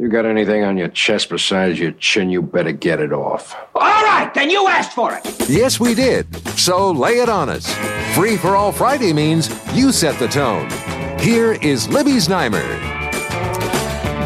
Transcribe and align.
You 0.00 0.08
got 0.08 0.26
anything 0.26 0.62
on 0.62 0.76
your 0.76 0.86
chest 0.86 1.28
besides 1.28 1.80
your 1.80 1.90
chin, 1.90 2.30
you 2.30 2.40
better 2.40 2.70
get 2.70 3.00
it 3.00 3.12
off. 3.12 3.56
All 3.74 4.04
right, 4.04 4.32
then 4.32 4.48
you 4.48 4.68
asked 4.68 4.92
for 4.92 5.12
it. 5.12 5.50
Yes, 5.50 5.80
we 5.80 5.92
did. 5.92 6.32
So 6.50 6.92
lay 6.92 7.18
it 7.18 7.28
on 7.28 7.48
us. 7.48 7.74
Free 8.14 8.36
for 8.36 8.54
all 8.54 8.70
Friday 8.70 9.12
means 9.12 9.50
you 9.74 9.90
set 9.90 10.16
the 10.20 10.28
tone. 10.28 10.70
Here 11.18 11.54
is 11.54 11.88
Libby 11.88 12.12
Znaimer. 12.12 12.62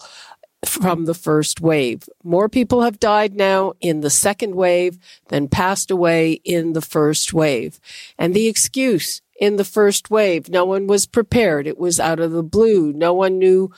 from 0.65 1.05
the 1.05 1.13
first 1.13 1.61
wave. 1.61 2.03
More 2.23 2.49
people 2.49 2.81
have 2.81 2.99
died 2.99 3.33
now 3.33 3.73
in 3.79 4.01
the 4.01 4.09
second 4.09 4.55
wave 4.55 4.97
than 5.29 5.47
passed 5.47 5.89
away 5.89 6.33
in 6.43 6.73
the 6.73 6.81
first 6.81 7.33
wave. 7.33 7.79
And 8.17 8.33
the 8.33 8.47
excuse 8.47 9.21
in 9.39 9.55
the 9.55 9.63
first 9.63 10.11
wave, 10.11 10.49
no 10.49 10.65
one 10.65 10.85
was 10.87 11.05
prepared. 11.05 11.65
It 11.65 11.77
was 11.77 11.99
out 11.99 12.19
of 12.19 12.31
the 12.31 12.43
blue. 12.43 12.91
No 12.91 13.13
one 13.13 13.39
knew 13.39 13.71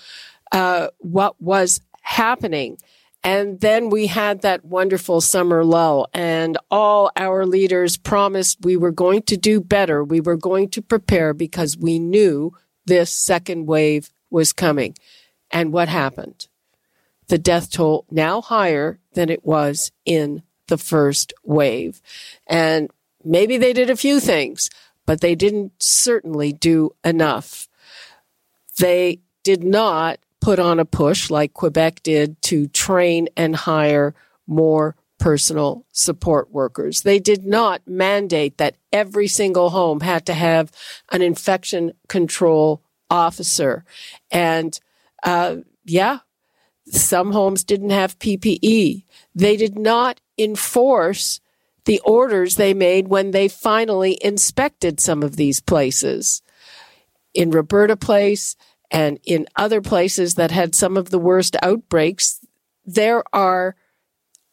uh, 0.52 0.88
what 0.98 1.40
was 1.40 1.82
happening. 2.02 2.78
And 3.24 3.62
then 3.62 3.92
we 3.92 4.08
had 4.08 4.42
that 4.42 4.66
wonderful 4.66 5.22
summer 5.22 5.64
lull 5.64 6.08
and 6.12 6.58
all 6.72 7.12
our 7.16 7.46
leaders 7.46 7.96
promised 7.96 8.60
we 8.64 8.76
were 8.76 8.92
going 8.92 9.22
to 9.24 9.38
do 9.38 9.62
better. 9.62 10.04
We 10.04 10.20
were 10.20 10.38
going 10.38 10.70
to 10.70 10.82
prepare 10.82 11.36
because 11.36 11.78
we 11.78 12.00
knew 12.00 12.54
this 12.86 13.12
second 13.12 13.68
wave 13.68 14.10
was 14.32 14.54
coming. 14.54 14.96
And 15.52 15.72
what 15.72 15.88
happened? 15.88 16.48
The 17.32 17.38
death 17.38 17.72
toll 17.72 18.06
now 18.12 18.42
higher 18.42 19.00
than 19.14 19.30
it 19.30 19.46
was 19.46 19.94
in 20.04 20.44
the 20.68 20.78
first 20.78 21.34
wave. 21.46 22.02
And 22.46 22.92
maybe 23.24 23.58
they 23.58 23.72
did 23.72 23.90
a 23.90 23.96
few 23.96 24.20
things, 24.20 24.70
but 25.06 25.22
they 25.22 25.34
didn't 25.34 25.72
certainly 25.82 26.52
do 26.52 26.92
enough. 27.06 27.70
They 28.78 29.22
did 29.44 29.64
not 29.64 30.20
put 30.42 30.60
on 30.60 30.78
a 30.78 30.84
push 30.84 31.30
like 31.30 31.54
Quebec 31.54 32.04
did 32.04 32.42
to 32.42 32.68
train 32.68 33.30
and 33.38 33.56
hire 33.56 34.14
more 34.46 34.98
personal 35.18 35.86
support 35.94 36.52
workers. 36.52 37.04
They 37.04 37.20
did 37.20 37.46
not 37.46 37.88
mandate 37.88 38.58
that 38.58 38.76
every 38.92 39.30
single 39.30 39.70
home 39.70 40.02
had 40.02 40.26
to 40.26 40.34
have 40.34 40.70
an 41.14 41.22
infection 41.22 41.94
control 42.10 42.82
officer. 43.10 43.86
And, 44.32 44.78
uh, 45.24 45.58
yeah, 45.86 46.20
some 46.92 47.32
homes 47.32 47.64
didn't 47.64 47.92
have 47.92 48.20
PPE. 48.20 49.04
They 49.34 49.58
did 49.58 49.78
not 49.78 50.20
enforce 50.38 51.40
the 51.86 52.00
orders 52.00 52.56
they 52.56 52.74
made 52.74 53.08
when 53.08 53.32
they 53.32 53.48
finally 53.48 54.18
inspected 54.22 55.00
some 55.00 55.24
of 55.24 55.36
these 55.36 55.62
places. 55.62 56.42
In 57.34 57.50
Roberta 57.50 57.96
Place 57.96 58.56
and 58.92 59.20
in 59.24 59.48
other 59.56 59.82
places 59.82 60.36
that 60.36 60.52
had 60.52 60.76
some 60.76 60.98
of 60.98 61.10
the 61.10 61.20
worst 61.20 61.56
outbreaks, 61.64 62.42
there 62.86 63.24
are 63.34 63.76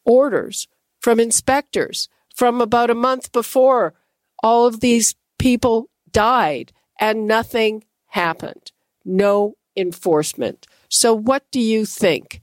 orders 0.04 0.68
from 1.00 1.20
inspectors 1.20 2.08
from 2.34 2.60
about 2.60 2.88
a 2.88 2.94
month 2.94 3.32
before 3.32 3.94
all 4.42 4.66
of 4.66 4.80
these 4.80 5.16
people 5.38 5.90
died 6.12 6.72
and 7.00 7.26
nothing 7.26 7.84
happened. 8.06 8.72
No 9.04 9.56
enforcement. 9.76 10.66
So 10.88 11.14
what 11.14 11.50
do 11.50 11.60
you 11.60 11.84
think? 11.84 12.40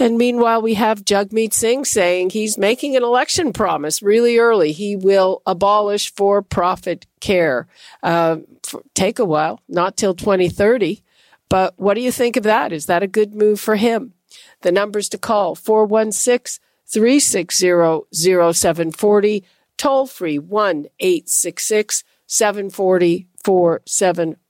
And 0.00 0.16
meanwhile, 0.16 0.62
we 0.62 0.74
have 0.74 1.04
Jagmeet 1.04 1.52
Singh 1.52 1.84
saying 1.84 2.30
he's 2.30 2.56
making 2.56 2.96
an 2.96 3.02
election 3.02 3.52
promise 3.52 4.00
really 4.00 4.38
early. 4.38 4.70
He 4.70 4.94
will 4.94 5.42
abolish 5.44 6.14
for 6.14 6.40
profit 6.40 7.06
care. 7.20 7.66
Uh, 8.00 8.38
for, 8.62 8.82
take 8.94 9.18
a 9.18 9.24
while, 9.24 9.60
not 9.68 9.96
till 9.96 10.14
2030. 10.14 11.02
But 11.48 11.74
what 11.78 11.94
do 11.94 12.00
you 12.00 12.12
think 12.12 12.36
of 12.36 12.44
that? 12.44 12.72
Is 12.72 12.86
that 12.86 13.02
a 13.02 13.08
good 13.08 13.34
move 13.34 13.58
for 13.58 13.74
him? 13.74 14.12
The 14.60 14.70
numbers 14.70 15.08
to 15.10 15.18
call 15.18 15.56
416 15.56 16.62
360 16.86 18.06
0740, 18.12 19.44
toll 19.76 20.06
free 20.06 20.38
1 20.38 20.86
866 21.00 22.04
740 22.26 23.26
4740. 23.42 24.47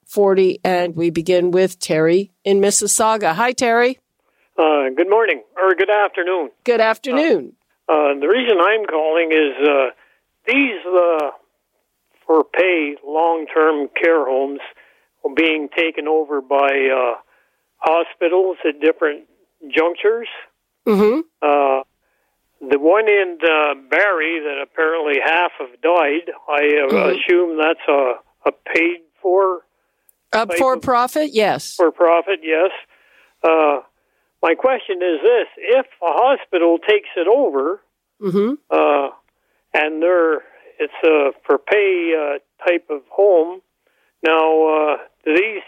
And 0.64 0.96
we 0.96 1.10
begin 1.10 1.50
with 1.50 1.78
Terry 1.78 2.32
in 2.42 2.60
Mississauga. 2.60 3.34
Hi, 3.34 3.52
Terry. 3.52 3.98
Uh, 4.56 4.88
good 4.96 5.08
morning 5.08 5.42
or 5.56 5.74
good 5.74 5.90
afternoon. 5.90 6.50
Good 6.64 6.80
afternoon. 6.80 7.52
Uh, 7.88 7.92
uh, 7.92 8.14
the 8.18 8.26
reason 8.26 8.56
I'm 8.58 8.86
calling 8.86 9.30
is 9.30 9.68
uh, 9.68 9.90
these 10.46 10.80
uh, 10.84 11.30
for 12.26 12.42
pay 12.42 12.96
long 13.06 13.46
term 13.54 13.88
care 14.02 14.24
homes 14.24 14.60
are 15.24 15.34
being 15.34 15.68
taken 15.76 16.08
over 16.08 16.40
by 16.40 16.56
uh, 16.56 17.20
hospitals 17.76 18.56
at 18.66 18.80
different 18.80 19.26
junctures. 19.68 20.28
Mm-hmm. 20.86 21.20
the 22.66 22.78
one 22.78 23.08
in 23.10 23.36
Barrie 23.90 24.40
that 24.40 24.58
apparently 24.62 25.20
half 25.22 25.52
have 25.58 25.80
died, 25.82 26.32
I 26.48 26.62
mm-hmm. 26.62 27.20
assume 27.20 27.58
that's 27.58 27.86
a, 27.86 28.14
a 28.46 28.52
paid 28.74 29.02
for 29.20 29.64
uh, 30.32 30.46
for 30.58 30.78
profit, 30.78 31.30
yes. 31.32 31.74
For 31.74 31.90
profit, 31.90 32.40
yes. 32.42 32.70
Uh, 33.42 33.80
my 34.42 34.54
question 34.54 34.96
is 34.96 35.20
this: 35.22 35.46
If 35.56 35.86
a 36.02 36.12
hospital 36.12 36.78
takes 36.78 37.08
it 37.16 37.26
over, 37.26 37.80
mm-hmm. 38.20 38.54
uh, 38.70 39.08
and 39.74 40.02
they're 40.02 40.42
it's 40.78 40.92
a 41.04 41.32
for 41.46 41.58
pay 41.58 42.14
uh, 42.14 42.66
type 42.68 42.86
of 42.90 43.02
home, 43.10 43.60
now 44.22 44.68
uh, 44.68 44.96
do 45.24 45.34
these 45.34 45.62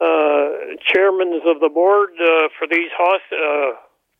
uh, 0.00 0.76
chairmen 0.92 1.40
of 1.46 1.60
the 1.60 1.70
board 1.72 2.10
for 2.58 2.66
these 2.70 2.90
hosp- 2.98 3.74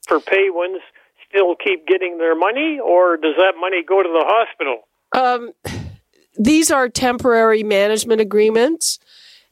for 0.07 0.21
pay 0.21 0.51
ones 0.51 0.81
still 1.29 1.55
keep 1.57 1.87
getting 1.87 2.19
their 2.19 2.35
money, 2.35 2.79
or 2.83 3.17
does 3.17 3.35
that 3.37 3.55
money 3.61 3.83
go 3.87 4.03
to 4.03 4.09
the 4.09 4.25
hospital? 4.27 4.89
Um, 5.13 5.53
these 6.39 6.71
are 6.71 6.89
temporary 6.89 7.63
management 7.63 8.21
agreements. 8.21 8.99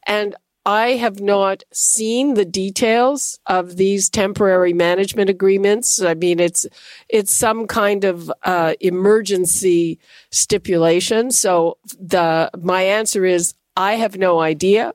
And 0.06 0.34
I 0.66 0.90
have 0.96 1.20
not 1.20 1.62
seen 1.72 2.34
the 2.34 2.44
details 2.44 3.38
of 3.46 3.76
these 3.76 4.10
temporary 4.10 4.72
management 4.72 5.30
agreements. 5.30 6.02
I 6.02 6.14
mean, 6.14 6.40
it's 6.40 6.66
it's 7.08 7.32
some 7.32 7.68
kind 7.68 8.02
of 8.02 8.32
uh, 8.42 8.74
emergency 8.80 10.00
stipulation. 10.30 11.30
So 11.30 11.78
the 12.00 12.50
my 12.60 12.82
answer 12.82 13.24
is 13.24 13.54
I 13.76 13.94
have 13.94 14.18
no 14.18 14.40
idea 14.40 14.92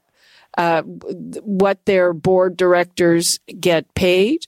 uh, 0.57 0.81
what 0.81 1.85
their 1.85 2.11
board 2.13 2.57
directors 2.57 3.39
get 3.59 3.93
paid 3.95 4.47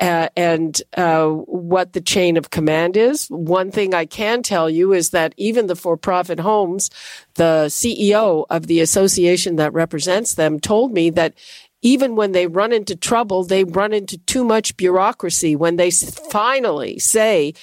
uh, 0.00 0.28
and 0.36 0.82
uh, 0.96 1.28
what 1.28 1.92
the 1.92 2.00
chain 2.00 2.36
of 2.36 2.50
command 2.50 2.96
is. 2.96 3.26
One 3.28 3.70
thing 3.70 3.94
I 3.94 4.06
can 4.06 4.42
tell 4.42 4.70
you 4.70 4.92
is 4.92 5.10
that 5.10 5.34
even 5.36 5.66
the 5.66 5.76
for-profit 5.76 6.40
homes, 6.40 6.90
the 7.34 7.66
CEO 7.68 8.46
of 8.48 8.66
the 8.66 8.80
association 8.80 9.56
that 9.56 9.74
represents 9.74 10.34
them 10.34 10.58
told 10.58 10.92
me 10.92 11.10
that 11.10 11.34
even 11.82 12.16
when 12.16 12.32
they 12.32 12.46
run 12.46 12.72
into 12.72 12.96
trouble, 12.96 13.44
they 13.44 13.64
run 13.64 13.92
into 13.92 14.18
too 14.18 14.44
much 14.44 14.76
bureaucracy. 14.76 15.56
When 15.56 15.76
they 15.76 15.90
finally 15.90 16.98
say, 16.98 17.54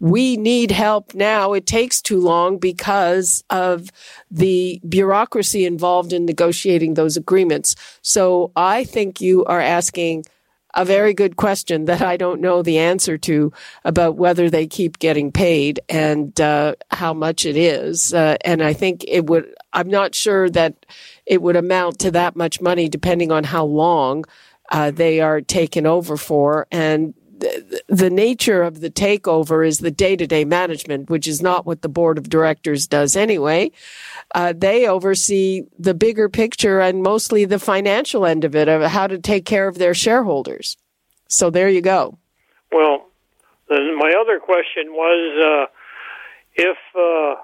we 0.00 0.36
need 0.38 0.70
help 0.70 1.14
now. 1.14 1.52
It 1.52 1.66
takes 1.66 2.00
too 2.00 2.20
long 2.20 2.58
because 2.58 3.44
of 3.50 3.90
the 4.30 4.80
bureaucracy 4.88 5.66
involved 5.66 6.12
in 6.12 6.24
negotiating 6.24 6.94
those 6.94 7.16
agreements. 7.18 7.76
So 8.00 8.50
I 8.56 8.84
think 8.84 9.20
you 9.20 9.44
are 9.44 9.60
asking 9.60 10.24
a 10.74 10.84
very 10.84 11.14
good 11.14 11.36
question 11.36 11.86
that 11.86 12.02
I 12.02 12.16
don't 12.16 12.40
know 12.40 12.62
the 12.62 12.78
answer 12.78 13.18
to 13.18 13.52
about 13.84 14.16
whether 14.16 14.48
they 14.48 14.66
keep 14.66 14.98
getting 14.98 15.32
paid 15.32 15.80
and 15.88 16.38
uh, 16.40 16.74
how 16.90 17.12
much 17.12 17.44
it 17.44 17.56
is. 17.56 18.14
Uh, 18.14 18.36
and 18.44 18.62
I 18.62 18.72
think 18.72 19.04
it 19.06 19.26
would, 19.26 19.54
I'm 19.72 19.88
not 19.88 20.14
sure 20.14 20.48
that 20.50 20.86
it 21.26 21.42
would 21.42 21.56
amount 21.56 21.98
to 22.00 22.10
that 22.12 22.36
much 22.36 22.60
money 22.60 22.88
depending 22.88 23.32
on 23.32 23.44
how 23.44 23.64
long 23.64 24.24
uh, 24.70 24.90
they 24.90 25.20
are 25.20 25.40
taken 25.40 25.86
over 25.86 26.16
for. 26.16 26.66
And 26.70 27.14
the 27.88 28.10
nature 28.10 28.62
of 28.62 28.80
the 28.80 28.90
takeover 28.90 29.66
is 29.66 29.78
the 29.78 29.90
day 29.90 30.14
to 30.16 30.26
day 30.26 30.44
management, 30.44 31.08
which 31.08 31.26
is 31.26 31.40
not 31.40 31.66
what 31.66 31.82
the 31.82 31.88
board 31.88 32.18
of 32.18 32.28
directors 32.28 32.86
does 32.86 33.16
anyway. 33.16 33.72
Uh, 34.34 34.52
they 34.56 34.86
oversee 34.86 35.62
the 35.78 35.94
bigger 35.94 36.28
picture 36.28 36.80
and 36.80 37.02
mostly 37.02 37.44
the 37.44 37.58
financial 37.58 38.24
end 38.24 38.44
of 38.44 38.54
it, 38.54 38.68
of 38.68 38.82
how 38.90 39.06
to 39.06 39.18
take 39.18 39.44
care 39.44 39.66
of 39.66 39.78
their 39.78 39.94
shareholders. 39.94 40.76
So 41.28 41.50
there 41.50 41.68
you 41.68 41.80
go. 41.80 42.18
Well, 42.72 43.06
my 43.68 44.14
other 44.20 44.38
question 44.38 44.92
was 44.92 45.68
uh, 45.68 45.72
if 46.54 46.76
uh, 46.94 47.40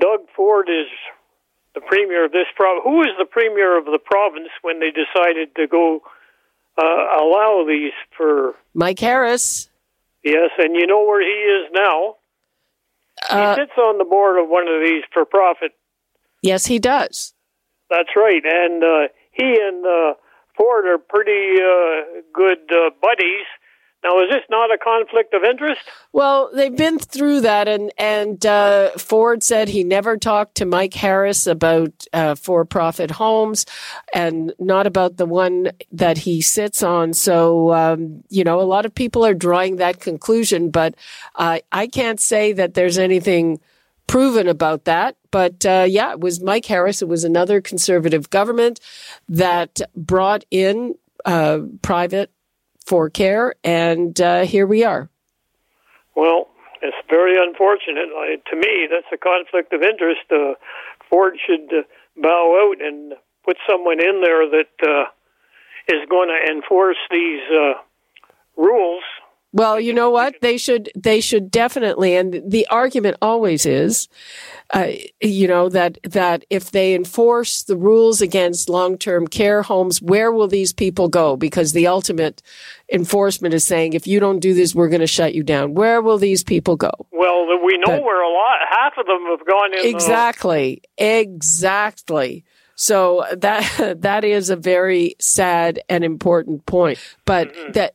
Doug 0.00 0.20
Ford 0.36 0.68
is 0.68 0.86
the 1.74 1.80
premier 1.80 2.24
of 2.24 2.32
this 2.32 2.46
province, 2.56 2.82
who 2.84 3.02
is 3.02 3.10
the 3.18 3.24
premier 3.24 3.78
of 3.78 3.84
the 3.84 3.98
province 3.98 4.48
when 4.62 4.80
they 4.80 4.90
decided 4.90 5.54
to 5.56 5.66
go 5.66 6.02
uh, 6.78 6.82
allow 6.82 7.64
these 7.66 7.92
for 8.16 8.54
Mike 8.74 8.98
Harris. 8.98 9.68
Yes, 10.22 10.50
and 10.58 10.74
you 10.74 10.86
know 10.86 11.04
where 11.04 11.20
he 11.20 11.26
is 11.26 11.70
now. 11.72 12.16
Uh, 13.28 13.54
he 13.54 13.62
sits 13.62 13.78
on 13.78 13.98
the 13.98 14.04
board 14.04 14.42
of 14.42 14.48
one 14.48 14.66
of 14.68 14.80
these 14.82 15.02
for-profit. 15.12 15.72
Yes, 16.42 16.66
he 16.66 16.78
does. 16.78 17.34
That's 17.90 18.10
right, 18.16 18.42
and 18.44 18.84
uh, 18.84 19.08
he 19.32 19.58
and 19.60 19.84
uh, 19.84 20.14
Ford 20.56 20.86
are 20.86 20.98
pretty 20.98 21.60
uh, 21.60 22.20
good 22.32 22.70
uh, 22.70 22.90
buddies. 23.02 23.46
Now, 24.02 24.18
is 24.20 24.30
this 24.30 24.44
not 24.48 24.72
a 24.72 24.78
conflict 24.78 25.34
of 25.34 25.44
interest? 25.44 25.82
Well, 26.12 26.50
they've 26.54 26.74
been 26.74 26.98
through 26.98 27.42
that, 27.42 27.68
and 27.68 27.92
and 27.98 28.46
uh, 28.46 28.90
Ford 28.92 29.42
said 29.42 29.68
he 29.68 29.84
never 29.84 30.16
talked 30.16 30.54
to 30.54 30.64
Mike 30.64 30.94
Harris 30.94 31.46
about 31.46 32.06
uh, 32.14 32.34
for-profit 32.34 33.10
homes, 33.10 33.66
and 34.14 34.54
not 34.58 34.86
about 34.86 35.18
the 35.18 35.26
one 35.26 35.72
that 35.92 36.18
he 36.18 36.40
sits 36.40 36.82
on. 36.82 37.12
So, 37.12 37.74
um, 37.74 38.24
you 38.30 38.42
know, 38.42 38.60
a 38.60 38.62
lot 38.62 38.86
of 38.86 38.94
people 38.94 39.26
are 39.26 39.34
drawing 39.34 39.76
that 39.76 40.00
conclusion, 40.00 40.70
but 40.70 40.94
uh, 41.34 41.58
I 41.70 41.86
can't 41.86 42.20
say 42.20 42.52
that 42.54 42.72
there's 42.72 42.96
anything 42.96 43.60
proven 44.06 44.48
about 44.48 44.86
that. 44.86 45.16
But 45.30 45.64
uh, 45.64 45.86
yeah, 45.88 46.12
it 46.12 46.20
was 46.20 46.40
Mike 46.42 46.66
Harris. 46.66 47.02
It 47.02 47.08
was 47.08 47.24
another 47.24 47.60
conservative 47.60 48.30
government 48.30 48.80
that 49.28 49.80
brought 49.94 50.44
in 50.50 50.94
uh, 51.24 51.60
private 51.82 52.30
for 52.84 53.10
care, 53.10 53.54
and 53.62 54.20
uh, 54.20 54.44
here 54.44 54.66
we 54.66 54.84
are. 54.84 55.08
Well, 56.16 56.48
it's 56.82 56.96
very 57.08 57.36
unfortunate. 57.40 58.08
to 58.50 58.56
me, 58.56 58.88
that's 58.90 59.06
a 59.12 59.18
conflict 59.18 59.72
of 59.72 59.82
interest. 59.82 60.22
Uh, 60.30 60.54
Ford 61.08 61.34
should 61.46 61.68
uh, 61.72 61.82
bow 62.16 62.72
out 62.72 62.84
and 62.84 63.14
put 63.44 63.56
someone 63.68 64.00
in 64.00 64.22
there 64.22 64.48
that 64.50 64.72
uh, 64.82 65.04
is 65.88 66.08
going 66.08 66.28
to 66.28 66.52
enforce 66.52 66.96
these 67.10 67.40
uh, 67.52 67.74
rules 68.56 69.02
well, 69.52 69.80
you 69.80 69.92
know 69.92 70.10
what? 70.10 70.34
They 70.40 70.56
should, 70.56 70.90
they 70.96 71.20
should 71.20 71.50
definitely, 71.50 72.16
and 72.16 72.42
the 72.44 72.66
argument 72.68 73.18
always 73.22 73.66
is, 73.66 74.08
uh, 74.70 74.88
you 75.20 75.46
know, 75.46 75.68
that, 75.68 75.98
that 76.02 76.44
if 76.50 76.70
they 76.70 76.94
enforce 76.94 77.62
the 77.62 77.76
rules 77.76 78.20
against 78.20 78.68
long-term 78.68 79.28
care 79.28 79.62
homes, 79.62 80.00
where 80.02 80.32
will 80.32 80.48
these 80.48 80.72
people 80.72 81.08
go? 81.08 81.36
Because 81.36 81.72
the 81.72 81.86
ultimate 81.86 82.42
enforcement 82.92 83.54
is 83.54 83.64
saying, 83.64 83.92
if 83.92 84.06
you 84.06 84.18
don't 84.18 84.40
do 84.40 84.54
this, 84.54 84.74
we're 84.74 84.88
going 84.88 85.00
to 85.00 85.06
shut 85.06 85.34
you 85.34 85.42
down. 85.42 85.74
Where 85.74 86.00
will 86.02 86.18
these 86.18 86.42
people 86.42 86.76
go? 86.76 86.90
Well, 87.12 87.46
we 87.64 87.78
know 87.78 87.96
but, 87.96 88.02
where 88.02 88.22
a 88.22 88.32
lot, 88.32 88.58
half 88.68 88.94
of 88.98 89.06
them 89.06 89.24
have 89.26 89.46
gone 89.46 89.74
in. 89.74 89.94
Exactly. 89.94 90.82
The- 90.98 91.20
exactly. 91.20 92.44
So 92.80 93.26
that 93.36 93.98
that 94.00 94.24
is 94.24 94.48
a 94.48 94.56
very 94.56 95.14
sad 95.18 95.80
and 95.90 96.02
important 96.02 96.64
point. 96.64 96.98
But 97.26 97.52
mm-hmm. 97.52 97.72
that 97.72 97.94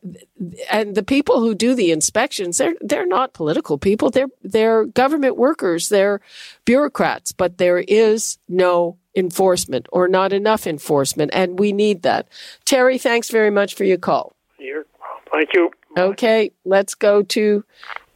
and 0.70 0.94
the 0.94 1.02
people 1.02 1.40
who 1.40 1.56
do 1.56 1.74
the 1.74 1.92
inspections, 1.92 2.60
they're 2.60 2.76
they're 2.82 3.08
not 3.08 3.34
political 3.34 3.80
people. 3.80 4.12
They're 4.12 4.30
they're 4.44 4.86
government 4.86 5.38
workers. 5.38 5.90
They're 5.90 6.22
bureaucrats. 6.66 7.32
But 7.32 7.58
there 7.58 7.80
is 7.80 8.38
no 8.48 8.98
enforcement 9.16 9.88
or 9.92 10.08
not 10.08 10.32
enough 10.32 10.68
enforcement, 10.68 11.32
and 11.34 11.58
we 11.58 11.74
need 11.74 12.04
that. 12.04 12.28
Terry, 12.64 13.00
thanks 13.00 13.32
very 13.32 13.50
much 13.50 13.74
for 13.74 13.86
your 13.86 13.98
call. 13.98 14.36
You're, 14.60 14.86
thank 15.32 15.50
you. 15.54 15.72
Okay, 15.98 16.52
let's 16.64 16.94
go 16.94 17.24
to 17.24 17.64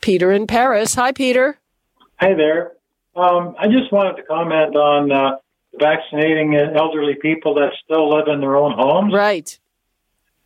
Peter 0.01 0.31
in 0.31 0.45
Paris. 0.45 0.94
Hi, 0.94 1.13
Peter. 1.13 1.57
Hi 2.18 2.36
there. 2.36 2.74
Um, 3.15 3.56
I 3.57 3.68
just 3.69 3.92
wanted 3.92 4.18
to 4.18 4.24
comment 4.24 4.75
on. 4.75 5.12
Uh, 5.12 5.38
vaccinating 5.80 6.56
elderly 6.56 7.16
people 7.16 7.56
that 7.56 7.72
still 7.84 8.10
live 8.10 8.28
in 8.28 8.42
their 8.42 8.56
own 8.56 8.74
homes. 8.76 9.14
Right. 9.14 9.58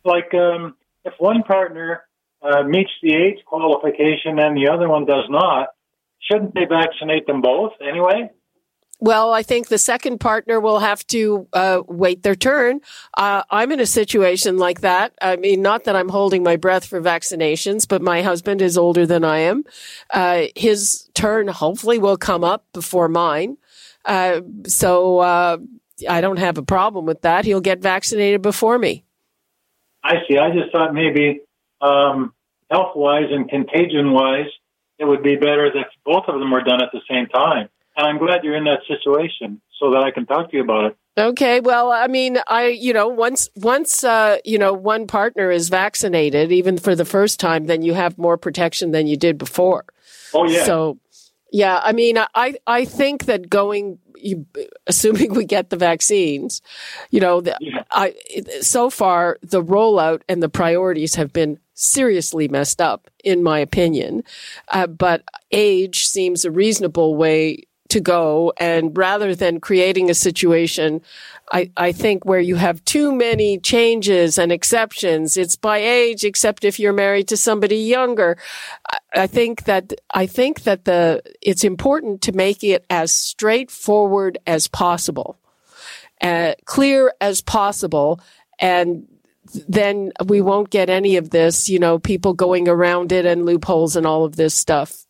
Like 0.04 0.32
um, 0.34 0.76
if 1.04 1.14
one 1.18 1.42
partner 1.42 2.04
uh, 2.42 2.62
meets 2.62 2.90
the 3.02 3.14
age 3.14 3.38
qualification 3.46 4.38
and 4.38 4.56
the 4.56 4.68
other 4.68 4.88
one 4.88 5.06
does 5.06 5.24
not, 5.28 5.68
shouldn't 6.20 6.54
they 6.54 6.66
vaccinate 6.66 7.26
them 7.26 7.40
both 7.40 7.72
anyway? 7.80 8.30
Well, 9.00 9.32
I 9.32 9.42
think 9.42 9.68
the 9.68 9.78
second 9.78 10.18
partner 10.18 10.60
will 10.60 10.78
have 10.78 11.06
to 11.08 11.48
uh, 11.52 11.82
wait 11.86 12.22
their 12.22 12.36
turn. 12.36 12.80
Uh, 13.16 13.42
I'm 13.50 13.72
in 13.72 13.80
a 13.80 13.86
situation 13.86 14.56
like 14.56 14.80
that. 14.82 15.12
I 15.20 15.36
mean, 15.36 15.62
not 15.62 15.84
that 15.84 15.96
I'm 15.96 16.08
holding 16.08 16.42
my 16.42 16.56
breath 16.56 16.86
for 16.86 17.02
vaccinations, 17.02 17.88
but 17.88 18.00
my 18.00 18.22
husband 18.22 18.62
is 18.62 18.78
older 18.78 19.04
than 19.04 19.24
I 19.24 19.38
am. 19.38 19.64
Uh, 20.10 20.44
his 20.54 21.10
turn 21.12 21.48
hopefully 21.48 21.98
will 21.98 22.16
come 22.16 22.44
up 22.44 22.64
before 22.72 23.08
mine. 23.08 23.58
Uh, 24.04 24.42
so 24.66 25.18
uh, 25.18 25.58
I 26.08 26.20
don't 26.20 26.38
have 26.38 26.58
a 26.58 26.62
problem 26.62 27.06
with 27.06 27.22
that. 27.22 27.44
He'll 27.44 27.60
get 27.60 27.80
vaccinated 27.80 28.42
before 28.42 28.78
me. 28.78 29.04
I 30.02 30.16
see. 30.28 30.36
I 30.38 30.50
just 30.50 30.70
thought 30.72 30.92
maybe 30.92 31.40
um, 31.80 32.34
health 32.70 32.92
wise 32.94 33.30
and 33.30 33.48
contagion 33.48 34.12
wise, 34.12 34.50
it 34.98 35.04
would 35.04 35.22
be 35.22 35.36
better 35.36 35.70
that 35.74 35.86
both 36.04 36.24
of 36.28 36.38
them 36.38 36.50
were 36.50 36.62
done 36.62 36.82
at 36.82 36.90
the 36.92 37.00
same 37.10 37.26
time. 37.26 37.68
And 37.96 38.06
I'm 38.06 38.18
glad 38.18 38.42
you're 38.42 38.56
in 38.56 38.64
that 38.64 38.80
situation 38.88 39.60
so 39.78 39.92
that 39.92 40.02
I 40.02 40.10
can 40.10 40.26
talk 40.26 40.50
to 40.50 40.56
you 40.56 40.62
about 40.62 40.84
it. 40.86 40.96
Okay, 41.16 41.60
well, 41.60 41.92
I 41.92 42.08
mean, 42.08 42.38
I, 42.48 42.66
you 42.66 42.92
know, 42.92 43.06
once, 43.06 43.48
once, 43.54 44.02
uh, 44.02 44.38
you 44.44 44.58
know, 44.58 44.72
one 44.72 45.06
partner 45.06 45.52
is 45.52 45.68
vaccinated, 45.68 46.50
even 46.50 46.76
for 46.76 46.96
the 46.96 47.04
first 47.04 47.38
time, 47.38 47.66
then 47.66 47.82
you 47.82 47.94
have 47.94 48.18
more 48.18 48.36
protection 48.36 48.90
than 48.90 49.06
you 49.06 49.16
did 49.16 49.38
before. 49.38 49.84
Oh, 50.32 50.44
yeah. 50.44 50.64
So, 50.64 50.98
yeah, 51.54 51.80
I 51.84 51.92
mean, 51.92 52.18
I 52.34 52.56
I 52.66 52.84
think 52.84 53.26
that 53.26 53.48
going, 53.48 54.00
assuming 54.88 55.34
we 55.34 55.44
get 55.44 55.70
the 55.70 55.76
vaccines, 55.76 56.60
you 57.10 57.20
know, 57.20 57.40
the, 57.40 57.56
yeah. 57.60 57.84
I 57.92 58.16
so 58.60 58.90
far 58.90 59.38
the 59.40 59.62
rollout 59.62 60.22
and 60.28 60.42
the 60.42 60.48
priorities 60.48 61.14
have 61.14 61.32
been 61.32 61.60
seriously 61.74 62.48
messed 62.48 62.80
up, 62.80 63.08
in 63.22 63.44
my 63.44 63.60
opinion. 63.60 64.24
Uh, 64.66 64.88
but 64.88 65.22
age 65.52 66.08
seems 66.08 66.44
a 66.44 66.50
reasonable 66.50 67.14
way 67.14 67.62
to 67.94 68.00
go. 68.00 68.52
And 68.58 68.96
rather 68.96 69.34
than 69.34 69.60
creating 69.60 70.10
a 70.10 70.14
situation, 70.14 71.00
I, 71.52 71.70
I 71.76 71.92
think 71.92 72.24
where 72.24 72.40
you 72.40 72.56
have 72.56 72.84
too 72.84 73.14
many 73.14 73.58
changes 73.58 74.38
and 74.38 74.50
exceptions, 74.50 75.36
it's 75.36 75.56
by 75.56 75.78
age, 75.78 76.24
except 76.24 76.64
if 76.64 76.78
you're 76.78 76.92
married 76.92 77.28
to 77.28 77.36
somebody 77.36 77.76
younger. 77.76 78.36
I, 78.90 78.98
I 79.24 79.26
think 79.26 79.64
that, 79.64 79.92
I 80.12 80.26
think 80.26 80.62
that 80.62 80.84
the, 80.84 81.22
it's 81.40 81.64
important 81.64 82.22
to 82.22 82.32
make 82.32 82.64
it 82.64 82.84
as 82.90 83.12
straightforward 83.12 84.38
as 84.46 84.68
possible, 84.68 85.38
uh, 86.20 86.54
clear 86.64 87.12
as 87.20 87.40
possible. 87.40 88.20
And 88.58 89.06
then 89.68 90.12
we 90.26 90.40
won't 90.40 90.70
get 90.70 90.90
any 90.90 91.16
of 91.16 91.30
this, 91.30 91.68
you 91.68 91.78
know, 91.78 91.98
people 91.98 92.34
going 92.34 92.68
around 92.68 93.12
it 93.12 93.26
and 93.26 93.46
loopholes 93.46 93.96
and 93.96 94.06
all 94.06 94.24
of 94.24 94.36
this 94.36 94.54
stuff. 94.54 95.03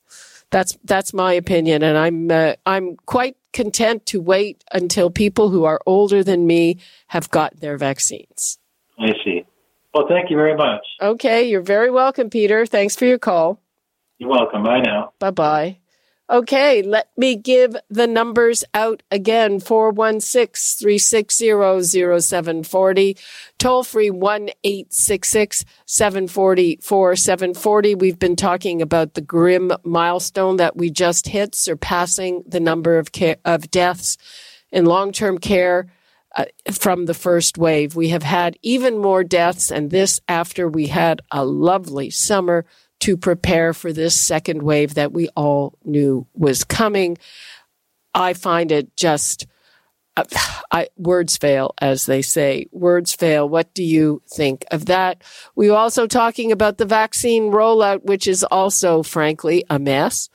That's 0.50 0.78
that's 0.84 1.12
my 1.12 1.32
opinion, 1.32 1.82
and 1.82 1.98
I'm 1.98 2.30
uh, 2.30 2.54
I'm 2.64 2.96
quite 3.06 3.36
content 3.52 4.06
to 4.06 4.20
wait 4.20 4.62
until 4.72 5.10
people 5.10 5.50
who 5.50 5.64
are 5.64 5.80
older 5.86 6.22
than 6.22 6.46
me 6.46 6.78
have 7.08 7.30
got 7.30 7.60
their 7.60 7.76
vaccines. 7.76 8.58
I 8.98 9.12
see. 9.24 9.44
Well, 9.92 10.06
thank 10.08 10.30
you 10.30 10.36
very 10.36 10.56
much. 10.56 10.84
Okay, 11.00 11.48
you're 11.48 11.62
very 11.62 11.90
welcome, 11.90 12.30
Peter. 12.30 12.66
Thanks 12.66 12.96
for 12.96 13.04
your 13.04 13.18
call. 13.18 13.60
You're 14.18 14.30
welcome. 14.30 14.62
Bye 14.62 14.80
now. 14.80 15.12
Bye 15.18 15.30
bye. 15.30 15.78
Okay, 16.30 16.80
let 16.80 17.10
me 17.18 17.36
give 17.36 17.76
the 17.90 18.06
numbers 18.06 18.64
out 18.72 19.02
again 19.10 19.60
416 19.60 20.78
360 20.78 22.20
0740, 22.22 23.18
toll 23.58 23.84
free 23.84 24.08
1 24.08 24.48
866 24.64 25.66
740 25.84 26.78
4740. 26.80 27.94
We've 27.96 28.18
been 28.18 28.36
talking 28.36 28.80
about 28.80 29.12
the 29.12 29.20
grim 29.20 29.70
milestone 29.84 30.56
that 30.56 30.78
we 30.78 30.88
just 30.88 31.28
hit, 31.28 31.54
surpassing 31.54 32.42
the 32.46 32.60
number 32.60 32.96
of, 32.96 33.12
care, 33.12 33.36
of 33.44 33.70
deaths 33.70 34.16
in 34.72 34.86
long 34.86 35.12
term 35.12 35.36
care. 35.36 35.88
Uh, 36.36 36.46
from 36.72 37.06
the 37.06 37.14
first 37.14 37.58
wave. 37.58 37.94
We 37.94 38.08
have 38.08 38.24
had 38.24 38.58
even 38.60 38.98
more 38.98 39.22
deaths, 39.22 39.70
and 39.70 39.92
this 39.92 40.20
after 40.26 40.66
we 40.68 40.88
had 40.88 41.20
a 41.30 41.44
lovely 41.44 42.10
summer 42.10 42.64
to 43.04 43.18
prepare 43.18 43.74
for 43.74 43.92
this 43.92 44.18
second 44.18 44.62
wave 44.62 44.94
that 44.94 45.12
we 45.12 45.28
all 45.36 45.78
knew 45.84 46.26
was 46.32 46.64
coming. 46.64 47.18
I 48.14 48.32
find 48.32 48.72
it 48.72 48.96
just, 48.96 49.46
uh, 50.16 50.24
I, 50.72 50.88
words 50.96 51.36
fail, 51.36 51.74
as 51.82 52.06
they 52.06 52.22
say. 52.22 52.64
Words 52.72 53.12
fail. 53.12 53.46
What 53.46 53.74
do 53.74 53.84
you 53.84 54.22
think 54.26 54.64
of 54.70 54.86
that? 54.86 55.22
We 55.54 55.68
were 55.68 55.76
also 55.76 56.06
talking 56.06 56.50
about 56.50 56.78
the 56.78 56.86
vaccine 56.86 57.52
rollout, 57.52 58.04
which 58.04 58.26
is 58.26 58.42
also, 58.42 59.02
frankly, 59.02 59.66
a 59.68 59.78
mess. 59.78 60.30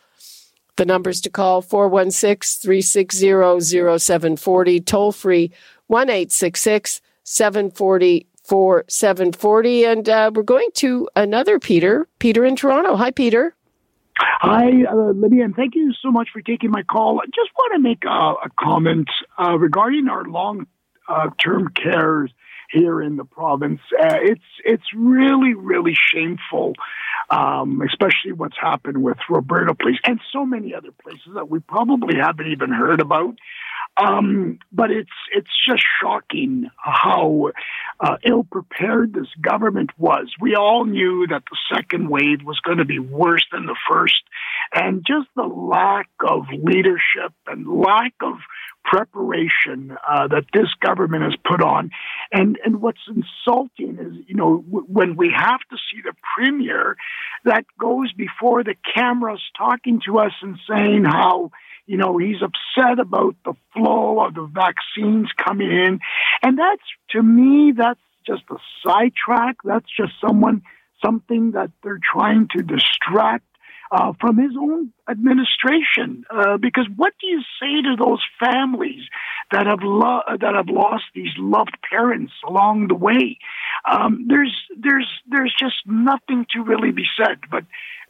The 0.75 0.85
numbers 0.85 1.21
to 1.21 1.31
call 1.31 1.63
416 1.63 2.61
360 2.61 3.97
0740, 3.99 4.79
toll 4.81 5.11
free 5.11 5.51
1 5.87 6.07
740 6.29 8.27
for 8.49 8.83
740. 8.89 9.85
And 9.85 10.09
uh, 10.09 10.31
we're 10.33 10.43
going 10.43 10.69
to 10.75 11.07
another 11.15 11.59
Peter, 11.59 12.07
Peter 12.17 12.43
in 12.43 12.55
Toronto. 12.55 12.95
Hi, 12.95 13.11
Peter. 13.11 13.55
Hi, 14.19 14.83
uh, 14.89 15.11
Lydia, 15.11 15.45
and 15.45 15.55
thank 15.55 15.75
you 15.75 15.93
so 16.01 16.11
much 16.11 16.29
for 16.33 16.41
taking 16.41 16.71
my 16.71 16.83
call. 16.83 17.21
I 17.21 17.25
just 17.27 17.51
want 17.57 17.73
to 17.73 17.79
make 17.79 18.03
a, 18.03 18.09
a 18.09 18.49
comment 18.59 19.07
uh, 19.37 19.57
regarding 19.57 20.09
our 20.09 20.25
long 20.25 20.67
uh, 21.07 21.29
term 21.41 21.69
cares 21.69 22.31
here 22.69 23.01
in 23.01 23.15
the 23.15 23.23
province. 23.23 23.79
Uh, 23.93 24.17
it's 24.21 24.43
it's 24.65 24.83
really 24.95 25.53
really 25.53 25.95
shameful, 25.95 26.73
um, 27.29 27.81
especially 27.81 28.33
what's 28.33 28.57
happened 28.59 29.01
with 29.01 29.17
Roberta 29.29 29.73
Place 29.73 29.99
and 30.03 30.19
so 30.31 30.45
many 30.45 30.73
other 30.73 30.91
places 31.01 31.33
that 31.35 31.49
we 31.49 31.59
probably 31.59 32.15
haven't 32.15 32.47
even 32.47 32.71
heard 32.71 33.01
about. 33.01 33.35
Um, 33.99 34.59
but 34.71 34.91
it's 34.91 35.09
it's 35.35 35.49
just 35.67 35.83
shocking 36.01 36.69
how 36.77 37.51
uh, 37.99 38.17
ill 38.23 38.43
prepared 38.43 39.13
this 39.13 39.27
government 39.41 39.91
was. 39.97 40.31
We 40.39 40.55
all 40.55 40.85
knew 40.85 41.27
that 41.27 41.43
the 41.49 41.57
second 41.75 42.09
wave 42.09 42.43
was 42.43 42.59
going 42.61 42.77
to 42.77 42.85
be 42.85 42.99
worse 42.99 43.45
than 43.51 43.65
the 43.65 43.75
first, 43.89 44.23
and 44.73 45.05
just 45.05 45.27
the 45.35 45.43
lack 45.43 46.09
of 46.25 46.45
leadership 46.51 47.33
and 47.47 47.67
lack 47.67 48.13
of 48.21 48.35
preparation 48.85 49.95
uh, 50.07 50.27
that 50.27 50.45
this 50.53 50.73
government 50.79 51.23
has 51.23 51.35
put 51.45 51.61
on. 51.61 51.91
And 52.31 52.57
and 52.63 52.81
what's 52.81 53.01
insulting 53.07 53.97
is, 53.99 54.25
you 54.27 54.35
know, 54.35 54.63
w- 54.65 54.85
when 54.87 55.15
we 55.15 55.31
have 55.35 55.59
to 55.71 55.77
see 55.91 56.01
the 56.03 56.13
premier 56.35 56.95
that 57.45 57.65
goes 57.79 58.13
before 58.13 58.63
the 58.63 58.75
cameras 58.95 59.41
talking 59.57 60.01
to 60.05 60.19
us 60.19 60.31
and 60.41 60.57
saying 60.69 61.03
how 61.03 61.51
you 61.89 61.97
know, 61.97 62.19
he's 62.19 62.43
upset 62.43 62.99
about 62.99 63.35
the 63.43 63.55
flow 63.73 64.23
of 64.23 64.35
the 64.35 64.47
vaccines 64.53 65.27
coming 65.43 65.71
in. 65.71 65.99
And 66.43 66.59
that's, 66.59 66.83
to 67.09 67.23
me, 67.23 67.73
that's 67.75 67.99
just 68.27 68.43
a 68.51 68.57
sidetrack. 68.85 69.55
That's 69.63 69.87
just 69.97 70.13
someone, 70.21 70.61
something 71.03 71.53
that 71.53 71.71
they're 71.81 71.99
trying 72.13 72.47
to 72.55 72.61
distract 72.61 73.43
uh, 73.91 74.13
from 74.21 74.37
his 74.37 74.51
own 74.55 74.93
administration. 75.09 76.25
Uh, 76.29 76.57
because 76.57 76.87
what 76.95 77.13
do 77.19 77.25
you 77.25 77.41
say 77.59 77.81
to 77.81 77.95
those 77.97 78.21
families 78.39 79.01
that 79.51 79.65
have 79.65 79.79
lo- 79.81 80.21
that 80.27 80.53
have 80.53 80.69
lost 80.69 81.05
these 81.15 81.33
loved 81.39 81.75
parents 81.89 82.33
along 82.47 82.89
the 82.89 82.93
way? 82.93 83.39
Um, 83.91 84.27
there's 84.27 84.55
there's 84.77 85.09
there's 85.27 85.55
just 85.57 85.77
nothing 85.87 86.45
to 86.51 86.61
really 86.61 86.91
be 86.91 87.05
said. 87.17 87.39
But 87.49 87.63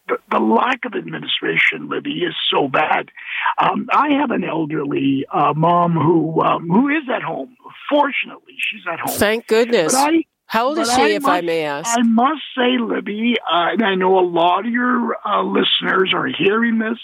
the, 0.09 0.17
the 0.31 0.43
lack 0.43 0.85
of 0.85 0.93
administration, 0.95 1.89
Libby, 1.89 2.23
is 2.23 2.35
so 2.51 2.67
bad. 2.67 3.09
Um, 3.57 3.87
I 3.91 4.13
have 4.19 4.31
an 4.31 4.43
elderly 4.43 5.25
uh, 5.31 5.53
mom 5.55 5.93
who 5.93 6.41
um, 6.41 6.67
who 6.67 6.89
is 6.89 7.03
at 7.13 7.21
home. 7.21 7.55
Fortunately, 7.89 8.55
she's 8.57 8.81
at 8.91 8.99
home. 8.99 9.17
Thank 9.17 9.47
goodness. 9.47 9.93
But 9.93 10.13
I, 10.13 10.23
how 10.49 10.69
old 10.69 10.79
is 10.79 10.91
she, 10.91 10.99
I 10.99 11.07
if 11.09 11.21
must, 11.21 11.31
I 11.31 11.41
may 11.41 11.63
ask? 11.63 11.95
I 11.95 12.01
must 12.01 12.41
say, 12.57 12.79
Libby, 12.79 13.35
uh, 13.39 13.67
and 13.73 13.83
I 13.83 13.93
know 13.93 14.17
a 14.17 14.25
lot 14.25 14.65
of 14.65 14.71
your 14.71 15.15
uh, 15.23 15.43
listeners 15.43 16.11
are 16.11 16.25
hearing 16.25 16.79
this. 16.79 16.97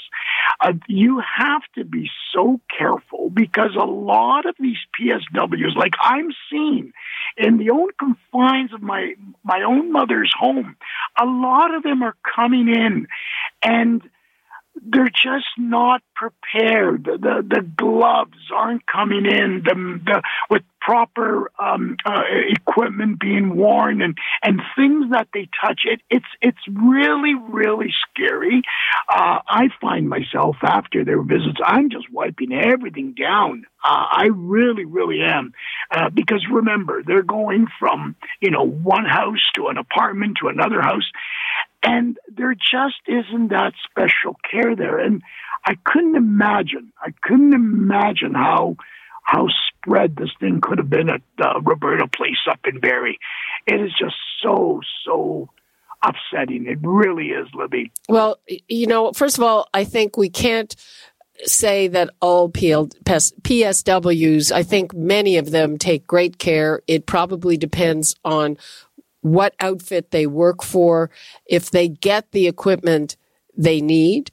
Uh, 0.60 0.74
you 0.88 1.22
have 1.38 1.62
to 1.76 1.86
be 1.86 2.10
so 2.34 2.60
careful 2.76 3.30
because 3.30 3.76
a 3.80 3.86
lot 3.86 4.48
of 4.48 4.56
these 4.60 4.80
PSWs, 5.00 5.76
like 5.76 5.94
I'm 6.02 6.30
seeing 6.50 6.92
in 7.38 7.58
the 7.58 7.70
own 7.70 7.90
confines 8.00 8.74
of 8.74 8.82
my 8.82 9.14
my 9.44 9.62
own 9.62 9.92
mother's 9.92 10.34
home, 10.36 10.76
a 11.22 11.26
lot 11.26 11.76
of 11.76 11.84
them 11.84 12.02
are 12.02 12.16
coming 12.36 12.68
in, 12.68 13.06
and 13.62 14.02
they're 14.82 15.10
just 15.10 15.48
not 15.58 16.02
prepared. 16.16 17.06
The, 17.06 17.44
the, 17.48 17.62
gloves 17.78 18.38
aren't 18.54 18.86
coming 18.88 19.26
in 19.26 19.64
the, 19.64 20.00
the, 20.06 20.22
with 20.50 20.64
proper 20.86 21.52
um, 21.60 21.98
uh, 22.06 22.22
equipment 22.50 23.20
being 23.20 23.56
worn 23.56 24.02
and, 24.02 24.16
and 24.44 24.62
things 24.76 25.12
that 25.12 25.28
they 25.34 25.50
touch. 25.66 25.82
It, 25.86 26.02
it's 26.10 26.26
it's 26.42 26.60
really 26.72 27.34
really 27.34 27.92
scary. 28.10 28.62
Uh, 29.10 29.40
I 29.48 29.70
find 29.82 30.08
myself 30.08 30.58
after 30.62 31.04
their 31.04 31.22
visits, 31.24 31.58
I'm 31.66 31.90
just 31.90 32.12
wiping 32.12 32.54
everything 32.54 33.16
down. 33.20 33.66
Uh, 33.84 34.06
I 34.12 34.28
really 34.32 34.86
really 34.86 35.22
am 35.22 35.54
uh, 35.90 36.10
because 36.10 36.46
remember 36.52 37.02
they're 37.06 37.24
going 37.24 37.66
from 37.80 38.16
you 38.40 38.52
know 38.52 38.66
one 38.66 39.06
house 39.06 39.44
to 39.56 39.68
an 39.68 39.78
apartment 39.78 40.38
to 40.42 40.50
another 40.50 40.82
house, 40.82 41.10
and 41.86 42.18
there 42.28 42.56
just 42.56 43.02
isn't 43.08 43.50
that 43.50 43.74
special 43.90 44.36
care 44.50 44.76
there. 44.76 45.00
And 45.00 45.22
I 45.66 45.76
couldn't 45.84 46.16
imagine, 46.16 46.92
I 47.02 47.12
couldn't 47.22 47.54
imagine 47.54 48.34
how 48.34 48.78
how 49.24 49.48
spread 49.68 50.16
this 50.16 50.30
thing 50.40 50.62
could 50.62 50.78
have 50.78 50.90
been 50.90 51.10
at 51.10 51.22
uh, 51.40 51.60
Roberta 51.62 52.08
Place 52.08 52.46
up 52.50 52.60
in 52.68 52.80
Barrie. 52.80 53.18
It 53.66 53.82
is 53.82 53.92
just 53.98 54.16
so 54.42 54.82
so 55.04 55.50
upsetting. 56.04 56.68
It 56.68 56.80
really 56.82 57.30
is, 57.30 57.48
Libby. 57.56 57.92
Well, 58.08 58.40
you 58.68 58.86
know, 58.86 59.12
first 59.14 59.38
of 59.38 59.44
all, 59.44 59.68
I 59.74 59.84
think 59.84 60.18
we 60.18 60.30
can't 60.30 60.76
say 61.44 61.88
that 61.88 62.12
all 62.22 62.50
PL, 62.50 62.88
PSWs, 62.88 64.52
I 64.52 64.64
think 64.64 64.94
many 64.94 65.38
of 65.38 65.52
them 65.52 65.78
take 65.78 66.08
great 66.08 66.38
care. 66.38 66.82
It 66.88 67.06
probably 67.06 67.58
depends 67.58 68.16
on 68.24 68.58
what 69.26 69.56
outfit 69.60 70.12
they 70.12 70.28
work 70.28 70.62
for, 70.62 71.10
if 71.48 71.72
they 71.72 71.88
get 71.88 72.32
the 72.32 72.46
equipment 72.46 73.18
they 73.58 73.82
need. 73.82 74.32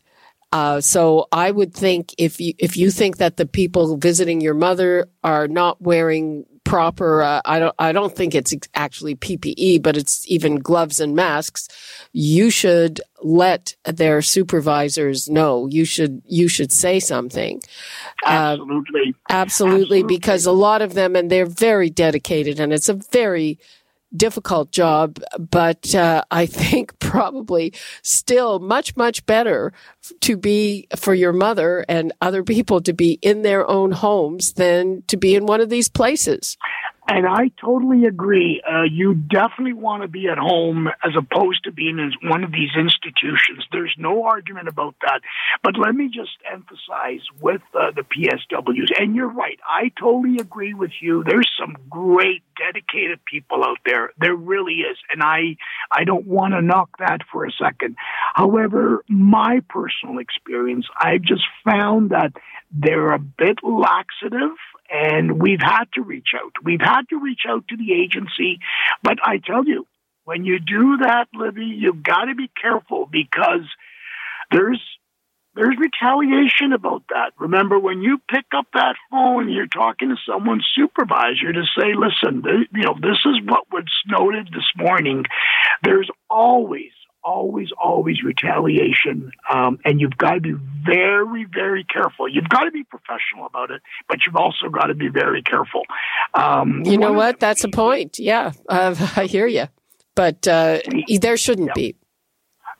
Uh, 0.52 0.82
so 0.82 1.28
I 1.32 1.50
would 1.50 1.72
think 1.72 2.14
if 2.18 2.38
you 2.38 2.52
if 2.58 2.76
you 2.76 2.90
think 2.90 3.16
that 3.16 3.38
the 3.38 3.46
people 3.46 3.96
visiting 3.96 4.42
your 4.42 4.52
mother 4.52 5.08
are 5.24 5.48
not 5.48 5.80
wearing 5.80 6.44
proper, 6.64 7.22
uh, 7.22 7.40
I 7.46 7.58
don't 7.58 7.74
I 7.78 7.92
don't 7.92 8.14
think 8.14 8.34
it's 8.34 8.52
actually 8.74 9.14
PPE, 9.14 9.82
but 9.82 9.96
it's 9.96 10.28
even 10.30 10.56
gloves 10.56 11.00
and 11.00 11.16
masks. 11.16 11.68
You 12.12 12.50
should 12.50 13.00
let 13.22 13.74
their 13.86 14.20
supervisors 14.20 15.26
know. 15.30 15.68
You 15.68 15.86
should 15.86 16.20
you 16.26 16.48
should 16.48 16.70
say 16.70 17.00
something. 17.00 17.62
Absolutely, 18.26 19.14
uh, 19.30 19.30
absolutely, 19.30 19.30
absolutely, 19.30 20.02
because 20.02 20.44
a 20.44 20.52
lot 20.52 20.82
of 20.82 20.92
them 20.92 21.16
and 21.16 21.30
they're 21.30 21.46
very 21.46 21.88
dedicated, 21.88 22.60
and 22.60 22.74
it's 22.74 22.90
a 22.90 23.00
very 23.10 23.58
difficult 24.16 24.72
job, 24.72 25.18
but 25.38 25.94
uh, 25.94 26.22
I 26.30 26.46
think 26.46 26.98
probably 26.98 27.72
still 28.02 28.58
much, 28.58 28.96
much 28.96 29.24
better 29.26 29.72
to 30.20 30.36
be 30.36 30.86
for 30.96 31.14
your 31.14 31.32
mother 31.32 31.84
and 31.88 32.12
other 32.20 32.42
people 32.42 32.80
to 32.82 32.92
be 32.92 33.18
in 33.22 33.42
their 33.42 33.68
own 33.68 33.92
homes 33.92 34.54
than 34.54 35.02
to 35.08 35.16
be 35.16 35.34
in 35.34 35.46
one 35.46 35.60
of 35.60 35.68
these 35.68 35.88
places. 35.88 36.56
And 37.08 37.26
I 37.26 37.50
totally 37.60 38.06
agree. 38.06 38.62
Uh, 38.62 38.84
you 38.84 39.14
definitely 39.14 39.72
want 39.72 40.02
to 40.02 40.08
be 40.08 40.28
at 40.28 40.38
home 40.38 40.86
as 41.04 41.12
opposed 41.18 41.64
to 41.64 41.72
being 41.72 41.98
in 41.98 42.12
one 42.30 42.44
of 42.44 42.52
these 42.52 42.70
institutions. 42.78 43.66
There's 43.72 43.94
no 43.98 44.24
argument 44.24 44.68
about 44.68 44.94
that. 45.02 45.20
But 45.64 45.74
let 45.76 45.96
me 45.96 46.06
just 46.06 46.30
emphasize 46.50 47.26
with 47.40 47.60
uh, 47.74 47.90
the 47.90 48.02
PSWs, 48.02 49.00
and 49.00 49.16
you're 49.16 49.32
right. 49.32 49.58
I 49.66 49.90
totally 49.98 50.36
agree 50.38 50.74
with 50.74 50.92
you. 51.00 51.24
There's 51.24 51.50
some 51.58 51.76
great, 51.90 52.44
dedicated 52.56 53.24
people 53.24 53.64
out 53.64 53.78
there. 53.84 54.12
There 54.20 54.36
really 54.36 54.74
is, 54.74 54.96
and 55.12 55.22
I 55.22 55.56
I 55.90 56.04
don't 56.04 56.26
want 56.26 56.54
to 56.54 56.62
knock 56.62 56.90
that 57.00 57.22
for 57.32 57.44
a 57.44 57.50
second. 57.50 57.96
However, 58.34 59.04
my 59.08 59.60
personal 59.68 60.18
experience, 60.18 60.86
I've 61.00 61.22
just 61.22 61.44
found 61.64 62.10
that 62.10 62.32
they're 62.70 63.12
a 63.12 63.18
bit 63.18 63.58
laxative 63.62 64.56
and 64.92 65.40
we've 65.40 65.62
had 65.62 65.86
to 65.94 66.02
reach 66.02 66.28
out. 66.36 66.52
We've 66.62 66.80
had 66.80 67.08
to 67.08 67.18
reach 67.18 67.42
out 67.48 67.66
to 67.68 67.76
the 67.76 67.94
agency. 67.94 68.60
But 69.02 69.18
I 69.24 69.38
tell 69.38 69.64
you, 69.64 69.86
when 70.24 70.44
you 70.44 70.58
do 70.60 70.98
that, 70.98 71.28
Libby, 71.34 71.64
you've 71.64 72.02
got 72.02 72.26
to 72.26 72.34
be 72.34 72.50
careful 72.60 73.08
because 73.10 73.66
there's 74.50 74.80
there's 75.54 75.76
retaliation 75.78 76.72
about 76.72 77.02
that. 77.10 77.32
Remember, 77.38 77.78
when 77.78 78.00
you 78.00 78.18
pick 78.30 78.46
up 78.56 78.66
that 78.72 78.96
phone, 79.10 79.50
you're 79.50 79.66
talking 79.66 80.08
to 80.08 80.16
someone's 80.26 80.66
supervisor 80.74 81.52
to 81.52 81.64
say, 81.78 81.92
listen, 81.94 82.42
th- 82.42 82.68
you 82.72 82.82
know, 82.84 82.94
this 82.94 83.18
is 83.26 83.38
what 83.44 83.70
was 83.70 83.84
noted 84.06 84.46
this 84.46 84.64
morning. 84.78 85.24
There's 85.82 86.08
always, 86.30 86.92
always, 87.24 87.68
always 87.80 88.22
retaliation. 88.22 89.32
Um, 89.50 89.78
and 89.84 90.00
you've 90.00 90.16
got 90.16 90.34
to 90.34 90.40
be 90.40 90.54
very, 90.84 91.46
very 91.52 91.84
careful. 91.84 92.28
You've 92.28 92.48
got 92.48 92.64
to 92.64 92.70
be 92.70 92.84
professional 92.84 93.46
about 93.46 93.70
it, 93.70 93.82
but 94.08 94.18
you've 94.26 94.36
also 94.36 94.68
got 94.68 94.86
to 94.86 94.94
be 94.94 95.08
very 95.08 95.42
careful. 95.42 95.82
Um, 96.34 96.82
you 96.84 96.98
know 96.98 97.12
what? 97.12 97.40
That's 97.40 97.64
a 97.64 97.68
point. 97.68 98.18
Yeah, 98.18 98.52
uh, 98.68 98.94
I 99.16 99.26
hear 99.26 99.46
you. 99.46 99.68
But 100.14 100.46
uh, 100.46 100.80
there 101.20 101.36
shouldn't 101.36 101.68
yeah. 101.68 101.74
be. 101.74 101.96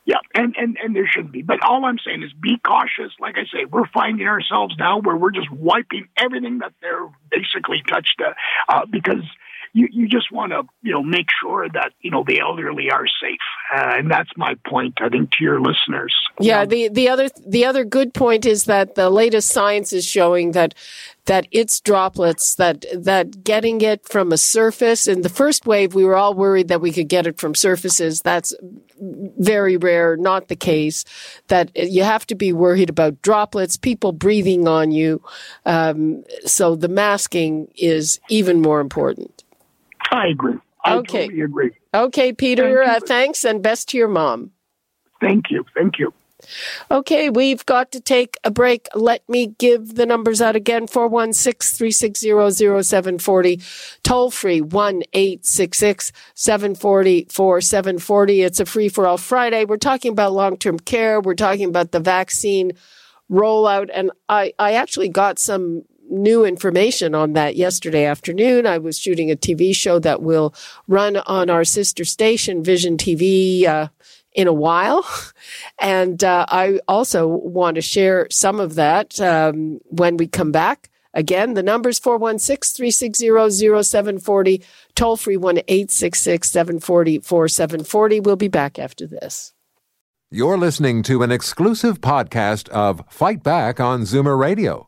Yeah, 0.05 0.17
and, 0.35 0.53
and, 0.57 0.77
and 0.83 0.93
there 0.93 1.07
shouldn't 1.07 1.31
be. 1.31 1.43
But 1.43 1.63
all 1.63 1.85
I'm 1.85 1.97
saying 2.05 2.23
is 2.23 2.33
be 2.33 2.57
cautious. 2.57 3.13
Like 3.21 3.35
I 3.37 3.45
say, 3.45 3.65
we're 3.65 3.87
finding 3.93 4.27
ourselves 4.27 4.75
now 4.77 4.99
where 4.99 5.15
we're 5.15 5.31
just 5.31 5.49
wiping 5.49 6.09
everything 6.17 6.59
that 6.59 6.73
they're 6.81 7.09
basically 7.31 7.81
touched 7.87 8.21
uh, 8.21 8.33
uh, 8.67 8.85
because 8.85 9.23
you, 9.73 9.87
you 9.91 10.07
just 10.07 10.31
want 10.31 10.51
to, 10.51 10.63
you 10.83 10.91
know, 10.91 11.03
make 11.03 11.27
sure 11.41 11.67
that, 11.67 11.93
you 12.01 12.11
know, 12.11 12.23
the 12.25 12.39
elderly 12.39 12.91
are 12.91 13.07
safe. 13.07 13.39
Uh, 13.73 13.95
and 13.97 14.09
that's 14.09 14.29
my 14.37 14.55
point, 14.67 14.93
I 15.01 15.09
think, 15.09 15.31
to 15.31 15.43
your 15.43 15.59
listeners. 15.59 16.15
Yeah, 16.39 16.65
the, 16.65 16.89
the 16.89 17.09
other 17.09 17.29
the 17.45 17.65
other 17.65 17.83
good 17.83 18.13
point 18.13 18.45
is 18.45 18.65
that 18.65 18.95
the 18.95 19.09
latest 19.09 19.49
science 19.49 19.93
is 19.93 20.05
showing 20.05 20.51
that 20.51 20.73
that 21.25 21.47
it's 21.51 21.79
droplets 21.79 22.55
that 22.55 22.85
that 22.93 23.43
getting 23.43 23.81
it 23.81 24.07
from 24.07 24.31
a 24.31 24.37
surface 24.37 25.07
in 25.07 25.21
the 25.21 25.29
first 25.29 25.65
wave 25.65 25.93
we 25.93 26.03
were 26.03 26.15
all 26.15 26.33
worried 26.33 26.67
that 26.67 26.81
we 26.81 26.91
could 26.91 27.07
get 27.07 27.25
it 27.25 27.39
from 27.39 27.55
surfaces 27.55 28.21
that's 28.21 28.53
very 28.99 29.77
rare 29.77 30.17
not 30.17 30.47
the 30.49 30.55
case 30.55 31.05
that 31.47 31.71
you 31.75 32.03
have 32.03 32.25
to 32.25 32.35
be 32.35 32.51
worried 32.51 32.89
about 32.89 33.21
droplets 33.21 33.77
people 33.77 34.11
breathing 34.11 34.67
on 34.67 34.91
you 34.91 35.21
um, 35.65 36.23
so 36.45 36.75
the 36.75 36.89
masking 36.89 37.67
is 37.75 38.19
even 38.29 38.61
more 38.61 38.81
important 38.81 39.32
i 40.13 40.27
agree 40.27 40.57
i 40.85 40.95
okay. 40.95 41.25
totally 41.25 41.41
agree 41.41 41.71
okay 41.93 42.31
peter 42.31 42.83
Thank 42.85 43.03
uh, 43.03 43.05
thanks 43.05 43.43
and 43.43 43.61
best 43.61 43.89
to 43.89 43.97
your 43.97 44.07
mom 44.07 44.51
Thank 45.23 45.49
you. 45.49 45.65
Thank 45.73 45.99
you. 45.99 46.13
Okay, 46.91 47.29
we've 47.29 47.65
got 47.65 47.93
to 47.93 48.01
take 48.01 48.35
a 48.43 48.51
break. 48.51 48.89
Let 48.93 49.27
me 49.29 49.47
give 49.57 49.95
the 49.95 50.05
numbers 50.05 50.41
out 50.41 50.57
again 50.57 50.87
416 50.87 51.77
360 51.77 52.83
0740. 52.83 53.61
Toll 54.03 54.29
free 54.29 54.59
1 54.59 55.03
866 55.13 56.11
740 56.33 57.27
4740. 57.31 58.41
It's 58.41 58.59
a 58.59 58.65
free 58.65 58.89
for 58.89 59.07
all 59.07 59.17
Friday. 59.17 59.63
We're 59.63 59.77
talking 59.77 60.11
about 60.11 60.33
long 60.33 60.57
term 60.57 60.77
care. 60.77 61.21
We're 61.21 61.35
talking 61.35 61.69
about 61.69 61.93
the 61.93 62.01
vaccine 62.01 62.73
rollout. 63.31 63.89
And 63.93 64.11
I, 64.27 64.51
I 64.59 64.73
actually 64.73 65.07
got 65.07 65.39
some 65.39 65.83
new 66.13 66.45
information 66.45 67.15
on 67.15 67.33
that 67.33 67.55
yesterday 67.55 68.05
afternoon. 68.05 68.65
I 68.67 68.77
was 68.77 68.99
shooting 68.99 69.31
a 69.31 69.35
TV 69.35 69.75
show 69.75 69.99
that 69.99 70.21
will 70.21 70.53
run 70.87 71.17
on 71.17 71.49
our 71.49 71.63
sister 71.63 72.05
station, 72.05 72.63
Vision 72.63 72.97
TV. 72.97 73.65
Uh, 73.65 73.87
in 74.35 74.47
a 74.47 74.53
while. 74.53 75.05
And 75.79 76.23
uh, 76.23 76.45
I 76.47 76.79
also 76.87 77.27
want 77.27 77.75
to 77.75 77.81
share 77.81 78.27
some 78.31 78.59
of 78.59 78.75
that 78.75 79.19
um, 79.19 79.79
when 79.89 80.17
we 80.17 80.27
come 80.27 80.51
back. 80.51 80.89
Again, 81.13 81.53
the 81.53 81.63
number 81.63 81.89
is 81.89 81.99
416 81.99 82.75
360 82.75 83.83
0740, 83.83 84.63
toll 84.95 85.17
free 85.17 85.37
1 85.37 85.57
866 85.67 86.49
740 86.49 87.19
4740. 87.19 88.19
We'll 88.21 88.35
be 88.35 88.47
back 88.47 88.79
after 88.79 89.05
this. 89.05 89.53
You're 90.31 90.57
listening 90.57 91.03
to 91.03 91.21
an 91.21 91.31
exclusive 91.31 92.01
podcast 92.01 92.69
of 92.69 93.03
Fight 93.09 93.43
Back 93.43 93.79
on 93.79 94.01
Zoomer 94.01 94.39
Radio, 94.39 94.87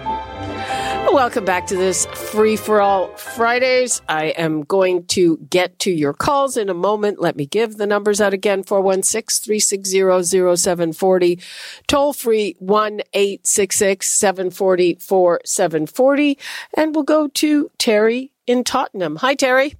Welcome 1.13 1.43
back 1.43 1.67
to 1.67 1.75
this 1.75 2.05
free 2.05 2.55
for 2.55 2.79
all 2.79 3.09
Fridays. 3.17 4.01
I 4.07 4.27
am 4.27 4.61
going 4.61 5.05
to 5.07 5.37
get 5.49 5.77
to 5.79 5.91
your 5.91 6.13
calls 6.13 6.55
in 6.55 6.69
a 6.69 6.73
moment. 6.73 7.19
Let 7.19 7.35
me 7.35 7.45
give 7.45 7.75
the 7.75 7.85
numbers 7.85 8.21
out 8.21 8.33
again 8.33 8.63
416 8.63 9.43
360 9.43 10.55
0740. 10.55 11.39
Toll 11.87 12.13
free 12.13 12.55
1 12.59 13.01
866 13.13 14.09
740 14.09 14.95
4740. 15.01 16.37
And 16.77 16.95
we'll 16.95 17.03
go 17.03 17.27
to 17.27 17.69
Terry 17.77 18.31
in 18.47 18.63
Tottenham. 18.63 19.17
Hi, 19.17 19.35
Terry. 19.35 19.73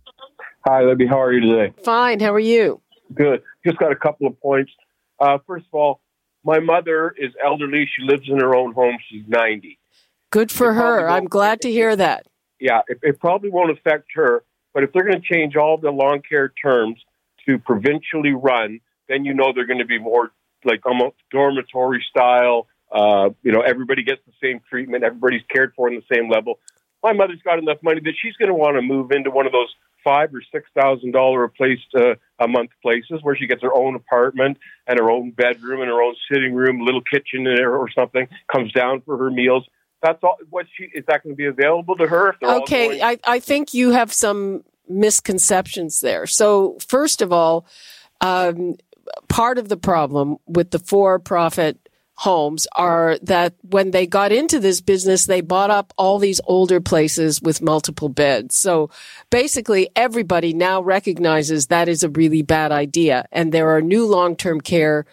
Hi, 0.67 0.83
Libby. 0.83 1.07
How 1.07 1.21
are 1.21 1.31
you 1.31 1.39
today? 1.39 1.73
Fine. 1.81 2.19
How 2.19 2.33
are 2.33 2.39
you? 2.39 2.81
Good. 3.13 3.41
Just 3.65 3.77
got 3.77 3.93
a 3.93 3.95
couple 3.95 4.27
of 4.27 4.37
points. 4.41 4.73
Uh, 5.17 5.37
first 5.47 5.65
of 5.67 5.73
all, 5.73 6.01
my 6.43 6.59
mother 6.59 7.15
is 7.17 7.31
elderly. 7.41 7.89
She 7.95 8.05
lives 8.05 8.27
in 8.27 8.37
her 8.39 8.53
own 8.53 8.73
home. 8.73 8.97
She's 9.09 9.23
90. 9.29 9.77
Good 10.31 10.51
for 10.51 10.73
her. 10.73 11.09
I'm 11.09 11.25
glad 11.25 11.61
to 11.61 11.71
hear 11.71 11.93
that. 11.95 12.25
Yeah, 12.59 12.81
it, 12.87 12.99
it 13.03 13.19
probably 13.19 13.49
won't 13.49 13.71
affect 13.71 14.07
her, 14.15 14.43
but 14.73 14.83
if 14.83 14.93
they're 14.93 15.03
going 15.03 15.21
to 15.21 15.27
change 15.27 15.57
all 15.57 15.77
the 15.77 15.91
long 15.91 16.21
care 16.21 16.53
terms 16.63 17.03
to 17.45 17.59
provincially 17.59 18.33
run, 18.33 18.79
then 19.09 19.25
you 19.25 19.33
know 19.33 19.51
they're 19.53 19.65
going 19.65 19.79
to 19.79 19.85
be 19.85 19.99
more 19.99 20.31
like 20.63 20.85
almost 20.85 21.15
dormitory 21.31 22.03
style. 22.09 22.67
Uh, 22.91 23.31
you 23.43 23.51
know, 23.51 23.61
everybody 23.61 24.03
gets 24.03 24.21
the 24.25 24.33
same 24.41 24.61
treatment, 24.69 25.03
everybody's 25.03 25.41
cared 25.53 25.73
for 25.75 25.89
in 25.89 25.95
the 25.95 26.15
same 26.15 26.29
level. 26.29 26.59
My 27.03 27.13
mother's 27.13 27.41
got 27.43 27.57
enough 27.57 27.79
money 27.81 27.99
that 27.99 28.13
she's 28.21 28.35
going 28.37 28.49
to 28.49 28.55
want 28.55 28.77
to 28.77 28.81
move 28.81 29.11
into 29.11 29.31
one 29.31 29.45
of 29.47 29.51
those 29.51 29.73
five 30.03 30.33
or 30.33 30.41
six 30.51 30.69
thousand 30.79 31.11
dollar 31.11 31.43
a 31.43 31.49
place 31.49 31.79
uh, 31.95 32.13
a 32.39 32.47
month 32.47 32.71
places 32.81 33.19
where 33.21 33.35
she 33.35 33.47
gets 33.47 33.61
her 33.63 33.73
own 33.73 33.95
apartment 33.95 34.57
and 34.87 34.99
her 34.99 35.11
own 35.11 35.31
bedroom 35.31 35.81
and 35.81 35.89
her 35.89 36.01
own 36.01 36.15
sitting 36.31 36.53
room, 36.53 36.85
little 36.85 37.01
kitchen 37.01 37.47
or 37.47 37.89
something. 37.89 38.27
Comes 38.51 38.71
down 38.71 39.01
for 39.01 39.17
her 39.17 39.31
meals 39.31 39.67
that's 40.01 40.23
all. 40.23 40.37
What 40.49 40.65
she 40.75 40.85
is 40.85 41.05
that 41.07 41.23
going 41.23 41.33
to 41.33 41.37
be 41.37 41.45
available 41.45 41.95
to 41.97 42.07
her? 42.07 42.35
okay, 42.41 43.01
I, 43.01 43.17
I 43.25 43.39
think 43.39 43.73
you 43.73 43.91
have 43.91 44.11
some 44.11 44.63
misconceptions 44.87 46.01
there. 46.01 46.25
So 46.25 46.77
first 46.87 47.21
of 47.21 47.31
all, 47.31 47.65
um, 48.19 48.75
part 49.29 49.57
of 49.57 49.69
the 49.69 49.77
problem 49.77 50.37
with 50.45 50.71
the 50.71 50.79
for-profit 50.79 51.89
homes 52.15 52.67
are 52.75 53.17
that 53.23 53.53
when 53.61 53.91
they 53.91 54.05
got 54.05 54.31
into 54.31 54.59
this 54.59 54.79
business, 54.79 55.25
they 55.25 55.41
bought 55.41 55.71
up 55.71 55.91
all 55.97 56.19
these 56.19 56.39
older 56.45 56.79
places 56.79 57.41
with 57.41 57.61
multiple 57.63 58.09
beds. 58.09 58.55
So 58.55 58.91
basically 59.31 59.89
everybody 59.95 60.53
now 60.53 60.81
recognizes 60.83 61.67
that 61.67 61.89
is 61.89 62.03
a 62.03 62.09
really 62.09 62.43
bad 62.43 62.71
idea. 62.71 63.25
And 63.31 63.51
there 63.51 63.69
are 63.69 63.81
new 63.81 64.05
long-term 64.05 64.61
care 64.61 65.05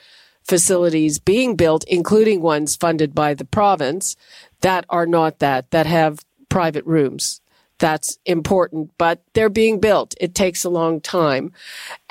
facilities 0.45 1.19
being 1.19 1.57
built, 1.57 1.85
including 1.85 2.43
ones 2.43 2.77
funded 2.77 3.15
by 3.15 3.35
the 3.35 3.45
province 3.45 4.17
that 4.61 4.85
are 4.89 5.07
not 5.07 5.39
that, 5.39 5.71
that 5.71 5.87
have 5.87 6.25
private 6.49 6.85
rooms. 6.85 7.41
That's 7.79 8.19
important, 8.25 8.91
but 8.99 9.23
they're 9.35 9.49
being 9.49 9.79
built. 9.79 10.15
It 10.21 10.35
takes 10.35 10.65
a 10.65 10.71
long 10.71 11.01
time. 11.01 11.53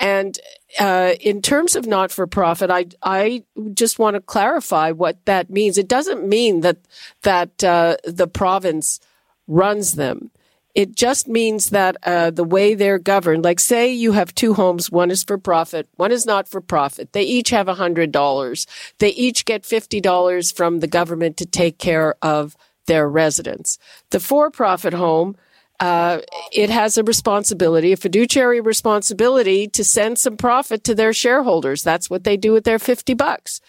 And 0.00 0.38
uh, 0.80 1.12
in 1.20 1.42
terms 1.42 1.76
of 1.76 1.86
not 1.86 2.10
for 2.10 2.26
profit, 2.26 2.70
I 2.70 2.86
I 3.02 3.44
just 3.74 3.98
want 3.98 4.14
to 4.14 4.20
clarify 4.20 4.92
what 4.92 5.22
that 5.26 5.50
means. 5.50 5.76
It 5.76 5.88
doesn't 5.88 6.26
mean 6.26 6.62
that 6.62 6.78
that 7.22 7.62
uh, 7.62 7.96
the 8.04 8.26
province 8.26 8.98
runs 9.46 9.92
them. 9.94 10.30
It 10.78 10.94
just 10.94 11.26
means 11.26 11.70
that 11.70 11.96
uh, 12.04 12.30
the 12.30 12.44
way 12.44 12.76
they're 12.76 13.00
governed, 13.00 13.42
like 13.42 13.58
say 13.58 13.90
you 13.92 14.12
have 14.12 14.32
two 14.32 14.54
homes, 14.54 14.92
one 14.92 15.10
is 15.10 15.24
for 15.24 15.36
profit, 15.36 15.88
one 15.96 16.12
is 16.12 16.24
not 16.24 16.46
for 16.46 16.60
profit. 16.60 17.12
They 17.12 17.24
each 17.24 17.50
have 17.50 17.66
$100. 17.66 18.66
They 19.00 19.08
each 19.08 19.44
get 19.44 19.64
$50 19.64 20.54
from 20.54 20.78
the 20.78 20.86
government 20.86 21.36
to 21.38 21.46
take 21.46 21.78
care 21.78 22.14
of 22.22 22.56
their 22.86 23.08
residents. 23.08 23.76
The 24.10 24.20
for 24.20 24.52
profit 24.52 24.92
home, 24.94 25.34
uh, 25.80 26.20
it 26.52 26.70
has 26.70 26.98
a 26.98 27.04
responsibility, 27.04 27.92
a 27.92 27.96
fiduciary 27.96 28.60
responsibility 28.60 29.68
to 29.68 29.84
send 29.84 30.18
some 30.18 30.36
profit 30.36 30.82
to 30.84 30.94
their 30.94 31.12
shareholders. 31.12 31.84
That's 31.84 32.10
what 32.10 32.24
they 32.24 32.36
do 32.36 32.52
with 32.52 32.64
their 32.64 32.80
50 32.80 33.14
bucks. 33.14 33.60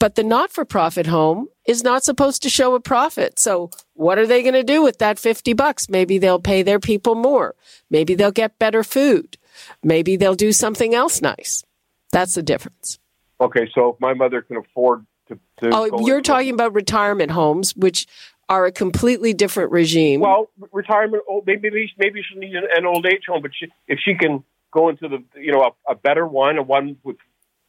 But 0.00 0.16
the 0.16 0.24
not 0.24 0.50
for 0.50 0.64
profit 0.64 1.06
home 1.06 1.46
is 1.64 1.84
not 1.84 2.02
supposed 2.02 2.42
to 2.42 2.50
show 2.50 2.74
a 2.74 2.80
profit. 2.80 3.38
So 3.38 3.70
what 3.94 4.18
are 4.18 4.26
they 4.26 4.42
going 4.42 4.54
to 4.54 4.64
do 4.64 4.82
with 4.82 4.98
that 4.98 5.20
50 5.20 5.52
bucks? 5.52 5.88
Maybe 5.88 6.18
they'll 6.18 6.40
pay 6.40 6.62
their 6.62 6.80
people 6.80 7.14
more. 7.14 7.54
Maybe 7.88 8.16
they'll 8.16 8.32
get 8.32 8.58
better 8.58 8.82
food. 8.82 9.36
Maybe 9.84 10.16
they'll 10.16 10.34
do 10.34 10.52
something 10.52 10.94
else 10.94 11.22
nice. 11.22 11.62
That's 12.10 12.34
the 12.34 12.42
difference. 12.42 12.98
Okay, 13.40 13.68
so 13.72 13.90
if 13.90 14.00
my 14.00 14.14
mother 14.14 14.42
can 14.42 14.56
afford 14.56 15.06
to, 15.28 15.38
to 15.58 15.70
Oh, 15.72 16.06
you're 16.06 16.20
talking 16.20 16.54
about 16.54 16.74
retirement 16.74 17.30
homes, 17.30 17.76
which 17.76 18.06
are 18.52 18.66
a 18.66 18.72
completely 18.72 19.32
different 19.32 19.72
regime. 19.72 20.20
Well, 20.20 20.50
retirement. 20.72 21.22
Oh, 21.28 21.42
maybe 21.46 21.70
maybe 21.98 22.22
she 22.22 22.38
needs 22.38 22.54
an 22.76 22.84
old 22.84 23.06
age 23.06 23.22
home, 23.26 23.42
but 23.42 23.52
she, 23.58 23.66
if 23.88 23.98
she 24.04 24.14
can 24.14 24.44
go 24.72 24.88
into 24.88 25.08
the 25.08 25.22
you 25.40 25.52
know 25.52 25.62
a, 25.62 25.92
a 25.92 25.94
better 25.94 26.26
one, 26.26 26.58
a 26.58 26.62
one 26.62 26.96
with 27.02 27.16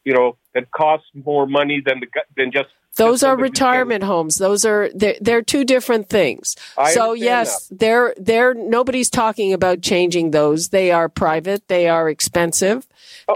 you 0.04 0.14
know 0.14 0.38
that 0.54 0.72
costs 0.72 1.08
more 1.14 1.48
money 1.48 1.82
than 1.86 2.02
the 2.02 2.08
than 2.36 2.52
just 2.52 2.70
those 2.96 3.22
just 3.22 3.24
are 3.24 3.38
retirement 3.38 4.04
homes. 4.04 4.38
Those 4.38 4.66
are 4.66 4.90
they're, 4.94 5.16
they're 5.20 5.42
two 5.42 5.64
different 5.64 6.10
things. 6.10 6.56
I 6.78 6.92
so 6.92 7.14
yes, 7.14 7.68
that. 7.68 7.80
they're 7.80 8.14
they're 8.18 8.54
nobody's 8.54 9.10
talking 9.10 9.54
about 9.54 9.82
changing 9.82 10.32
those. 10.32 10.70
They 10.70 10.92
are 10.92 11.10
private. 11.10 11.68
They 11.70 11.88
are 11.88 12.10
expensive, 12.10 12.86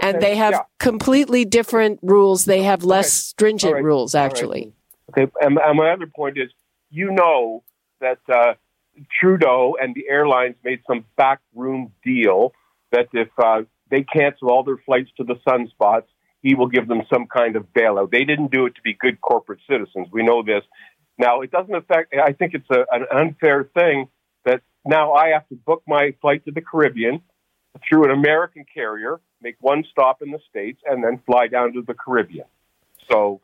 and 0.02 0.20
they 0.20 0.36
have 0.36 0.52
yeah. 0.52 0.62
completely 0.78 1.44
different 1.44 1.98
rules. 2.02 2.44
They 2.44 2.62
have 2.62 2.84
less 2.84 3.12
stringent 3.12 3.74
right, 3.74 3.84
rules 3.84 4.14
all 4.14 4.22
right. 4.22 4.30
actually. 4.30 4.72
Okay, 5.10 5.30
and, 5.40 5.58
and 5.58 5.78
my 5.78 5.90
other 5.90 6.06
point 6.06 6.36
is, 6.36 6.50
you 6.90 7.10
know 7.10 7.62
that 8.00 8.18
uh, 8.32 8.54
Trudeau 9.20 9.76
and 9.80 9.94
the 9.94 10.08
airlines 10.08 10.56
made 10.64 10.80
some 10.86 11.04
backroom 11.16 11.92
deal 12.04 12.52
that 12.92 13.08
if 13.12 13.28
uh, 13.42 13.62
they 13.90 14.02
cancel 14.02 14.50
all 14.50 14.64
their 14.64 14.78
flights 14.78 15.10
to 15.16 15.24
the 15.24 15.34
sunspots, 15.46 16.06
he 16.42 16.54
will 16.54 16.68
give 16.68 16.88
them 16.88 17.02
some 17.12 17.26
kind 17.26 17.56
of 17.56 17.66
bailout. 17.72 18.10
They 18.10 18.24
didn't 18.24 18.52
do 18.52 18.66
it 18.66 18.74
to 18.76 18.82
be 18.82 18.94
good 18.94 19.20
corporate 19.20 19.60
citizens. 19.68 20.08
We 20.12 20.22
know 20.22 20.42
this. 20.42 20.62
Now, 21.18 21.40
it 21.40 21.50
doesn't 21.50 21.74
affect. 21.74 22.14
I 22.14 22.32
think 22.32 22.54
it's 22.54 22.70
a, 22.70 22.84
an 22.92 23.06
unfair 23.12 23.68
thing 23.74 24.08
that 24.44 24.62
now 24.84 25.12
I 25.12 25.30
have 25.30 25.48
to 25.48 25.56
book 25.56 25.82
my 25.86 26.14
flight 26.20 26.44
to 26.44 26.52
the 26.52 26.60
Caribbean 26.60 27.20
through 27.88 28.04
an 28.04 28.10
American 28.10 28.64
carrier, 28.72 29.20
make 29.42 29.56
one 29.60 29.84
stop 29.90 30.22
in 30.22 30.30
the 30.30 30.38
states, 30.48 30.80
and 30.84 31.02
then 31.02 31.20
fly 31.26 31.48
down 31.48 31.72
to 31.74 31.82
the 31.82 31.94
Caribbean. 31.94 32.46
So. 33.10 33.40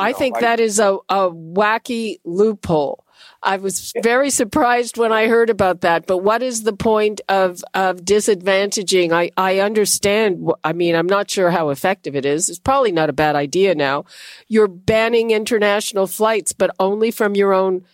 I 0.00 0.12
know, 0.12 0.18
think 0.18 0.40
that 0.40 0.60
is 0.60 0.78
a, 0.78 0.98
a 1.08 1.30
wacky 1.30 2.16
loophole. 2.24 3.04
I 3.42 3.56
was 3.56 3.92
very 4.02 4.30
surprised 4.30 4.98
when 4.98 5.12
I 5.12 5.26
heard 5.26 5.48
about 5.50 5.80
that. 5.80 6.06
But 6.06 6.18
what 6.18 6.42
is 6.42 6.62
the 6.62 6.74
point 6.74 7.20
of, 7.28 7.62
of 7.74 7.98
disadvantaging? 7.98 9.12
I, 9.12 9.30
I 9.36 9.60
understand. 9.60 10.50
I 10.62 10.72
mean, 10.72 10.94
I'm 10.94 11.06
not 11.06 11.30
sure 11.30 11.50
how 11.50 11.70
effective 11.70 12.14
it 12.14 12.26
is. 12.26 12.50
It's 12.50 12.58
probably 12.58 12.92
not 12.92 13.08
a 13.08 13.14
bad 13.14 13.36
idea 13.36 13.74
now. 13.74 14.04
You're 14.48 14.68
banning 14.68 15.30
international 15.30 16.06
flights, 16.06 16.52
but 16.52 16.74
only 16.78 17.10
from 17.10 17.34
your 17.34 17.54
own 17.54 17.84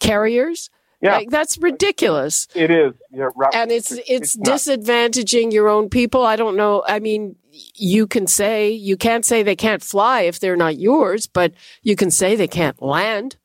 carriers? 0.00 0.70
Yeah. 1.04 1.18
Like, 1.18 1.28
that's 1.28 1.58
ridiculous. 1.58 2.48
It 2.54 2.70
is. 2.70 2.94
Yeah, 3.12 3.28
right. 3.36 3.54
And 3.54 3.70
it's, 3.70 3.92
it's, 4.08 4.38
not. 4.38 4.46
disadvantaging 4.46 5.52
your 5.52 5.68
own 5.68 5.90
people. 5.90 6.22
I 6.24 6.36
don't 6.36 6.56
know. 6.56 6.82
I 6.88 6.98
mean, 6.98 7.36
you 7.50 8.06
can 8.06 8.26
say, 8.26 8.70
you 8.70 8.96
can't 8.96 9.22
say 9.22 9.42
they 9.42 9.54
can't 9.54 9.82
fly 9.82 10.22
if 10.22 10.40
they're 10.40 10.56
not 10.56 10.78
yours, 10.78 11.26
but 11.26 11.52
you 11.82 11.94
can 11.94 12.10
say 12.10 12.36
they 12.36 12.48
can't 12.48 12.80
land. 12.80 13.36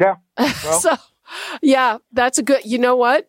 Yeah. 0.00 0.16
Well, 0.64 0.80
so, 0.80 0.96
yeah, 1.62 1.98
that's 2.12 2.38
a 2.38 2.42
good. 2.42 2.64
You 2.64 2.78
know 2.78 2.96
what? 2.96 3.28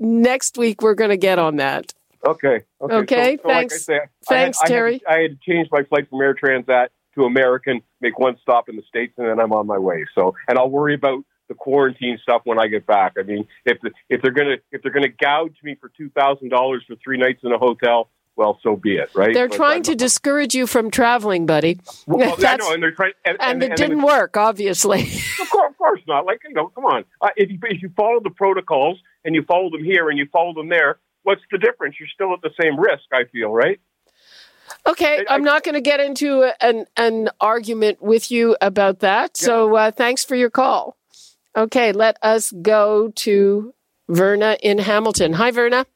Next 0.00 0.58
week 0.58 0.82
we're 0.82 0.94
going 0.94 1.10
to 1.10 1.16
get 1.16 1.38
on 1.38 1.56
that. 1.56 1.92
okay. 2.26 2.62
Okay. 2.80 2.94
Okay, 2.96 3.38
So, 3.38 3.42
so 3.42 3.48
like 3.48 3.56
I 3.56 3.68
thanks. 3.68 3.88
I 3.88 3.92
had- 3.92 4.02
Thanks, 4.26 4.58
I 4.58 4.62
had, 4.62 4.68
Terry. 4.68 5.02
I 5.08 5.18
had 5.20 5.30
to 5.32 5.38
change 5.48 5.68
my 5.70 5.84
flight 5.84 6.08
from 6.10 6.20
Air 6.22 6.34
Transat 6.34 6.88
to 7.14 7.24
American, 7.24 7.82
make 8.00 8.18
one 8.18 8.36
stop 8.42 8.68
in 8.68 8.74
the 8.74 8.82
states, 8.82 9.14
and 9.16 9.28
then 9.28 9.38
I'm 9.38 9.52
on 9.52 9.66
my 9.68 9.78
way. 9.78 10.04
So, 10.16 10.34
and 10.48 10.58
I'll 10.58 10.70
worry 10.70 10.94
about 10.94 11.24
the 11.54 11.62
quarantine 11.62 12.18
stuff 12.22 12.42
when 12.44 12.58
I 12.58 12.66
get 12.66 12.86
back. 12.86 13.14
I 13.18 13.22
mean, 13.22 13.46
if 13.64 13.80
the, 13.80 13.90
if 14.08 14.22
they're 14.22 14.32
gonna 14.32 14.56
if 14.72 14.82
they're 14.82 14.92
gonna 14.92 15.08
gouge 15.08 15.56
me 15.62 15.76
for 15.80 15.90
two 15.96 16.10
thousand 16.10 16.48
dollars 16.48 16.84
for 16.86 16.96
three 17.02 17.18
nights 17.18 17.40
in 17.42 17.52
a 17.52 17.58
hotel, 17.58 18.10
well, 18.36 18.58
so 18.62 18.76
be 18.76 18.96
it, 18.96 19.10
right? 19.14 19.32
They're 19.32 19.48
But 19.48 19.56
trying 19.56 19.82
to 19.84 19.94
discourage 19.94 20.54
you 20.54 20.66
from 20.66 20.90
traveling, 20.90 21.46
buddy. 21.46 21.80
Well, 22.06 22.36
That's- 22.38 22.58
know, 22.58 22.74
and 22.74 22.82
they're 22.82 22.92
trying, 22.92 23.12
and, 23.24 23.36
and, 23.40 23.62
it 23.62 23.70
and 23.70 23.76
didn't 23.76 24.02
work, 24.02 24.36
obviously. 24.36 25.08
Of 25.44 25.50
course, 25.50 25.70
of 25.70 25.78
course 25.78 26.00
not. 26.08 26.24
Like 26.26 26.40
you 26.48 26.54
know, 26.54 26.68
come 26.68 26.86
on. 26.86 27.04
Uh, 27.20 27.28
if 27.36 27.50
you 27.50 27.58
if 27.64 27.82
you 27.82 27.90
follow 27.96 28.18
the 28.18 28.30
protocols 28.30 28.98
and 29.24 29.34
you 29.34 29.42
follow 29.42 29.70
them 29.70 29.84
here 29.84 30.08
and 30.08 30.18
you 30.18 30.26
follow 30.32 30.54
them 30.54 30.68
there, 30.68 30.98
what's 31.22 31.42
the 31.52 31.58
difference? 31.58 31.96
You're 32.00 32.08
still 32.08 32.32
at 32.32 32.40
the 32.40 32.50
same 32.60 32.80
risk. 32.80 33.04
I 33.12 33.24
feel 33.30 33.52
right. 33.52 33.78
Okay, 34.86 35.24
I'm 35.28 35.42
not 35.42 35.64
going 35.64 35.74
to 35.74 35.80
get 35.80 36.00
into 36.00 36.50
an 36.60 36.86
an 36.96 37.30
argument 37.40 38.02
with 38.02 38.30
you 38.30 38.56
about 38.60 39.00
that. 39.00 39.36
So 39.36 39.74
uh, 39.76 39.90
thanks 39.90 40.24
for 40.24 40.36
your 40.36 40.50
call. 40.50 40.96
Okay, 41.56 41.92
let 41.92 42.16
us 42.22 42.50
go 42.50 43.10
to 43.16 43.72
Verna 44.08 44.56
in 44.62 44.78
Hamilton. 44.78 45.32
Hi, 45.34 45.50
Verna. 45.50 45.86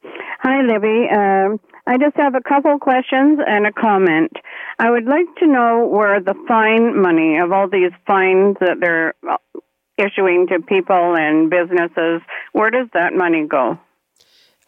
Hi, 0.41 0.61
Libby. 0.61 1.07
Um, 1.11 1.59
I 1.85 1.97
just 1.97 2.15
have 2.15 2.33
a 2.33 2.41
couple 2.41 2.79
questions 2.79 3.39
and 3.45 3.67
a 3.67 3.73
comment. 3.73 4.31
I 4.77 4.89
would 4.89 5.05
like 5.05 5.27
to 5.39 5.47
know 5.47 5.85
where 5.91 6.21
the 6.21 6.35
fine 6.47 7.01
money 7.01 7.37
of 7.39 7.51
all 7.51 7.67
these 7.69 7.91
fines 8.07 8.55
that 8.61 8.77
they're 8.79 9.13
issuing 9.97 10.47
to 10.47 10.61
people 10.61 11.15
and 11.17 11.49
businesses, 11.49 12.21
where 12.53 12.71
does 12.71 12.87
that 12.93 13.13
money 13.13 13.45
go? 13.45 13.77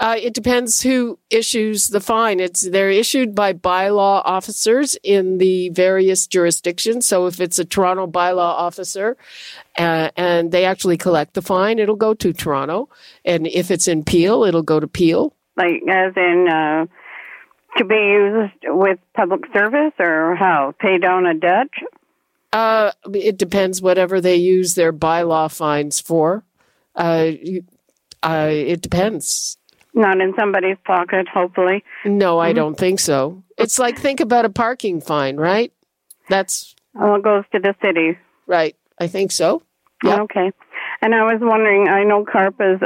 Uh, 0.01 0.15
it 0.17 0.33
depends 0.33 0.81
who 0.81 1.19
issues 1.29 1.89
the 1.89 2.01
fine. 2.01 2.39
It's 2.39 2.67
they're 2.67 2.89
issued 2.89 3.35
by 3.35 3.53
bylaw 3.53 4.23
officers 4.25 4.97
in 5.03 5.37
the 5.37 5.69
various 5.69 6.25
jurisdictions. 6.25 7.05
So 7.05 7.27
if 7.27 7.39
it's 7.39 7.59
a 7.59 7.65
Toronto 7.65 8.07
bylaw 8.07 8.39
officer, 8.39 9.15
uh, 9.77 10.09
and 10.17 10.51
they 10.51 10.65
actually 10.65 10.97
collect 10.97 11.35
the 11.35 11.43
fine, 11.43 11.77
it'll 11.77 11.95
go 11.95 12.15
to 12.15 12.33
Toronto. 12.33 12.89
And 13.23 13.45
if 13.45 13.69
it's 13.69 13.87
in 13.87 14.03
Peel, 14.03 14.43
it'll 14.43 14.63
go 14.63 14.79
to 14.79 14.87
Peel. 14.87 15.35
Like, 15.55 15.83
as 15.87 16.13
in, 16.17 16.47
uh, 16.51 16.87
to 17.77 17.85
be 17.85 17.95
used 17.95 18.63
with 18.63 18.97
public 19.15 19.41
service 19.53 19.93
or 19.99 20.35
how? 20.35 20.73
Pay 20.79 20.97
down 20.97 21.27
a 21.27 21.35
debt? 21.35 21.67
Uh, 22.51 22.91
it 23.13 23.37
depends 23.37 23.83
whatever 23.83 24.19
they 24.19 24.35
use 24.35 24.73
their 24.73 24.91
bylaw 24.91 25.55
fines 25.55 26.01
for. 26.01 26.43
Uh, 26.95 27.33
uh, 28.23 28.49
it 28.49 28.81
depends. 28.81 29.57
Not 29.93 30.21
in 30.21 30.34
somebody's 30.39 30.77
pocket, 30.86 31.27
hopefully. 31.27 31.84
No, 32.06 32.39
I 32.39 32.54
don't 32.54 32.77
think 32.77 32.99
so. 32.99 33.43
It's 33.58 33.77
like 33.77 33.97
think 33.99 34.19
about 34.21 34.45
a 34.45 34.49
parking 34.49 35.01
fine, 35.01 35.36
right? 35.38 35.73
That's 36.30 36.75
Well, 36.93 37.15
it 37.15 37.23
goes 37.23 37.43
to 37.51 37.60
the 37.60 37.75
city. 37.84 38.17
right. 38.47 38.75
I 38.99 39.08
think 39.08 39.32
so. 39.32 39.63
Yeah. 40.04 40.21
Okay. 40.21 40.51
And 41.01 41.15
I 41.15 41.23
was 41.23 41.39
wondering, 41.41 41.88
I 41.89 42.04
know 42.04 42.23
CARP 42.23 42.56
is 42.62 42.80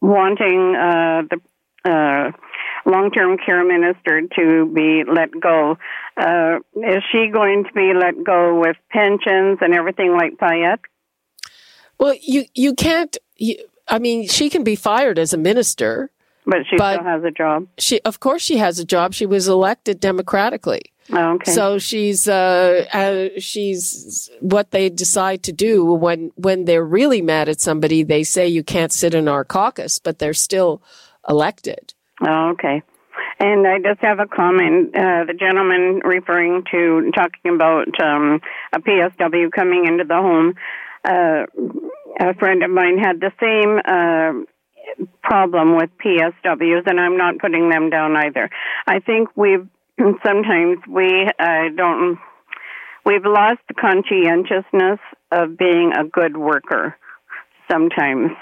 wanting 0.00 0.76
uh, 0.76 1.22
the 1.28 1.40
uh, 1.90 2.30
long-term 2.88 3.38
care 3.44 3.64
minister 3.64 4.22
to 4.36 4.72
be 4.72 5.02
let 5.06 5.30
go. 5.40 5.76
Uh, 6.16 6.58
is 6.76 7.02
she 7.10 7.28
going 7.32 7.64
to 7.64 7.72
be 7.72 7.92
let 7.94 8.22
go 8.24 8.58
with 8.60 8.76
pensions 8.90 9.58
and 9.60 9.74
everything 9.74 10.12
like 10.12 10.38
Payette? 10.38 10.80
Well, 11.98 12.14
you 12.20 12.44
you 12.54 12.74
can't. 12.74 13.16
You, 13.36 13.56
I 13.88 13.98
mean, 13.98 14.28
she 14.28 14.50
can 14.50 14.62
be 14.64 14.76
fired 14.76 15.18
as 15.18 15.32
a 15.32 15.38
minister. 15.38 16.10
But 16.46 16.58
she 16.70 16.76
But- 16.76 16.94
still 17.00 17.04
has 17.04 17.24
a 17.24 17.30
job. 17.30 17.66
She, 17.78 18.00
of 18.04 18.20
course, 18.20 18.42
she 18.42 18.56
has 18.58 18.78
a 18.78 18.84
job. 18.84 19.14
She 19.14 19.26
was 19.26 19.48
elected 19.48 20.00
democratically. 20.00 20.92
Oh, 21.12 21.34
okay. 21.34 21.52
So 21.52 21.78
she's 21.78 22.26
uh, 22.26 22.84
uh, 22.92 23.38
she's 23.38 24.28
what 24.40 24.72
they 24.72 24.88
decide 24.88 25.42
to 25.44 25.52
do 25.52 25.84
when 25.84 26.32
when 26.36 26.64
they're 26.64 26.84
really 26.84 27.22
mad 27.22 27.48
at 27.48 27.60
somebody. 27.60 28.02
They 28.02 28.24
say 28.24 28.48
you 28.48 28.64
can't 28.64 28.92
sit 28.92 29.14
in 29.14 29.28
our 29.28 29.44
caucus, 29.44 29.98
but 30.00 30.18
they're 30.18 30.34
still 30.34 30.82
elected. 31.28 31.94
Oh, 32.26 32.50
okay. 32.50 32.82
And 33.38 33.66
I 33.66 33.78
just 33.78 34.00
have 34.00 34.18
a 34.18 34.26
comment. 34.26 34.96
Uh, 34.96 35.24
the 35.24 35.34
gentleman 35.34 36.00
referring 36.04 36.64
to 36.72 37.10
talking 37.14 37.54
about 37.54 37.88
um, 38.00 38.40
a 38.72 38.80
PSW 38.80 39.50
coming 39.52 39.86
into 39.86 40.04
the 40.04 40.16
home. 40.16 40.54
Uh, 41.04 41.46
a 42.18 42.34
friend 42.34 42.62
of 42.64 42.70
mine 42.70 42.98
had 42.98 43.20
the 43.20 43.30
same 43.38 43.78
uh, 43.84 44.44
problem 45.22 45.76
with 45.76 45.90
PSWs, 46.04 46.86
and 46.86 47.00
I'm 47.00 47.16
not 47.16 47.38
putting 47.38 47.68
them 47.68 47.90
down 47.90 48.16
either. 48.16 48.50
I 48.86 49.00
think 49.00 49.30
we've 49.36 49.66
sometimes 50.24 50.78
we 50.88 51.28
uh, 51.38 51.68
don't 51.74 52.18
we've 53.04 53.24
lost 53.24 53.60
the 53.68 53.74
conscientiousness 53.74 55.00
of 55.30 55.56
being 55.56 55.92
a 55.98 56.04
good 56.04 56.36
worker 56.36 56.96
sometimes. 57.70 58.32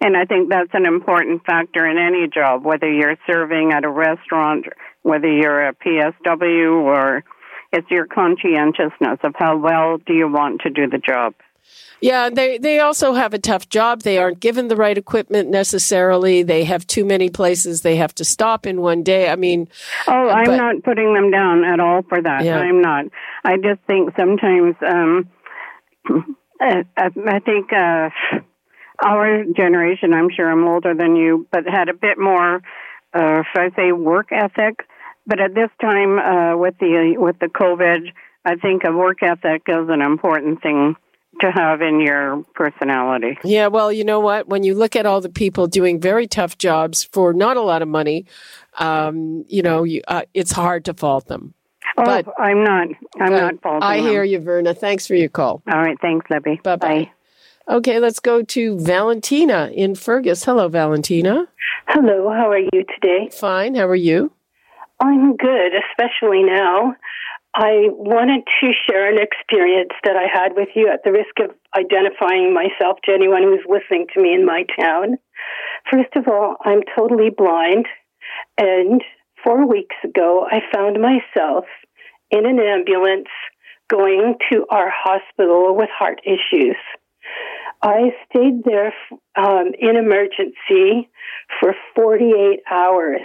And 0.00 0.16
I 0.16 0.24
think 0.24 0.48
that's 0.48 0.70
an 0.72 0.84
important 0.84 1.44
factor 1.44 1.86
in 1.86 1.96
any 1.96 2.26
job, 2.26 2.64
whether 2.64 2.90
you're 2.90 3.16
serving 3.30 3.70
at 3.72 3.84
a 3.84 3.88
restaurant, 3.88 4.66
whether 5.02 5.30
you're 5.30 5.68
a 5.68 5.74
PSW, 5.74 6.82
or 6.82 7.22
it's 7.72 7.88
your 7.88 8.06
conscientiousness 8.06 9.18
of 9.22 9.34
how 9.36 9.56
well 9.58 9.98
do 9.98 10.12
you 10.12 10.28
want 10.28 10.62
to 10.62 10.70
do 10.70 10.88
the 10.88 10.98
job. 10.98 11.34
Yeah, 12.00 12.30
they 12.30 12.58
they 12.58 12.80
also 12.80 13.12
have 13.14 13.32
a 13.32 13.38
tough 13.38 13.68
job. 13.68 14.02
They 14.02 14.18
aren't 14.18 14.40
given 14.40 14.66
the 14.66 14.74
right 14.76 14.98
equipment 14.98 15.50
necessarily. 15.50 16.42
They 16.42 16.64
have 16.64 16.84
too 16.86 17.04
many 17.04 17.30
places 17.30 17.82
they 17.82 17.94
have 17.96 18.12
to 18.16 18.24
stop 18.24 18.66
in 18.66 18.80
one 18.80 19.04
day. 19.04 19.30
I 19.30 19.36
mean, 19.36 19.68
Oh, 20.08 20.28
I'm 20.28 20.46
But- 20.46 20.56
not 20.56 20.82
putting 20.82 21.14
them 21.14 21.30
down 21.30 21.64
at 21.64 21.78
all 21.78 22.02
for 22.02 22.20
that. 22.20 22.44
Yeah. 22.44 22.58
I'm 22.58 22.80
not. 22.82 23.04
I 23.44 23.56
just 23.56 23.80
think 23.86 24.10
sometimes, 24.16 24.74
um, 24.84 25.28
I, 26.60 26.84
I 26.96 27.38
think 27.38 27.72
uh, 27.72 28.10
our 29.04 29.44
generation, 29.56 30.12
I'm 30.12 30.28
sure 30.34 30.50
I'm 30.50 30.66
older 30.66 30.94
than 30.94 31.16
you, 31.16 31.46
but 31.52 31.64
had 31.68 31.88
a 31.88 31.94
bit 31.94 32.18
more, 32.18 32.62
uh, 33.14 33.42
should 33.52 33.62
I 33.62 33.70
say, 33.76 33.92
work 33.92 34.32
ethic. 34.32 34.86
But 35.24 35.40
at 35.40 35.54
this 35.54 35.70
time, 35.80 36.18
uh, 36.18 36.56
with 36.56 36.74
the 36.80 37.14
with 37.16 37.38
the 37.38 37.46
COVID, 37.46 38.12
I 38.44 38.56
think 38.56 38.82
a 38.84 38.90
work 38.90 39.22
ethic 39.22 39.62
is 39.68 39.88
an 39.88 40.02
important 40.02 40.62
thing 40.62 40.96
to 41.40 41.50
have 41.50 41.80
in 41.80 42.00
your 42.00 42.44
personality. 42.54 43.38
Yeah, 43.44 43.68
well, 43.68 43.92
you 43.92 44.04
know 44.04 44.20
what? 44.20 44.48
When 44.48 44.62
you 44.62 44.74
look 44.74 44.94
at 44.96 45.06
all 45.06 45.20
the 45.20 45.28
people 45.28 45.66
doing 45.66 46.00
very 46.00 46.26
tough 46.26 46.58
jobs 46.58 47.04
for 47.04 47.32
not 47.32 47.56
a 47.56 47.62
lot 47.62 47.82
of 47.82 47.88
money, 47.88 48.26
um, 48.78 49.44
you 49.48 49.62
know, 49.62 49.84
you, 49.84 50.02
uh, 50.08 50.22
it's 50.34 50.52
hard 50.52 50.84
to 50.86 50.94
fault 50.94 51.26
them. 51.26 51.54
Oh, 51.98 52.04
but, 52.04 52.26
I'm 52.38 52.64
not. 52.64 52.88
I'm 53.20 53.32
not 53.32 53.60
faulting. 53.62 53.82
I 53.82 53.96
them. 53.98 54.06
hear 54.06 54.24
you, 54.24 54.38
Verna. 54.38 54.74
Thanks 54.74 55.06
for 55.06 55.14
your 55.14 55.28
call. 55.28 55.62
All 55.70 55.80
right, 55.80 55.98
thanks, 56.00 56.26
Libby. 56.30 56.60
Bye 56.62 56.76
bye. 56.76 57.10
Okay, 57.68 58.00
let's 58.00 58.18
go 58.18 58.42
to 58.42 58.78
Valentina 58.80 59.70
in 59.72 59.94
Fergus. 59.94 60.44
Hello, 60.44 60.68
Valentina. 60.68 61.46
Hello, 61.88 62.30
how 62.30 62.50
are 62.50 62.58
you 62.58 62.84
today? 62.94 63.28
Fine. 63.32 63.74
How 63.74 63.86
are 63.86 63.94
you? 63.94 64.32
I'm 65.00 65.36
good, 65.36 65.72
especially 65.90 66.42
now. 66.42 66.96
I 67.54 67.88
wanted 67.92 68.44
to 68.60 68.72
share 68.88 69.10
an 69.12 69.18
experience 69.20 69.92
that 70.04 70.16
I 70.16 70.26
had 70.32 70.54
with 70.56 70.70
you 70.74 70.88
at 70.88 71.04
the 71.04 71.12
risk 71.12 71.38
of 71.38 71.54
identifying 71.76 72.54
myself 72.54 72.98
to 73.04 73.12
anyone 73.12 73.42
who's 73.42 73.64
listening 73.68 74.06
to 74.14 74.22
me 74.22 74.32
in 74.32 74.46
my 74.46 74.64
town. 74.80 75.18
First 75.90 76.16
of 76.16 76.28
all, 76.28 76.56
I'm 76.64 76.80
totally 76.96 77.28
blind, 77.28 77.86
and 78.56 79.02
four 79.44 79.66
weeks 79.66 79.96
ago, 80.02 80.46
I 80.50 80.60
found 80.72 80.98
myself 81.00 81.64
in 82.30 82.46
an 82.46 82.58
ambulance 82.58 83.28
going 83.88 84.36
to 84.50 84.64
our 84.70 84.90
hospital 84.90 85.76
with 85.76 85.90
heart 85.90 86.20
issues. 86.24 86.76
I 87.82 88.14
stayed 88.30 88.64
there 88.64 88.94
um, 89.36 89.72
in 89.78 89.96
emergency 89.96 91.10
for 91.60 91.74
48 91.94 92.60
hours. 92.70 93.20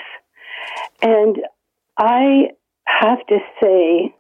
And 1.02 1.38
I 1.98 2.50
have 2.88 3.20
to 3.28 3.38
say, 3.62 4.16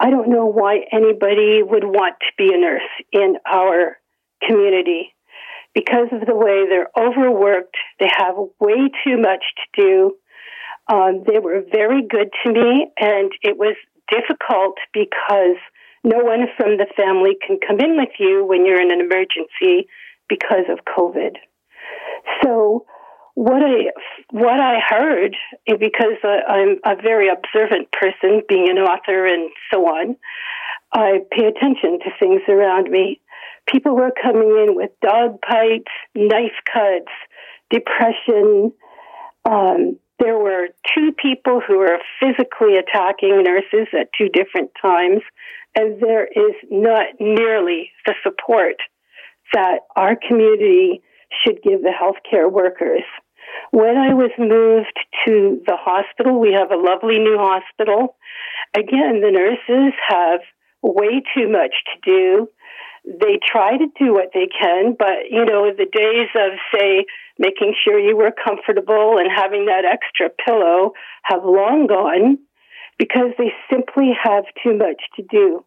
I 0.00 0.10
don't 0.10 0.28
know 0.28 0.46
why 0.46 0.80
anybody 0.92 1.62
would 1.62 1.84
want 1.84 2.16
to 2.20 2.32
be 2.36 2.52
a 2.54 2.58
nurse 2.58 2.82
in 3.12 3.36
our 3.46 3.98
community 4.46 5.14
because 5.74 6.08
of 6.12 6.26
the 6.26 6.34
way 6.34 6.66
they're 6.68 6.90
overworked. 6.96 7.76
They 7.98 8.10
have 8.16 8.36
way 8.60 8.90
too 9.04 9.18
much 9.18 9.44
to 9.56 9.82
do. 9.82 10.16
Um, 10.92 11.24
they 11.26 11.38
were 11.38 11.64
very 11.72 12.02
good 12.02 12.30
to 12.44 12.52
me, 12.52 12.86
and 12.98 13.32
it 13.42 13.56
was 13.56 13.76
difficult 14.10 14.76
because 14.92 15.56
no 16.04 16.18
one 16.18 16.46
from 16.56 16.76
the 16.76 16.86
family 16.96 17.36
can 17.44 17.58
come 17.66 17.80
in 17.80 17.96
with 17.96 18.10
you 18.18 18.44
when 18.44 18.66
you're 18.66 18.80
in 18.80 18.92
an 18.92 19.00
emergency 19.00 19.88
because 20.28 20.66
of 20.70 20.84
COVID. 20.84 21.36
So 22.42 22.86
what 23.34 23.62
I 23.62 23.90
what 24.30 24.60
I 24.60 24.78
heard, 24.88 25.36
because 25.66 26.18
I'm 26.24 26.78
a 26.84 27.00
very 27.00 27.28
observant 27.28 27.90
person, 27.92 28.42
being 28.48 28.68
an 28.70 28.78
author 28.78 29.26
and 29.26 29.50
so 29.72 29.86
on, 29.86 30.16
I 30.92 31.20
pay 31.30 31.46
attention 31.46 31.98
to 32.00 32.10
things 32.18 32.42
around 32.48 32.90
me. 32.90 33.20
People 33.66 33.96
were 33.96 34.12
coming 34.22 34.66
in 34.66 34.76
with 34.76 34.90
dog 35.00 35.38
bites, 35.40 35.90
knife 36.14 36.52
cuts, 36.72 37.10
depression. 37.70 38.72
Um, 39.44 39.98
there 40.20 40.38
were 40.38 40.68
two 40.94 41.10
people 41.20 41.60
who 41.66 41.78
were 41.78 41.98
physically 42.20 42.76
attacking 42.76 43.42
nurses 43.42 43.88
at 43.98 44.10
two 44.16 44.28
different 44.28 44.70
times, 44.80 45.22
and 45.74 46.00
there 46.00 46.26
is 46.26 46.54
not 46.70 47.06
nearly 47.18 47.90
the 48.06 48.14
support 48.22 48.76
that 49.52 49.80
our 49.96 50.14
community 50.16 51.02
should 51.42 51.60
give 51.62 51.82
the 51.82 51.90
healthcare 51.90 52.50
workers. 52.50 53.02
When 53.70 53.96
I 53.96 54.14
was 54.14 54.30
moved 54.38 54.98
to 55.26 55.60
the 55.66 55.76
hospital, 55.76 56.38
we 56.38 56.52
have 56.52 56.70
a 56.70 56.76
lovely 56.76 57.18
new 57.18 57.36
hospital. 57.38 58.16
Again, 58.76 59.20
the 59.20 59.30
nurses 59.30 59.92
have 60.08 60.40
way 60.82 61.22
too 61.34 61.48
much 61.48 61.74
to 61.92 62.00
do. 62.04 62.48
They 63.04 63.38
try 63.44 63.76
to 63.76 63.86
do 63.98 64.14
what 64.14 64.30
they 64.32 64.46
can, 64.46 64.94
but 64.98 65.30
you 65.30 65.44
know, 65.44 65.70
the 65.70 65.90
days 65.90 66.28
of 66.34 66.58
say 66.72 67.04
making 67.38 67.74
sure 67.84 67.98
you 67.98 68.16
were 68.16 68.32
comfortable 68.32 69.18
and 69.18 69.28
having 69.34 69.66
that 69.66 69.84
extra 69.84 70.30
pillow 70.30 70.92
have 71.24 71.44
long 71.44 71.86
gone 71.86 72.38
because 72.98 73.32
they 73.38 73.52
simply 73.70 74.12
have 74.22 74.44
too 74.62 74.76
much 74.76 75.02
to 75.16 75.22
do. 75.22 75.64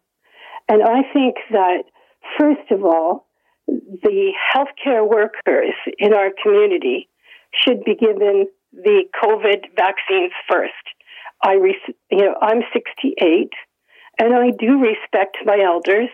And 0.68 0.82
I 0.82 1.02
think 1.12 1.36
that 1.50 1.84
first 2.38 2.70
of 2.70 2.84
all, 2.84 3.26
the 3.66 4.32
healthcare 4.54 5.08
workers 5.08 5.74
in 5.98 6.14
our 6.14 6.30
community 6.42 7.08
should 7.52 7.84
be 7.84 7.94
given 7.94 8.46
the 8.72 9.04
COVID 9.22 9.66
vaccines 9.76 10.32
first. 10.48 10.72
I, 11.42 11.54
you 12.10 12.18
know, 12.18 12.34
I'm 12.40 12.62
68, 12.72 13.50
and 14.18 14.34
I 14.34 14.50
do 14.50 14.80
respect 14.80 15.38
my 15.44 15.58
elders. 15.64 16.08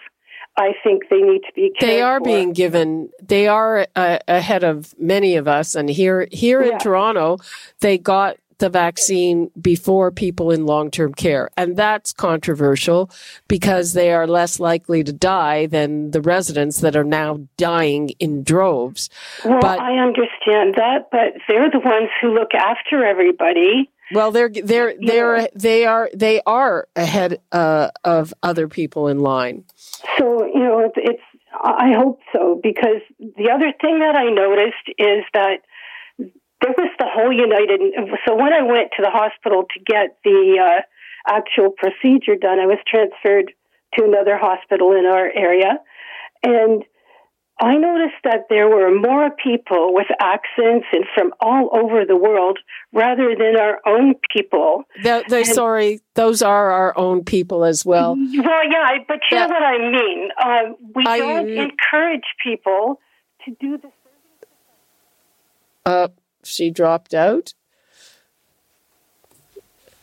I 0.57 0.73
think 0.85 1.09
they 1.11 1.21
need 1.21 1.41
to 1.41 1.53
be. 1.55 1.73
they 1.81 2.01
are 2.01 2.21
for. 2.21 2.25
being 2.25 2.53
given. 2.53 3.11
They 3.21 3.49
are 3.49 3.89
uh, 3.97 4.19
ahead 4.29 4.63
of 4.63 4.95
many 4.99 5.35
of 5.35 5.49
us, 5.49 5.75
and 5.75 5.89
here 5.89 6.29
here 6.31 6.63
yeah. 6.63 6.75
in 6.75 6.79
Toronto, 6.79 7.39
they 7.81 7.99
got 7.99 8.37
the 8.59 8.69
vaccine 8.69 9.51
before 9.61 10.11
people 10.11 10.51
in 10.51 10.67
long 10.67 10.91
term 10.91 11.15
care. 11.15 11.51
And 11.57 11.77
that's 11.77 12.13
controversial 12.13 13.11
because 13.49 13.93
they 13.93 14.13
are 14.13 14.27
less 14.27 14.61
likely 14.61 15.05
to 15.05 15.13
die 15.13 15.67
than 15.67 16.11
the 16.11 16.21
residents 16.21 16.81
that 16.81 16.97
are 16.97 17.05
now 17.05 17.41
dying 17.57 18.11
in 18.19 18.43
droves. 18.43 19.11
Well, 19.45 19.61
but, 19.61 19.81
I 19.81 19.99
understand 19.99 20.75
that, 20.77 21.09
but 21.11 21.35
they're 21.49 21.71
the 21.71 21.81
ones 21.81 22.11
who 22.21 22.35
look 22.35 22.55
after 22.55 23.05
everybody. 23.05 23.91
Well, 24.13 24.31
they're 24.33 24.51
they're 24.51 24.95
they're 25.01 25.49
they 25.55 25.87
are 25.87 26.11
they 26.15 26.43
are 26.47 26.89
ahead 26.95 27.41
uh, 27.53 27.89
of 28.05 28.35
other 28.43 28.69
people 28.69 29.09
in 29.09 29.21
line. 29.21 29.65
So 30.19 30.45
you 30.45 30.61
know, 30.61 30.81
it's, 30.81 30.95
it's 30.97 31.23
I 31.63 31.95
hope 31.97 32.21
so 32.33 32.61
because 32.63 33.01
the 33.19 33.51
other 33.51 33.73
thing 33.81 34.01
that 34.01 34.15
I 34.15 34.31
noticed 34.31 34.89
is 34.99 35.25
that 35.33 35.61
there 36.61 36.75
was 36.77 36.91
the 36.99 37.07
whole 37.07 37.33
United. 37.33 37.81
So 38.27 38.35
when 38.35 38.53
I 38.53 38.63
went 38.63 38.91
to 38.97 39.03
the 39.03 39.11
hospital 39.11 39.65
to 39.65 39.81
get 39.85 40.19
the 40.25 40.59
uh, 40.61 40.81
actual 41.29 41.71
procedure 41.71 42.37
done, 42.37 42.59
I 42.59 42.67
was 42.67 42.79
transferred 42.87 43.53
to 43.99 44.05
another 44.05 44.37
hospital 44.37 44.93
in 44.93 45.07
our 45.07 45.31
area, 45.31 45.79
and 46.43 46.85
I 47.61 47.77
noticed 47.77 48.17
that 48.25 48.47
there 48.51 48.69
were 48.69 48.93
more 48.93 49.31
people 49.31 49.95
with 49.95 50.09
accents 50.21 50.87
and 50.93 51.05
from 51.15 51.33
all 51.41 51.71
over 51.73 52.05
the 52.05 52.17
world 52.17 52.59
rather 52.93 53.37
than 53.39 53.57
our 53.57 53.81
own 53.87 54.15
people. 54.35 54.83
The, 55.03 55.25
the, 55.29 55.37
and, 55.39 55.47
sorry, 55.47 56.01
those 56.15 56.43
are 56.43 56.73
our 56.73 56.99
own 56.99 57.25
people 57.25 57.65
as 57.65 57.87
well. 57.87 58.17
Well, 58.17 58.69
yeah, 58.69 58.99
but 59.07 59.21
you 59.31 59.39
know 59.39 59.47
what 59.47 59.63
I 59.63 59.79
mean. 59.79 60.29
Uh, 60.37 60.63
we 60.97 61.05
I, 61.07 61.19
don't 61.19 61.49
encourage 61.49 62.25
people 62.43 62.99
to 63.45 63.57
do 63.61 63.79
this. 63.79 63.93
Uh, 65.87 66.09
she 66.47 66.71
dropped 66.71 67.15
out. 67.15 67.55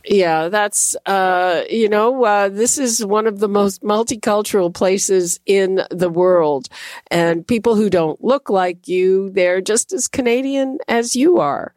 Yeah, 0.04 0.50
that's, 0.50 0.96
uh, 1.06 1.64
you 1.70 1.88
know, 1.88 2.24
uh, 2.24 2.50
this 2.50 2.80
is 2.80 3.06
one 3.06 3.28
of 3.28 3.40
the 3.40 3.48
most 3.48 3.84
multicultural 3.84 4.74
places 4.74 5.40
in 5.46 5.84
the 5.92 6.10
world. 6.10 6.70
And 7.12 7.46
people 7.46 7.76
who 7.76 7.90
don't 7.90 8.24
look 8.24 8.50
like 8.50 8.88
you, 8.88 9.30
they're 9.30 9.62
just 9.62 9.94
as 9.94 10.08
Canadian 10.08 10.80
as 10.88 11.16
you 11.16 11.38
are. 11.38 11.74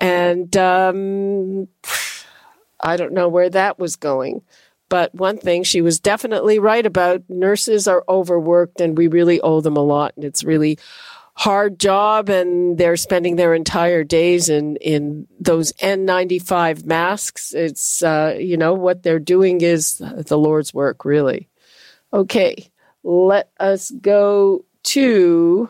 And, 0.00 0.56
um, 0.56 1.66
I 2.80 2.96
don't 2.96 3.12
know 3.12 3.28
where 3.28 3.50
that 3.50 3.78
was 3.78 3.96
going. 3.96 4.42
But 4.88 5.14
one 5.14 5.38
thing 5.38 5.64
she 5.64 5.80
was 5.80 5.98
definitely 5.98 6.58
right 6.58 6.84
about 6.84 7.22
nurses 7.28 7.88
are 7.88 8.04
overworked 8.08 8.80
and 8.80 8.96
we 8.96 9.08
really 9.08 9.40
owe 9.40 9.60
them 9.60 9.76
a 9.76 9.82
lot. 9.82 10.12
And 10.14 10.24
it's 10.24 10.44
really 10.44 10.78
hard 11.36 11.78
job 11.78 12.28
and 12.28 12.78
they're 12.78 12.96
spending 12.96 13.36
their 13.36 13.54
entire 13.54 14.04
days 14.04 14.48
in, 14.48 14.76
in 14.76 15.26
those 15.40 15.72
N95 15.74 16.84
masks. 16.84 17.52
It's, 17.52 18.02
uh, 18.02 18.36
you 18.38 18.56
know, 18.56 18.74
what 18.74 19.02
they're 19.02 19.18
doing 19.18 19.60
is 19.60 19.98
the 19.98 20.38
Lord's 20.38 20.72
work, 20.72 21.04
really. 21.04 21.48
Okay, 22.12 22.70
let 23.02 23.50
us 23.58 23.90
go 23.90 24.64
to 24.84 25.68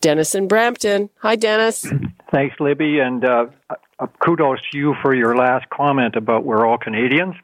Dennis 0.00 0.34
in 0.34 0.48
Brampton. 0.48 1.10
Hi, 1.18 1.34
Dennis. 1.34 1.86
Thanks, 2.30 2.56
Libby, 2.60 3.00
and 3.00 3.24
uh, 3.24 3.46
uh, 3.98 4.06
kudos 4.24 4.60
to 4.70 4.78
you 4.78 4.94
for 5.02 5.14
your 5.14 5.36
last 5.36 5.68
comment 5.70 6.16
about 6.16 6.44
we're 6.44 6.66
all 6.66 6.78
Canadians. 6.78 7.34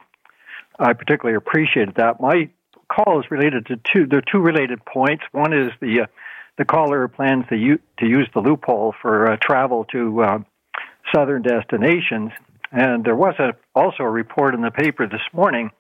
I 0.79 0.93
particularly 0.93 1.37
appreciated 1.37 1.95
that. 1.97 2.21
My 2.21 2.49
call 2.91 3.21
is 3.21 3.31
related 3.31 3.67
to 3.67 3.77
two. 3.77 4.07
There 4.07 4.19
are 4.19 4.23
two 4.23 4.41
related 4.41 4.85
points. 4.85 5.25
One 5.33 5.53
is 5.53 5.71
the 5.81 6.03
uh, 6.03 6.07
the 6.59 6.65
caller 6.65 7.09
plans 7.09 7.45
to, 7.49 7.57
u- 7.57 7.81
to 7.99 8.07
use 8.07 8.29
the 8.35 8.41
loophole 8.41 8.95
for 9.01 9.33
uh, 9.33 9.37
travel 9.41 9.85
to 9.93 10.23
uh, 10.23 10.39
southern 11.15 11.43
destinations. 11.43 12.33
And 12.73 13.05
there 13.05 13.17
was 13.17 13.35
a, 13.39 13.55
also 13.75 14.05
a 14.05 14.11
report 14.11 14.55
in 14.55 14.63
the 14.63 14.71
paper 14.71 15.07
this 15.07 15.23
morning 15.33 15.71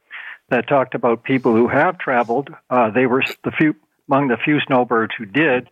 that 0.48 0.68
talked 0.68 0.94
about 0.94 1.22
people 1.22 1.54
who 1.54 1.68
have 1.68 1.98
traveled. 1.98 2.50
Uh, 2.68 2.90
they 2.90 3.06
were 3.06 3.22
the 3.44 3.52
few 3.52 3.74
among 4.08 4.26
the 4.26 4.36
few 4.44 4.58
snowbirds 4.66 5.12
who 5.16 5.24
did, 5.24 5.68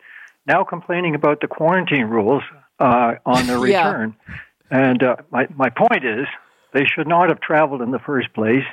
now 0.47 0.63
complaining 0.63 1.17
about 1.17 1.41
the 1.41 1.49
quarantine 1.49 2.05
rules 2.05 2.43
uh, 2.79 3.15
on 3.27 3.47
their 3.49 3.59
return. 3.69 4.15
yeah. 4.29 4.37
And 4.71 5.03
uh, 5.03 5.17
my 5.31 5.49
my 5.57 5.71
point 5.71 6.05
is, 6.05 6.27
they 6.73 6.85
should 6.85 7.09
not 7.09 7.31
have 7.31 7.41
traveled 7.41 7.83
in 7.83 7.91
the 7.91 7.99
first 7.99 8.33
place. 8.35 8.65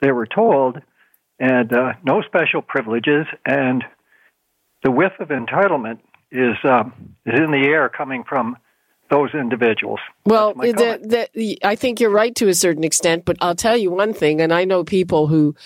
They 0.00 0.12
were 0.12 0.26
told, 0.26 0.80
and 1.38 1.72
uh, 1.72 1.94
no 2.04 2.22
special 2.22 2.62
privileges, 2.62 3.26
and 3.44 3.82
the 4.82 4.90
whiff 4.90 5.12
of 5.20 5.28
entitlement 5.28 5.98
is 6.30 6.56
um, 6.64 7.14
is 7.26 7.38
in 7.38 7.50
the 7.50 7.66
air 7.66 7.88
coming 7.88 8.24
from 8.24 8.56
those 9.10 9.30
individuals. 9.34 9.98
Well, 10.24 10.54
the, 10.54 11.28
the, 11.34 11.58
I 11.64 11.74
think 11.74 12.00
you're 12.00 12.10
right 12.10 12.34
to 12.36 12.48
a 12.48 12.54
certain 12.54 12.84
extent, 12.84 13.24
but 13.24 13.36
I'll 13.40 13.56
tell 13.56 13.76
you 13.76 13.90
one 13.90 14.12
thing, 14.14 14.40
and 14.40 14.52
I 14.52 14.64
know 14.64 14.84
people 14.84 15.26
who 15.26 15.56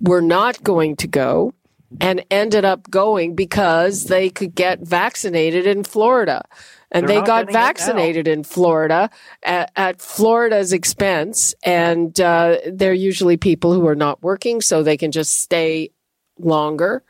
were 0.00 0.20
not 0.20 0.62
going 0.62 0.96
to 0.96 1.06
go 1.06 1.54
and 2.00 2.24
ended 2.30 2.64
up 2.64 2.90
going 2.90 3.34
because 3.34 4.04
they 4.04 4.30
could 4.30 4.54
get 4.54 4.80
vaccinated 4.80 5.66
in 5.66 5.84
Florida. 5.84 6.42
And 6.90 7.08
They're 7.08 7.20
they 7.20 7.26
got 7.26 7.46
getting 7.46 7.48
it 7.48 7.52
now. 7.52 7.66
vaccinated 7.66 8.28
in 8.28 8.44
Florida 8.44 9.10
at, 9.42 9.72
at 9.76 10.00
Florida's 10.00 10.72
expense. 10.72 11.54
And 11.64 12.18
uh, 12.20 12.58
they're 12.70 12.92
usually 12.94 13.36
people 13.36 13.72
who 13.72 13.86
are 13.86 13.94
not 13.94 14.22
working, 14.22 14.60
so 14.60 14.82
they 14.82 14.96
can 14.96 15.12
just 15.12 15.40
stay 15.40 15.90
longer. 16.38 17.02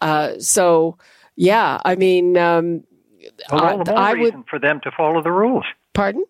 Uh, 0.00 0.38
so, 0.38 0.98
yeah, 1.36 1.80
I 1.84 1.94
mean, 1.96 2.36
um, 2.36 2.84
Well, 3.50 3.64
all 3.78 3.84
the 3.84 3.90
more 3.92 4.00
I 4.00 4.12
reason 4.12 4.38
would. 4.38 4.48
for 4.48 4.58
them 4.58 4.80
to 4.84 4.90
follow 4.96 5.22
the 5.22 5.32
rules. 5.32 5.64
Pardon? 5.94 6.24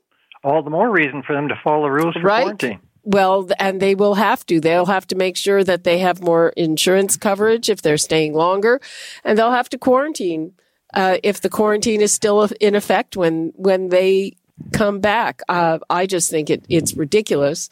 All 0.45 0.63
the 0.63 0.71
more 0.71 0.91
reason 0.91 1.23
for 1.27 1.35
them 1.35 1.49
to 1.49 1.55
follow 1.63 1.83
the 1.85 1.91
rules 1.93 2.15
for 2.15 2.21
Right. 2.21 2.43
quarantine. 2.43 2.81
Well, 3.05 3.49
and 3.61 3.81
they 3.81 3.95
will 3.95 4.15
have 4.15 4.45
to. 4.47 4.61
They'll 4.61 4.87
have 4.87 5.07
to 5.09 5.15
make 5.17 5.37
sure 5.37 5.63
that 5.63 5.85
they 5.85 5.99
have 5.99 6.21
more 6.23 6.49
insurance 6.57 7.17
coverage 7.17 7.69
if 7.71 7.81
they're 7.83 7.99
staying 7.99 8.35
longer, 8.35 8.81
and 9.25 9.39
they'll 9.39 9.53
have 9.53 9.69
to 9.71 9.79
quarantine 9.79 10.53
uh, 10.95 11.19
if 11.23 11.41
the 11.41 11.49
quarantine 11.49 12.01
is 12.01 12.11
still 12.13 12.49
in 12.61 12.75
effect 12.75 13.17
when 13.17 13.53
when 13.57 13.91
they 13.91 14.37
come 14.73 14.99
back. 15.01 15.43
Uh, 15.49 15.79
I 15.91 16.07
just 16.07 16.31
think 16.31 16.51
it, 16.51 16.65
it's 16.69 16.95
ridiculous 16.95 17.69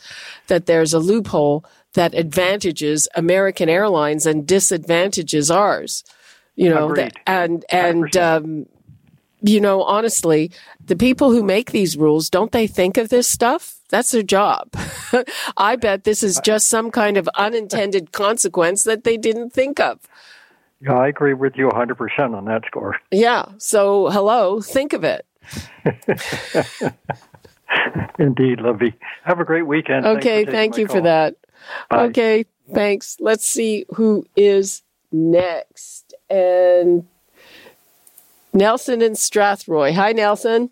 that 0.48 0.66
there's 0.66 0.94
a 0.94 0.98
loophole 1.00 1.64
that 1.94 2.14
advantages 2.14 3.08
American 3.14 3.68
Airlines 3.68 4.26
and 4.26 4.46
disadvantages 4.46 5.50
ours. 5.50 6.04
You 6.56 6.70
know, 6.70 6.90
Agreed. 6.90 7.14
and 7.26 7.64
and 7.68 8.16
um, 8.16 8.66
you 9.40 9.60
know, 9.60 9.82
honestly, 9.82 10.50
the 10.84 10.96
people 10.96 11.30
who 11.30 11.42
make 11.42 11.72
these 11.72 11.96
rules 11.96 12.30
don't 12.30 12.52
they 12.52 12.66
think 12.66 12.96
of 12.96 13.08
this 13.08 13.28
stuff? 13.28 13.76
That's 13.90 14.10
their 14.12 14.22
job. 14.22 14.70
I 15.56 15.76
bet 15.76 16.04
this 16.04 16.22
is 16.22 16.40
just 16.44 16.68
some 16.68 16.90
kind 16.90 17.16
of 17.16 17.28
unintended 17.34 18.12
consequence 18.12 18.84
that 18.84 19.04
they 19.04 19.16
didn't 19.16 19.50
think 19.50 19.80
of. 19.80 20.00
Yeah, 20.80 20.94
I 20.94 21.08
agree 21.08 21.34
with 21.34 21.56
you 21.56 21.68
100% 21.68 22.34
on 22.34 22.44
that 22.46 22.62
score. 22.66 22.96
Yeah. 23.10 23.46
So, 23.58 24.10
hello, 24.10 24.60
think 24.60 24.92
of 24.92 25.04
it. 25.04 25.26
Indeed, 28.18 28.60
Lovey. 28.60 28.94
Have 29.24 29.40
a 29.40 29.44
great 29.44 29.66
weekend. 29.66 30.06
Okay. 30.06 30.44
Thank 30.44 30.76
you 30.78 30.86
for 30.86 30.94
call. 30.94 31.02
that. 31.02 31.36
Bye. 31.90 32.04
Okay. 32.06 32.46
Thanks. 32.72 33.16
Let's 33.20 33.46
see 33.46 33.84
who 33.94 34.26
is 34.36 34.82
next. 35.12 36.14
And 36.30 37.06
Nelson 38.52 39.02
in 39.02 39.12
Strathroy. 39.12 39.92
Hi, 39.94 40.12
Nelson. 40.12 40.70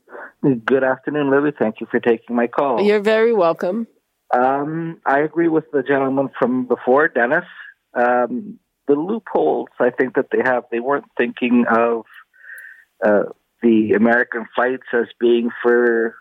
Good 0.65 0.83
afternoon, 0.83 1.31
Libby. 1.31 1.57
Thank 1.57 1.81
you 1.81 1.87
for 1.91 2.01
taking 2.01 2.35
my 2.35 2.47
call. 2.47 2.83
You're 2.83 3.01
very 3.01 3.33
welcome. 3.33 3.87
Um, 4.35 5.01
I 5.05 5.21
agree 5.21 5.49
with 5.49 5.71
the 5.73 5.83
gentleman 5.83 6.31
from 6.39 6.67
before, 6.67 7.09
Dennis. 7.09 7.45
Um, 7.95 8.59
the 8.89 8.95
loopholes 8.95 9.69
I 9.79 9.91
think 9.91 10.15
that 10.15 10.29
they 10.33 10.41
have, 10.45 10.65
they 10.71 10.81
weren't 10.81 11.05
thinking 11.17 11.65
of 11.69 12.05
uh, 13.05 13.25
the 13.63 13.93
American 13.93 14.47
flights 14.55 14.87
as 14.93 15.07
being 15.21 15.51
for 15.63 16.17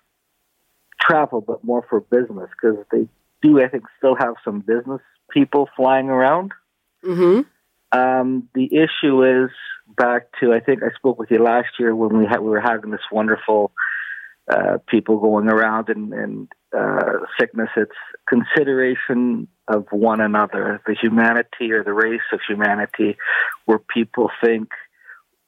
travel, 0.99 1.41
but 1.41 1.63
more 1.63 1.86
for 1.89 2.01
business 2.01 2.49
because 2.49 2.77
they 2.91 3.07
do, 3.41 3.62
I 3.62 3.67
think, 3.67 3.84
still 3.97 4.15
have 4.15 4.36
some 4.43 4.60
business 4.62 5.01
people 5.32 5.69
flying 5.75 6.10
around. 6.10 6.51
Mm-hmm. 7.04 7.41
Um, 7.97 8.49
the 8.54 8.69
issue 8.73 9.23
is 9.23 9.49
back 9.97 10.27
to 10.39 10.54
I 10.54 10.60
think 10.60 10.84
I 10.84 10.95
spoke 10.95 11.19
with 11.19 11.32
you 11.32 11.43
last 11.43 11.67
year 11.80 11.95
when 11.95 12.17
we 12.17 12.25
had 12.25 12.39
we 12.39 12.49
were 12.49 12.62
having 12.62 12.91
this 12.91 13.01
wonderful 13.12 13.71
uh, 14.49 14.77
people 14.88 15.19
going 15.19 15.47
around 15.47 15.89
and, 15.89 16.13
and 16.13 16.47
uh, 16.77 17.25
sickness. 17.39 17.69
It's 17.75 17.91
consideration 18.27 19.47
of 19.67 19.86
one 19.91 20.21
another, 20.21 20.82
the 20.86 20.95
humanity 20.99 21.71
or 21.71 21.84
the 21.84 21.93
race 21.93 22.21
of 22.32 22.39
humanity, 22.47 23.17
where 23.65 23.80
people 23.80 24.30
think 24.43 24.69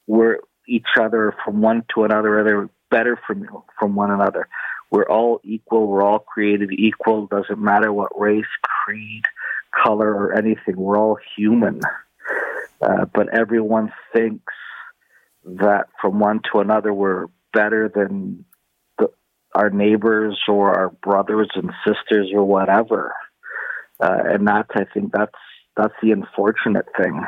we're 0.07 0.39
each 0.67 0.87
other 0.99 1.33
from 1.43 1.61
one 1.61 1.83
to 1.93 2.03
another, 2.03 2.39
or 2.39 2.43
they're 2.43 2.69
better 2.91 3.19
from 3.25 3.47
from 3.79 3.95
one 3.95 4.11
another. 4.11 4.47
We're 4.93 5.09
all 5.09 5.41
equal. 5.43 5.87
We're 5.87 6.03
all 6.03 6.19
created 6.19 6.71
equal. 6.71 7.25
Doesn't 7.25 7.57
matter 7.57 7.91
what 7.91 8.11
race, 8.15 8.45
creed, 8.61 9.23
color, 9.83 10.13
or 10.13 10.37
anything. 10.37 10.75
We're 10.77 10.99
all 10.99 11.17
human. 11.35 11.81
Uh, 12.79 13.05
but 13.11 13.35
everyone 13.35 13.91
thinks 14.13 14.53
that 15.45 15.87
from 15.99 16.19
one 16.19 16.41
to 16.51 16.59
another 16.59 16.93
we're 16.93 17.25
better 17.53 17.89
than 17.89 18.45
the, 18.99 19.07
our 19.55 19.71
neighbors 19.71 20.39
or 20.47 20.77
our 20.77 20.89
brothers 20.89 21.49
and 21.55 21.71
sisters 21.87 22.29
or 22.31 22.43
whatever. 22.43 23.15
Uh, 23.99 24.19
and 24.25 24.47
that's, 24.47 24.69
I 24.75 24.83
think, 24.93 25.11
that's 25.11 25.33
that's 25.75 25.95
the 26.03 26.11
unfortunate 26.11 26.85
thing 26.95 27.19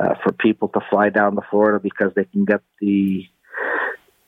uh, 0.00 0.14
for 0.24 0.32
people 0.32 0.68
to 0.68 0.80
fly 0.88 1.10
down 1.10 1.34
to 1.34 1.42
Florida 1.50 1.80
because 1.80 2.12
they 2.16 2.24
can 2.24 2.46
get 2.46 2.62
the 2.80 3.26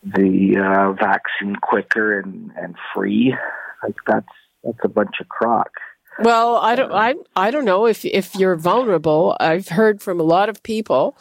the 0.03 0.57
uh, 0.57 0.93
vaccine 0.93 1.57
quicker 1.57 2.19
and, 2.21 2.51
and 2.57 2.75
free. 2.95 3.35
Like 3.83 3.97
that's 4.07 4.27
that's 4.65 4.79
a 4.85 4.89
bunch 4.89 5.17
of 5.21 5.29
crock. 5.29 5.71
Well, 6.19 6.57
I 6.57 6.75
don't, 6.75 6.93
I, 6.93 7.15
I 7.35 7.51
don't 7.51 7.65
know 7.65 7.87
if 7.87 8.05
if 8.05 8.35
you're 8.35 8.57
vulnerable. 8.57 9.37
I've 9.41 9.69
heard 9.69 10.03
from 10.03 10.21
a 10.21 10.25
lot 10.25 10.49
of 10.49 10.63
people, 10.63 11.17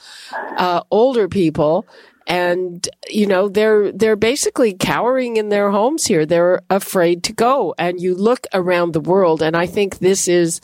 uh, 0.58 0.82
older 0.92 1.30
people, 1.30 1.86
and 2.28 2.88
you 3.10 3.26
know 3.26 3.48
they're 3.48 3.92
they're 3.92 4.18
basically 4.18 4.74
cowering 4.74 5.38
in 5.38 5.50
their 5.50 5.72
homes 5.72 6.08
here. 6.08 6.26
They're 6.26 6.62
afraid 6.70 7.24
to 7.26 7.34
go. 7.34 7.74
And 7.78 8.02
you 8.02 8.14
look 8.14 8.46
around 8.54 8.92
the 8.92 9.00
world, 9.00 9.42
and 9.42 9.56
I 9.56 9.68
think 9.68 10.00
this 10.00 10.28
is 10.28 10.60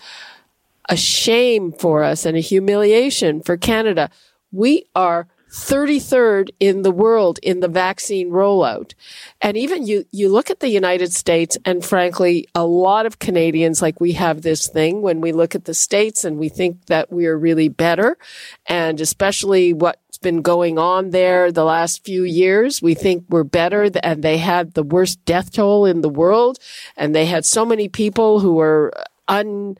a 0.89 0.97
shame 0.97 1.71
for 1.71 2.04
us 2.04 2.25
and 2.25 2.36
a 2.36 2.41
humiliation 2.41 3.41
for 3.41 3.58
Canada. 3.58 4.10
We 4.51 4.86
are 4.95 5.28
33rd 5.52 6.50
in 6.60 6.82
the 6.82 6.92
world 6.92 7.40
in 7.42 7.60
the 7.60 7.68
vaccine 7.68 8.30
rollout. 8.30 8.94
And 9.42 9.56
even 9.56 9.86
you, 9.86 10.06
you 10.12 10.30
look 10.30 10.50
at 10.50 10.60
the 10.60 10.70
United 10.70 11.14
States 11.14 11.58
and 11.66 11.84
frankly, 11.84 12.48
a 12.54 12.66
lot 12.66 13.06
of 13.06 13.20
Canadians, 13.20 13.82
like 13.82 14.00
we 14.00 14.14
have 14.14 14.42
this 14.42 14.68
thing 14.68 15.02
when 15.02 15.22
we 15.22 15.32
look 15.32 15.56
at 15.56 15.66
the 15.66 15.74
States 15.74 16.24
and 16.24 16.38
we 16.38 16.50
think 16.50 16.86
that 16.88 17.12
we 17.12 17.26
are 17.26 17.38
really 17.38 17.70
better. 17.70 18.18
And 18.66 19.00
especially 19.00 19.74
what's 19.74 20.18
been 20.18 20.42
going 20.42 20.78
on 20.78 21.12
there 21.12 21.52
the 21.52 21.64
last 21.64 22.04
few 22.04 22.24
years, 22.24 22.82
we 22.82 22.94
think 22.94 23.26
we're 23.30 23.44
better 23.44 23.90
and 24.04 24.24
they 24.24 24.38
had 24.38 24.74
the 24.74 24.84
worst 24.84 25.24
death 25.26 25.52
toll 25.52 25.86
in 25.86 26.02
the 26.02 26.10
world. 26.10 26.60
And 26.98 27.16
they 27.16 27.28
had 27.28 27.46
so 27.46 27.66
many 27.66 27.88
people 27.88 28.40
who 28.40 28.54
were 28.56 28.92
un, 29.28 29.78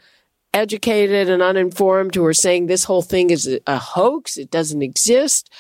educated 0.56 1.30
and 1.30 1.44
uninformed 1.44 2.16
who 2.16 2.26
are 2.26 2.34
saying 2.34 2.66
this 2.66 2.86
whole 2.86 3.02
thing 3.02 3.30
is 3.30 3.60
a 3.68 3.78
hoax, 3.78 4.38
it 4.38 4.50
doesn't 4.50 4.82
exist, 4.82 5.52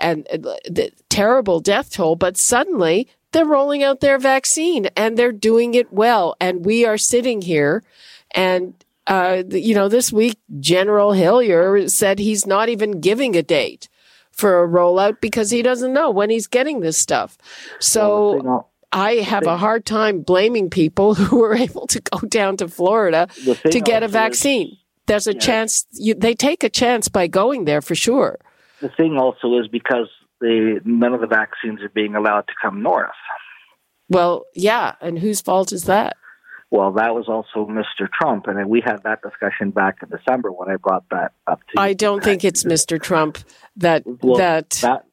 and 0.00 0.24
the 0.24 0.92
terrible 1.08 1.58
death 1.60 1.90
toll. 1.92 2.14
But 2.14 2.36
suddenly 2.36 3.08
they're 3.32 3.44
rolling 3.44 3.82
out 3.82 4.00
their 4.00 4.18
vaccine 4.18 4.86
and 4.96 5.18
they're 5.18 5.32
doing 5.32 5.74
it 5.74 5.92
well. 5.92 6.36
And 6.40 6.64
we 6.64 6.86
are 6.86 6.96
sitting 6.96 7.42
here 7.42 7.82
and 8.30 8.74
uh, 9.08 9.44
you 9.50 9.74
know, 9.74 9.88
this 9.88 10.12
week, 10.12 10.36
General 10.58 11.12
Hillier 11.12 11.88
said 11.88 12.18
he's 12.18 12.44
not 12.44 12.68
even 12.68 13.00
giving 13.00 13.36
a 13.36 13.42
date 13.42 13.88
for 14.32 14.62
a 14.62 14.68
rollout 14.68 15.20
because 15.20 15.50
he 15.50 15.62
doesn't 15.62 15.92
know 15.92 16.10
when 16.10 16.28
he's 16.28 16.48
getting 16.48 16.80
this 16.80 16.98
stuff. 16.98 17.38
So 17.78 18.66
I 18.96 19.16
have 19.16 19.46
a 19.46 19.56
hard 19.58 19.84
time 19.84 20.22
blaming 20.22 20.70
people 20.70 21.14
who 21.20 21.38
were 21.40 21.54
able 21.54 21.86
to 21.88 22.00
go 22.00 22.18
down 22.26 22.56
to 22.56 22.68
Florida 22.68 23.28
to 23.44 23.80
get 23.80 24.02
a 24.02 24.06
also 24.06 24.06
is- 24.06 24.12
vaccine. 24.12 24.76
There's 25.06 25.28
a 25.28 25.34
Yeah. 25.34 25.38
chance 25.40 25.86
you, 25.92 26.14
they 26.14 26.34
take 26.34 26.64
a 26.64 26.68
chance 26.68 27.08
by 27.08 27.28
going 27.28 27.64
there 27.66 27.80
for 27.82 27.94
sure. 27.94 28.38
The 28.80 28.88
thing 28.88 29.16
also 29.16 29.56
is 29.60 29.68
because 29.68 30.08
they, 30.40 30.80
none 30.84 31.14
of 31.14 31.20
the 31.20 31.26
vaccines 31.28 31.80
are 31.82 31.88
being 31.90 32.14
allowed 32.16 32.46
to 32.48 32.54
come 32.60 32.82
north. 32.82 33.10
Well, 34.08 34.44
yeah, 34.54 34.94
and 35.00 35.18
whose 35.18 35.40
fault 35.40 35.72
is 35.72 35.84
that? 35.84 36.16
Well, 36.70 36.90
that 36.92 37.14
was 37.14 37.26
also 37.28 37.70
Mr. 37.70 38.08
Trump, 38.12 38.46
and 38.48 38.68
we 38.68 38.80
had 38.84 39.02
that 39.04 39.20
discussion 39.22 39.70
back 39.70 39.98
in 40.02 40.08
December 40.08 40.50
when 40.50 40.68
I 40.68 40.76
brought 40.76 41.04
that 41.10 41.32
up 41.46 41.60
to 41.68 41.80
I 41.80 41.92
don't 41.92 42.22
think 42.24 42.44
it's 42.44 42.64
Mr. 42.64 43.00
Trump 43.00 43.38
that 43.76 44.02
Well, 44.04 44.38
that 44.38 44.70
that 44.82 45.04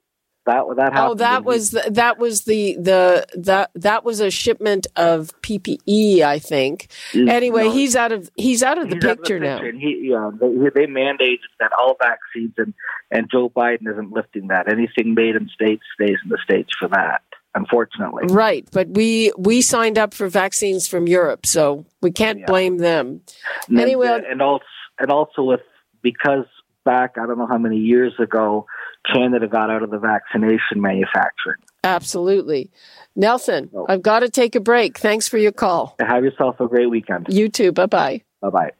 that 0.45 0.63
that 0.75 0.91
oh, 0.91 0.93
happened. 0.93 0.97
Oh, 0.97 1.13
that 1.15 1.45
was 1.45 1.71
the, 1.71 1.83
that 1.91 2.17
was 2.17 2.41
the 2.41 2.75
the 2.77 3.25
that 3.35 3.71
that 3.75 4.03
was 4.03 4.19
a 4.19 4.29
shipment 4.29 4.87
of 4.95 5.31
PPE, 5.41 6.21
I 6.21 6.39
think. 6.39 6.89
Anyway, 7.13 7.69
he's 7.69 7.95
out 7.95 8.11
of 8.11 8.29
he's 8.35 8.61
out 8.61 8.77
of 8.77 8.89
the 8.89 8.97
out 8.97 9.03
of 9.03 9.17
picture 9.17 9.39
now. 9.39 9.57
And 9.57 9.79
he, 9.79 10.09
yeah, 10.11 10.31
they, 10.39 10.47
they 10.47 10.87
mandated 10.87 11.39
that 11.59 11.71
all 11.79 11.95
vaccines, 12.01 12.53
and 12.57 12.73
and 13.11 13.29
Joe 13.31 13.49
Biden 13.49 13.89
isn't 13.89 14.11
lifting 14.11 14.47
that. 14.47 14.69
Anything 14.69 15.13
made 15.13 15.35
in 15.35 15.49
states 15.49 15.83
stays 15.95 16.17
in 16.23 16.29
the 16.29 16.39
states 16.43 16.71
for 16.77 16.89
that. 16.89 17.21
Unfortunately, 17.55 18.23
Right, 18.33 18.67
but 18.71 18.89
we 18.89 19.31
we 19.37 19.61
signed 19.61 19.99
up 19.99 20.13
for 20.13 20.27
vaccines 20.27 20.87
from 20.87 21.07
Europe, 21.07 21.45
so 21.45 21.85
we 22.01 22.11
can't 22.11 22.45
blame 22.47 22.79
them. 22.79 23.21
And 23.67 23.79
Anyway, 23.79 24.07
and 24.27 24.41
also 24.41 24.65
and 24.99 25.11
also 25.11 25.43
with 25.43 25.61
because 26.01 26.45
back 26.83 27.17
I 27.17 27.25
don't 27.27 27.37
know 27.37 27.47
how 27.47 27.59
many 27.59 27.77
years 27.77 28.13
ago, 28.19 28.65
Canada 29.11 29.47
got 29.47 29.69
out 29.69 29.83
of 29.83 29.89
the 29.89 29.99
vaccination 29.99 30.81
manufacturing. 30.81 31.57
Absolutely. 31.83 32.71
Nelson, 33.15 33.69
I've 33.89 34.01
got 34.01 34.19
to 34.19 34.29
take 34.29 34.55
a 34.55 34.59
break. 34.59 34.97
Thanks 34.97 35.27
for 35.27 35.37
your 35.37 35.51
call. 35.51 35.95
Have 35.99 36.23
yourself 36.23 36.59
a 36.59 36.67
great 36.67 36.89
weekend. 36.89 37.27
You 37.29 37.49
too. 37.49 37.71
Bye 37.71 37.85
bye. 37.85 38.21
Bye 38.41 38.49
bye. 38.49 38.71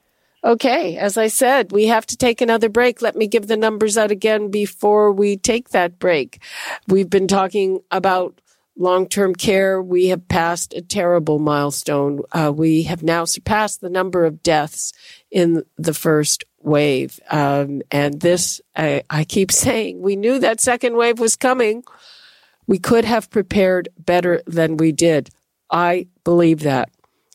Okay, 0.46 0.98
as 0.98 1.18
I 1.18 1.28
said, 1.28 1.72
we 1.72 1.86
have 1.88 2.06
to 2.08 2.18
take 2.18 2.42
another 2.42 2.68
break. 2.68 3.02
Let 3.02 3.16
me 3.16 3.28
give 3.28 3.48
the 3.48 3.56
numbers 3.56 3.98
out 3.98 4.12
again 4.12 4.52
before 4.52 5.12
we 5.14 5.38
take 5.38 5.70
that 5.70 6.00
break. 6.00 6.44
We've 6.86 7.10
been 7.10 7.30
talking 7.30 7.80
about 7.92 8.42
long 8.76 9.08
term 9.08 9.36
care. 9.36 9.82
We 9.82 10.08
have 10.08 10.28
passed 10.28 10.74
a 10.74 10.82
terrible 10.82 11.40
milestone. 11.40 12.22
Uh, 12.32 12.52
we 12.54 12.84
have 12.84 13.04
now 13.04 13.24
surpassed 13.24 13.80
the 13.80 13.90
number 13.90 14.26
of 14.26 14.44
deaths 14.44 14.92
in 15.32 15.64
the 15.78 15.94
first 15.94 16.44
wave. 16.64 17.20
Um, 17.30 17.82
and 17.92 18.20
this, 18.22 18.62
I, 18.76 19.04
I 19.10 19.24
keep 19.24 19.52
saying, 19.66 20.02
we 20.02 20.16
knew 20.16 20.40
that 20.40 20.62
second 20.62 20.96
wave 20.96 21.20
was 21.20 21.36
coming. 21.36 21.84
We 22.68 22.80
could 22.80 23.06
have 23.06 23.30
prepared 23.30 23.90
better 23.98 24.42
than 24.48 24.78
we 24.78 24.92
did. 24.92 25.30
I 25.70 26.08
believe 26.24 26.62
that. 26.62 26.90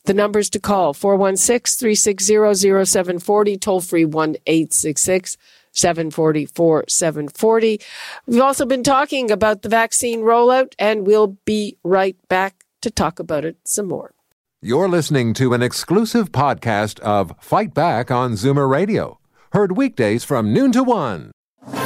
The 0.04 0.14
numbers 0.14 0.48
to 0.50 0.58
call 0.58 0.94
416 0.94 1.78
360 1.78 2.84
0740, 2.86 3.58
toll 3.58 3.80
free 3.82 4.06
1 4.06 4.36
866 4.46 5.36
740 5.72 6.46
740. 6.88 7.80
We've 8.26 8.40
also 8.40 8.64
been 8.64 8.82
talking 8.82 9.30
about 9.30 9.62
the 9.62 9.68
vaccine 9.68 10.20
rollout, 10.20 10.72
and 10.78 11.06
we'll 11.06 11.38
be 11.44 11.76
right 11.84 12.16
back 12.28 12.64
to 12.80 12.90
talk 12.90 13.18
about 13.18 13.44
it 13.44 13.58
some 13.64 13.88
more. 13.88 14.14
You're 14.60 14.88
listening 14.88 15.34
to 15.34 15.54
an 15.54 15.62
exclusive 15.62 16.32
podcast 16.32 16.98
of 16.98 17.32
Fight 17.38 17.74
Back 17.74 18.10
on 18.10 18.32
Zoomer 18.32 18.68
Radio, 18.68 19.20
heard 19.52 19.76
weekdays 19.76 20.24
from 20.24 20.52
noon 20.52 20.72
to 20.72 20.82
one. 20.82 21.30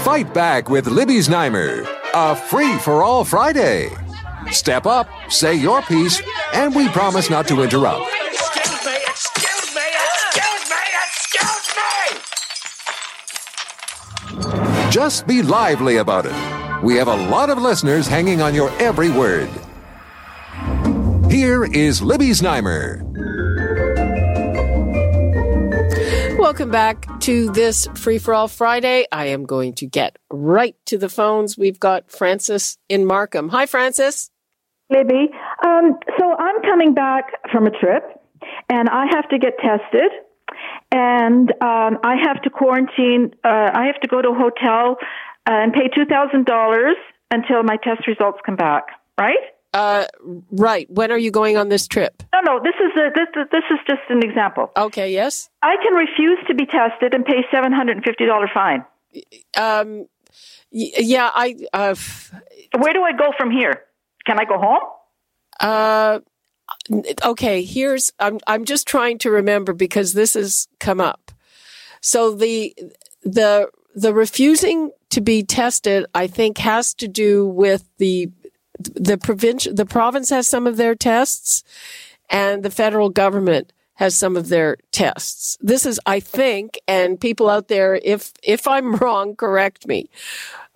Fight 0.00 0.32
Back 0.32 0.70
with 0.70 0.86
Libby 0.86 1.18
Znaimer, 1.18 1.86
a 2.14 2.34
free 2.34 2.78
for 2.78 3.02
all 3.02 3.24
Friday. 3.24 3.90
Step 4.50 4.86
up, 4.86 5.06
say 5.28 5.54
your 5.54 5.82
piece, 5.82 6.22
and 6.54 6.74
we 6.74 6.88
promise 6.88 7.28
not 7.28 7.46
to 7.48 7.60
interrupt. 7.60 8.10
Excuse 8.30 8.86
me, 8.86 8.96
excuse 9.06 9.74
me, 9.74 9.82
excuse 10.32 10.70
me, 10.70 10.76
excuse 14.32 14.48
me! 14.48 14.90
Just 14.90 15.26
be 15.26 15.42
lively 15.42 15.98
about 15.98 16.24
it. 16.24 16.82
We 16.82 16.96
have 16.96 17.08
a 17.08 17.28
lot 17.28 17.50
of 17.50 17.58
listeners 17.58 18.06
hanging 18.06 18.40
on 18.40 18.54
your 18.54 18.70
every 18.80 19.10
word. 19.10 19.50
Here 21.32 21.64
is 21.64 22.02
Libby 22.02 22.28
Znaimer. 22.28 23.00
Welcome 26.36 26.70
back 26.70 27.06
to 27.20 27.50
this 27.52 27.88
Free 27.94 28.18
for 28.18 28.34
All 28.34 28.48
Friday. 28.48 29.06
I 29.10 29.28
am 29.28 29.46
going 29.46 29.72
to 29.76 29.86
get 29.86 30.18
right 30.28 30.76
to 30.84 30.98
the 30.98 31.08
phones. 31.08 31.56
We've 31.56 31.80
got 31.80 32.10
Francis 32.10 32.76
in 32.90 33.06
Markham. 33.06 33.48
Hi, 33.48 33.64
Francis. 33.64 34.30
Libby. 34.90 35.30
Um, 35.64 35.98
so 36.18 36.34
I'm 36.38 36.60
coming 36.60 36.92
back 36.92 37.32
from 37.50 37.66
a 37.66 37.70
trip, 37.70 38.04
and 38.68 38.90
I 38.90 39.06
have 39.14 39.26
to 39.30 39.38
get 39.38 39.54
tested, 39.56 40.12
and 40.90 41.50
um, 41.62 41.96
I 42.04 42.16
have 42.24 42.42
to 42.42 42.50
quarantine. 42.50 43.30
Uh, 43.42 43.70
I 43.72 43.86
have 43.86 43.98
to 44.02 44.06
go 44.06 44.20
to 44.20 44.28
a 44.28 44.34
hotel 44.34 44.96
and 45.46 45.72
pay 45.72 45.88
two 45.94 46.04
thousand 46.04 46.44
dollars 46.44 46.96
until 47.30 47.62
my 47.62 47.78
test 47.82 48.06
results 48.06 48.40
come 48.44 48.56
back. 48.56 48.84
Right? 49.18 49.38
Uh, 49.72 50.06
right. 50.50 50.86
When 50.90 51.10
are 51.10 51.18
you 51.18 51.30
going 51.30 51.56
on 51.56 51.68
this 51.68 51.86
trip? 51.86 52.22
No, 52.32 52.40
no. 52.40 52.60
This 52.62 52.74
is 52.74 52.92
a, 52.96 53.10
this 53.14 53.48
this 53.50 53.64
is 53.70 53.78
just 53.88 54.02
an 54.10 54.22
example. 54.22 54.70
Okay. 54.76 55.12
Yes. 55.12 55.48
I 55.62 55.76
can 55.82 55.94
refuse 55.94 56.38
to 56.48 56.54
be 56.54 56.66
tested 56.66 57.14
and 57.14 57.24
pay 57.24 57.44
seven 57.50 57.72
hundred 57.72 57.96
and 57.96 58.04
fifty 58.04 58.26
dollar 58.26 58.50
fine. 58.52 58.84
Um. 59.56 60.06
Yeah. 60.70 61.30
I. 61.34 61.56
Uh, 61.72 61.94
Where 62.78 62.92
do 62.92 63.02
I 63.02 63.12
go 63.12 63.32
from 63.38 63.50
here? 63.50 63.84
Can 64.26 64.38
I 64.38 64.44
go 64.44 64.58
home? 64.58 64.80
Uh, 65.60 66.20
okay, 67.24 67.62
here's 67.62 68.12
I'm 68.18 68.38
I'm 68.46 68.64
just 68.64 68.86
trying 68.86 69.18
to 69.18 69.30
remember 69.30 69.72
because 69.72 70.12
this 70.12 70.34
has 70.34 70.68
come 70.80 71.00
up. 71.00 71.32
So 72.00 72.34
the 72.34 72.74
the 73.22 73.70
the 73.94 74.14
refusing 74.14 74.90
to 75.10 75.20
be 75.20 75.42
tested, 75.42 76.06
I 76.14 76.26
think, 76.26 76.58
has 76.58 76.94
to 76.94 77.08
do 77.08 77.46
with 77.46 77.88
the 77.98 78.30
the 78.78 79.18
provincial 79.18 79.74
the 79.74 79.86
province 79.86 80.30
has 80.30 80.46
some 80.48 80.66
of 80.66 80.76
their 80.76 80.94
tests, 80.94 81.64
and 82.30 82.62
the 82.62 82.70
federal 82.70 83.10
government 83.10 83.72
has 83.94 84.14
some 84.14 84.36
of 84.36 84.48
their 84.48 84.76
tests. 84.90 85.56
This 85.60 85.86
is, 85.86 86.00
I 86.06 86.18
think, 86.18 86.80
and 86.88 87.20
people 87.20 87.48
out 87.48 87.68
there, 87.68 88.00
if 88.02 88.32
if 88.42 88.66
I'm 88.66 88.96
wrong, 89.02 89.36
correct 89.36 89.86
me. 89.86 90.10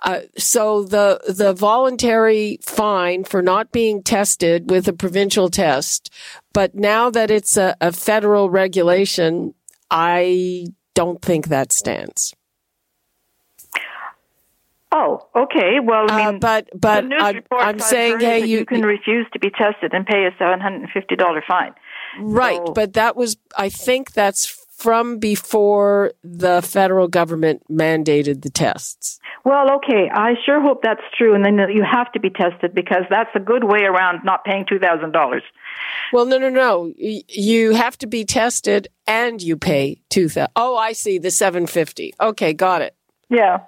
Uh, 0.05 0.21
so 0.37 0.85
the 0.85 1.21
the 1.27 1.53
voluntary 1.53 2.59
fine 2.63 3.25
for 3.25 3.43
not 3.43 3.73
being 3.73 4.03
tested 4.03 4.71
with 4.71 4.87
a 4.87 4.93
provincial 4.93 5.49
test, 5.49 6.11
but 6.53 6.75
now 6.75 7.11
that 7.11 7.31
it's 7.31 7.57
a, 7.57 7.77
a 7.81 7.93
federal 7.93 8.51
regulation, 8.51 9.55
I 9.91 10.67
don't 10.95 11.23
think 11.23 11.49
that 11.49 11.73
stands. 11.73 12.35
Oh, 14.99 15.29
okay. 15.37 15.79
Well, 15.83 16.07
I 16.11 16.17
mean, 16.17 16.37
Uh, 16.37 16.39
but 16.39 16.69
but 16.75 17.05
I'm, 17.21 17.43
I'm 17.53 17.79
saying, 17.79 18.21
hey, 18.21 18.41
you, 18.47 18.61
you 18.61 18.65
can 18.67 18.81
refuse 18.83 19.27
to 19.35 19.39
be 19.39 19.51
tested 19.51 19.93
and 19.93 20.07
pay 20.07 20.25
a 20.25 20.31
seven 20.39 20.59
hundred 20.59 20.83
and 20.83 20.91
fifty 20.91 21.17
dollar 21.17 21.43
fine. 21.47 21.75
right? 22.19 22.61
but 22.75 22.95
that 22.95 23.15
was, 23.15 23.37
I 23.59 23.69
think, 23.69 24.13
that's 24.13 24.47
from 24.47 25.19
before 25.19 26.13
the 26.23 26.63
federal 26.63 27.09
government 27.09 27.63
mandated 27.71 28.43
the 28.43 28.51
tests. 28.51 29.19
Well, 29.45 29.71
okay. 29.77 30.11
I 30.13 30.35
sure 30.45 30.61
hope 30.63 30.83
that's 30.83 31.01
true, 31.17 31.35
and 31.35 31.45
then 31.45 31.59
you 31.71 31.83
have 31.85 32.11
to 32.13 32.21
be 32.21 32.31
tested 32.31 32.75
because 32.75 33.05
that's 33.11 33.31
a 33.35 33.41
good 33.41 33.65
way 33.65 33.83
around 33.83 34.25
not 34.25 34.45
paying 34.45 34.65
two 34.67 34.79
thousand 34.79 35.13
dollars. 35.13 35.43
Well, 36.13 36.25
no, 36.25 36.39
no, 36.39 36.49
no. 36.49 36.93
You 36.97 37.73
have 37.75 37.99
to 37.99 38.07
be 38.07 38.25
tested 38.25 38.89
and 39.07 39.43
you 39.43 39.57
pay 39.59 40.01
two 40.09 40.29
thousand. 40.31 40.53
Oh, 40.57 40.77
I 40.77 40.93
see 40.93 41.19
the 41.19 41.31
seven 41.31 41.67
fifty. 41.67 42.15
Okay, 42.19 42.55
got 42.55 42.81
it. 42.81 42.95
Yeah. 43.29 43.59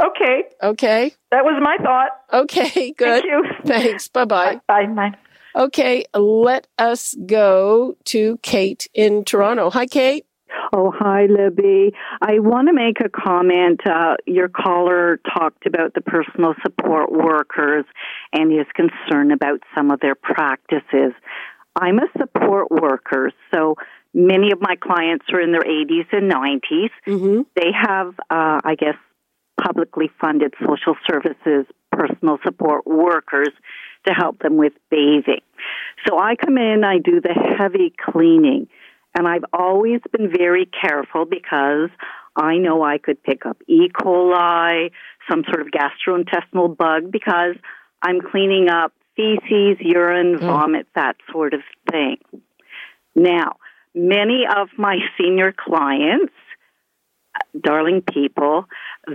Okay. 0.00 0.44
Okay. 0.62 1.12
That 1.30 1.44
was 1.44 1.60
my 1.62 1.76
thought. 1.82 2.10
Okay, 2.32 2.92
good. 2.92 3.22
Thank 3.22 3.24
you. 3.24 3.44
Thanks. 3.64 4.08
Bye 4.08 4.24
bye. 4.24 4.60
Bye 4.68 4.86
bye. 4.86 5.10
Okay, 5.56 6.04
let 6.14 6.68
us 6.78 7.16
go 7.26 7.96
to 8.04 8.38
Kate 8.42 8.86
in 8.94 9.24
Toronto. 9.24 9.70
Hi, 9.70 9.86
Kate. 9.86 10.24
Oh, 10.72 10.92
hi, 10.94 11.26
Libby. 11.26 11.92
I 12.20 12.38
want 12.38 12.68
to 12.68 12.74
make 12.74 13.00
a 13.00 13.08
comment. 13.08 13.80
Uh, 13.86 14.16
your 14.26 14.48
caller 14.48 15.18
talked 15.36 15.66
about 15.66 15.94
the 15.94 16.00
personal 16.00 16.54
support 16.62 17.10
workers 17.10 17.84
and 18.32 18.52
his 18.52 18.66
concern 18.74 19.32
about 19.32 19.60
some 19.74 19.90
of 19.90 20.00
their 20.00 20.14
practices. 20.14 21.12
I'm 21.74 21.98
a 21.98 22.06
support 22.18 22.70
worker, 22.70 23.32
so 23.52 23.76
many 24.14 24.52
of 24.52 24.60
my 24.60 24.76
clients 24.76 25.26
are 25.32 25.40
in 25.40 25.52
their 25.52 25.62
80s 25.62 26.06
and 26.12 26.30
90s. 26.30 26.90
They 27.54 27.70
have, 27.72 28.08
uh, 28.30 28.60
I 28.64 28.74
guess, 28.78 28.96
publicly 29.60 30.10
funded 30.20 30.54
social 30.60 30.96
services 31.08 31.66
personal 31.98 32.38
support 32.44 32.86
workers 32.86 33.50
to 34.06 34.14
help 34.14 34.38
them 34.38 34.56
with 34.56 34.72
bathing. 34.90 35.40
So 36.06 36.18
I 36.18 36.36
come 36.36 36.56
in, 36.56 36.84
I 36.84 36.98
do 36.98 37.20
the 37.20 37.34
heavy 37.58 37.92
cleaning, 37.98 38.68
and 39.16 39.26
I've 39.26 39.44
always 39.52 40.00
been 40.12 40.30
very 40.30 40.66
careful 40.66 41.24
because 41.24 41.90
I 42.36 42.58
know 42.58 42.84
I 42.84 42.98
could 42.98 43.22
pick 43.22 43.44
up 43.44 43.58
E. 43.66 43.88
coli, 43.88 44.92
some 45.28 45.42
sort 45.48 45.60
of 45.60 45.68
gastrointestinal 45.68 46.76
bug 46.76 47.10
because 47.10 47.56
I'm 48.00 48.20
cleaning 48.20 48.68
up 48.68 48.92
feces, 49.16 49.78
urine, 49.80 50.36
mm. 50.36 50.40
vomit, 50.40 50.86
that 50.94 51.16
sort 51.32 51.52
of 51.54 51.60
thing. 51.90 52.18
Now, 53.16 53.56
many 53.94 54.44
of 54.56 54.68
my 54.76 54.98
senior 55.18 55.52
clients 55.52 56.32
darling 57.60 58.02
people, 58.02 58.66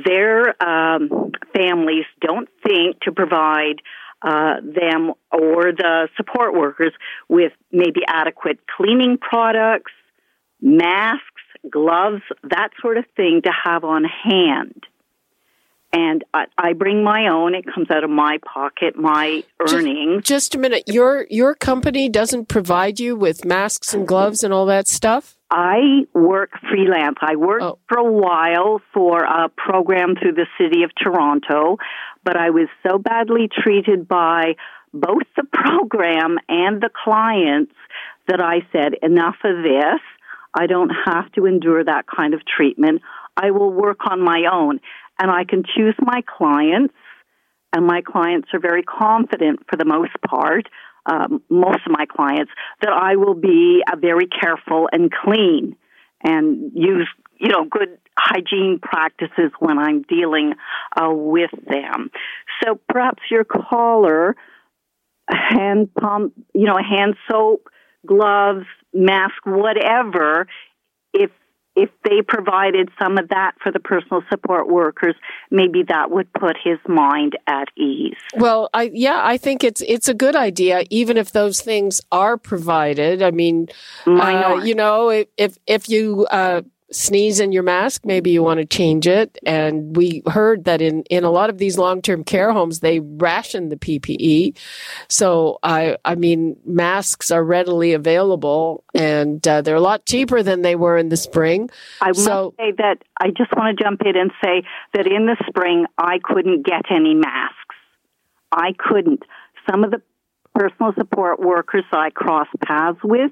their 0.05 0.61
um, 0.63 1.31
families 1.53 2.05
don't 2.21 2.49
think 2.63 2.99
to 3.01 3.11
provide 3.11 3.81
uh, 4.21 4.55
them 4.61 5.13
or 5.31 5.71
the 5.73 6.07
support 6.15 6.53
workers 6.53 6.93
with 7.27 7.51
maybe 7.71 8.01
adequate 8.07 8.59
cleaning 8.77 9.17
products, 9.17 9.91
masks, 10.61 11.21
gloves, 11.69 12.21
that 12.43 12.69
sort 12.81 12.97
of 12.97 13.05
thing 13.15 13.41
to 13.43 13.51
have 13.65 13.83
on 13.83 14.03
hand. 14.03 14.83
And 15.95 16.23
I, 16.33 16.45
I 16.57 16.73
bring 16.73 17.03
my 17.03 17.27
own. 17.31 17.53
It 17.53 17.65
comes 17.71 17.91
out 17.91 18.03
of 18.03 18.09
my 18.09 18.39
pocket, 18.51 18.97
my 18.97 19.43
earnings. 19.59 20.23
Just 20.23 20.55
a 20.55 20.57
minute. 20.57 20.85
Your 20.87 21.27
your 21.29 21.53
company 21.53 22.09
doesn't 22.09 22.47
provide 22.47 22.99
you 22.99 23.15
with 23.15 23.45
masks 23.45 23.93
and 23.93 24.07
gloves 24.07 24.43
and 24.43 24.51
all 24.51 24.65
that 24.65 24.87
stuff? 24.87 25.37
I 25.51 26.07
work 26.15 26.49
freelance. 26.67 27.17
I 27.21 27.35
worked 27.35 27.63
oh. 27.63 27.77
for 27.87 27.99
a 27.99 28.11
while 28.11 28.81
for 28.91 29.23
a 29.23 29.49
program 29.49 30.15
through 30.15 30.33
the 30.33 30.47
city 30.57 30.81
of 30.81 30.89
Toronto, 30.95 31.77
but 32.23 32.35
I 32.35 32.49
was 32.49 32.69
so 32.87 32.97
badly 32.97 33.47
treated 33.63 34.07
by 34.07 34.55
both 34.93 35.23
the 35.35 35.43
program 35.53 36.37
and 36.49 36.81
the 36.81 36.89
clients 37.03 37.73
that 38.27 38.41
I 38.41 38.65
said, 38.71 38.93
enough 39.03 39.35
of 39.43 39.63
this. 39.63 40.01
I 40.55 40.67
don't 40.67 40.91
have 41.05 41.31
to 41.33 41.45
endure 41.45 41.83
that 41.83 42.05
kind 42.07 42.33
of 42.33 42.41
treatment. 42.45 43.01
I 43.35 43.51
will 43.51 43.71
work 43.71 43.99
on 44.09 44.21
my 44.21 44.45
own. 44.51 44.79
And 45.19 45.29
I 45.29 45.43
can 45.43 45.63
choose 45.63 45.95
my 46.01 46.21
clients 46.25 46.93
and 47.73 47.87
my 47.87 48.01
clients 48.01 48.49
are 48.53 48.59
very 48.59 48.83
confident 48.83 49.61
for 49.69 49.77
the 49.77 49.85
most 49.85 50.11
part, 50.25 50.69
um, 51.05 51.41
most 51.49 51.79
of 51.85 51.91
my 51.91 52.05
clients, 52.05 52.51
that 52.81 52.91
I 52.91 53.15
will 53.15 53.33
be 53.33 53.83
uh, 53.91 53.95
very 53.95 54.27
careful 54.27 54.87
and 54.91 55.11
clean 55.11 55.75
and 56.23 56.71
use, 56.75 57.09
you 57.39 57.49
know, 57.49 57.65
good 57.65 57.97
hygiene 58.17 58.79
practices 58.81 59.51
when 59.59 59.79
I'm 59.79 60.03
dealing 60.03 60.53
uh, 60.95 61.09
with 61.09 61.51
them. 61.67 62.11
So 62.63 62.79
perhaps 62.87 63.23
your 63.31 63.43
caller, 63.43 64.35
hand 65.29 65.93
pump, 65.95 66.33
you 66.53 66.65
know, 66.65 66.77
hand 66.77 67.15
soap, 67.29 67.69
gloves, 68.05 68.65
mask, 68.93 69.45
whatever, 69.45 70.47
if 71.13 71.31
if 71.75 71.89
they 72.03 72.21
provided 72.21 72.89
some 73.01 73.17
of 73.17 73.29
that 73.29 73.53
for 73.61 73.71
the 73.71 73.79
personal 73.79 74.21
support 74.29 74.67
workers, 74.67 75.15
maybe 75.49 75.83
that 75.87 76.11
would 76.11 76.31
put 76.33 76.55
his 76.63 76.77
mind 76.87 77.37
at 77.47 77.69
ease. 77.77 78.15
Well, 78.35 78.69
I 78.73 78.91
yeah, 78.93 79.21
I 79.23 79.37
think 79.37 79.63
it's 79.63 79.81
it's 79.81 80.07
a 80.07 80.13
good 80.13 80.35
idea, 80.35 80.83
even 80.89 81.17
if 81.17 81.31
those 81.31 81.61
things 81.61 82.01
are 82.11 82.37
provided. 82.37 83.21
I 83.23 83.31
mean, 83.31 83.67
uh, 84.05 84.61
you 84.63 84.75
know, 84.75 85.09
if 85.09 85.27
if, 85.37 85.57
if 85.65 85.89
you 85.89 86.27
uh, 86.29 86.61
sneeze 86.93 87.39
in 87.39 87.51
your 87.51 87.63
mask, 87.63 88.05
maybe 88.05 88.31
you 88.31 88.43
want 88.43 88.59
to 88.59 88.65
change 88.65 89.07
it. 89.07 89.37
And 89.45 89.95
we 89.95 90.21
heard 90.27 90.65
that 90.65 90.81
in, 90.81 91.03
in 91.03 91.23
a 91.23 91.31
lot 91.31 91.49
of 91.49 91.57
these 91.57 91.77
long 91.77 92.01
term 92.01 92.23
care 92.23 92.51
homes, 92.51 92.79
they 92.79 92.99
ration 92.99 93.69
the 93.69 93.75
PPE. 93.75 94.57
So 95.09 95.59
I, 95.63 95.97
I 96.05 96.15
mean, 96.15 96.57
masks 96.65 97.31
are 97.31 97.43
readily 97.43 97.93
available 97.93 98.83
and 98.93 99.45
uh, 99.47 99.61
they're 99.61 99.75
a 99.75 99.81
lot 99.81 100.05
cheaper 100.05 100.43
than 100.43 100.61
they 100.61 100.75
were 100.75 100.97
in 100.97 101.09
the 101.09 101.17
spring. 101.17 101.69
I 102.01 102.11
so, 102.13 102.53
say 102.57 102.71
that 102.77 103.03
I 103.19 103.29
just 103.29 103.55
want 103.55 103.77
to 103.77 103.83
jump 103.83 104.01
in 104.05 104.15
and 104.15 104.31
say 104.43 104.63
that 104.93 105.07
in 105.07 105.25
the 105.25 105.37
spring, 105.47 105.85
I 105.97 106.19
couldn't 106.23 106.65
get 106.65 106.83
any 106.89 107.13
masks. 107.13 107.75
I 108.51 108.73
couldn't. 108.77 109.23
Some 109.69 109.83
of 109.83 109.91
the 109.91 110.01
personal 110.53 110.93
support 110.95 111.39
workers 111.39 111.85
I 111.91 112.09
crossed 112.11 112.51
paths 112.63 112.99
with 113.03 113.31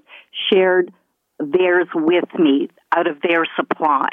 shared 0.52 0.92
theirs 1.40 1.88
with 1.94 2.26
me 2.38 2.70
out 2.96 3.08
of 3.08 3.22
their 3.22 3.46
supply. 3.56 4.10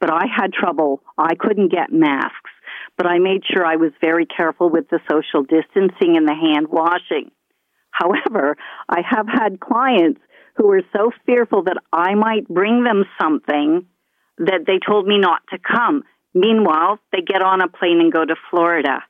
But 0.00 0.10
I 0.10 0.24
had 0.34 0.52
trouble. 0.52 1.02
I 1.18 1.34
couldn't 1.34 1.72
get 1.72 1.92
masks. 1.92 2.50
But 2.96 3.06
I 3.06 3.18
made 3.18 3.42
sure 3.44 3.64
I 3.64 3.76
was 3.76 3.92
very 4.00 4.26
careful 4.26 4.70
with 4.70 4.88
the 4.88 5.00
social 5.10 5.42
distancing 5.42 6.16
and 6.16 6.26
the 6.26 6.34
hand 6.34 6.68
washing. 6.68 7.30
However, 7.90 8.56
I 8.88 9.02
have 9.08 9.26
had 9.28 9.60
clients 9.60 10.20
who 10.56 10.68
were 10.68 10.82
so 10.94 11.10
fearful 11.26 11.64
that 11.64 11.78
I 11.92 12.14
might 12.14 12.48
bring 12.48 12.84
them 12.84 13.04
something 13.20 13.86
that 14.38 14.64
they 14.66 14.78
told 14.86 15.06
me 15.06 15.18
not 15.18 15.42
to 15.50 15.58
come. 15.58 16.04
Meanwhile, 16.34 16.98
they 17.12 17.22
get 17.22 17.42
on 17.42 17.60
a 17.60 17.68
plane 17.68 18.00
and 18.00 18.12
go 18.12 18.24
to 18.24 18.36
Florida. 18.50 19.02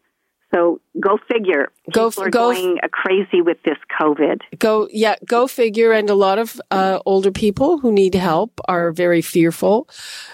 So 0.53 0.81
go 0.99 1.19
figure. 1.31 1.69
Go 1.93 2.11
People 2.11 2.25
are 2.25 2.31
go 2.31 2.53
going 2.53 2.79
crazy 2.93 3.41
with 3.41 3.63
this 3.63 3.79
COVID. 4.01 4.41
Go, 4.59 4.89
yeah, 4.91 5.15
go 5.25 5.47
figure. 5.47 5.93
And 5.93 6.11
a 6.11 6.15
lot 6.15 6.39
of 6.39 6.61
uh, 6.71 6.99
older 7.07 7.31
people 7.31 7.79
who 7.79 7.93
need 7.93 8.15
help 8.15 8.61
are 8.67 8.91
very 8.91 9.23
fearful. 9.23 9.89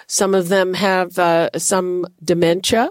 Some 0.07 0.33
of 0.33 0.49
them 0.49 0.73
have 0.73 1.19
uh, 1.19 1.49
some 1.57 2.05
dementia, 2.23 2.89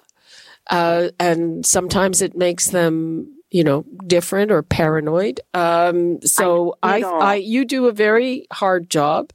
uh, 0.71 1.09
and 1.19 1.67
sometimes 1.67 2.23
it 2.23 2.37
makes 2.37 2.69
them, 2.69 3.35
you 3.51 3.65
know, 3.65 3.85
different 4.07 4.53
or 4.53 4.63
paranoid. 4.63 5.41
Um, 5.53 6.21
so 6.23 6.77
I 6.83 6.89
I, 6.89 7.01
see 7.01 7.01
it 7.01 7.05
all. 7.05 7.23
I, 7.23 7.35
you 7.35 7.65
do 7.65 7.87
a 7.87 7.93
very 7.93 8.47
hard 8.53 8.89
job. 8.89 9.33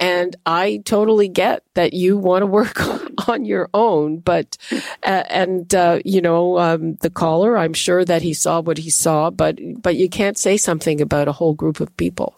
And 0.00 0.34
I 0.46 0.82
totally 0.86 1.28
get 1.28 1.62
that 1.74 1.92
you 1.92 2.16
want 2.16 2.42
to 2.42 2.46
work 2.46 2.80
on 3.28 3.44
your 3.44 3.68
own, 3.74 4.18
but, 4.18 4.56
uh, 5.04 5.24
and, 5.28 5.72
uh, 5.74 6.00
you 6.04 6.22
know, 6.22 6.58
um, 6.58 6.94
the 6.96 7.10
caller, 7.10 7.58
I'm 7.58 7.74
sure 7.74 8.04
that 8.06 8.22
he 8.22 8.32
saw 8.32 8.60
what 8.60 8.78
he 8.78 8.88
saw, 8.88 9.30
but, 9.30 9.58
but 9.82 9.96
you 9.96 10.08
can't 10.08 10.38
say 10.38 10.56
something 10.56 11.02
about 11.02 11.28
a 11.28 11.32
whole 11.32 11.52
group 11.52 11.80
of 11.80 11.94
people. 11.98 12.34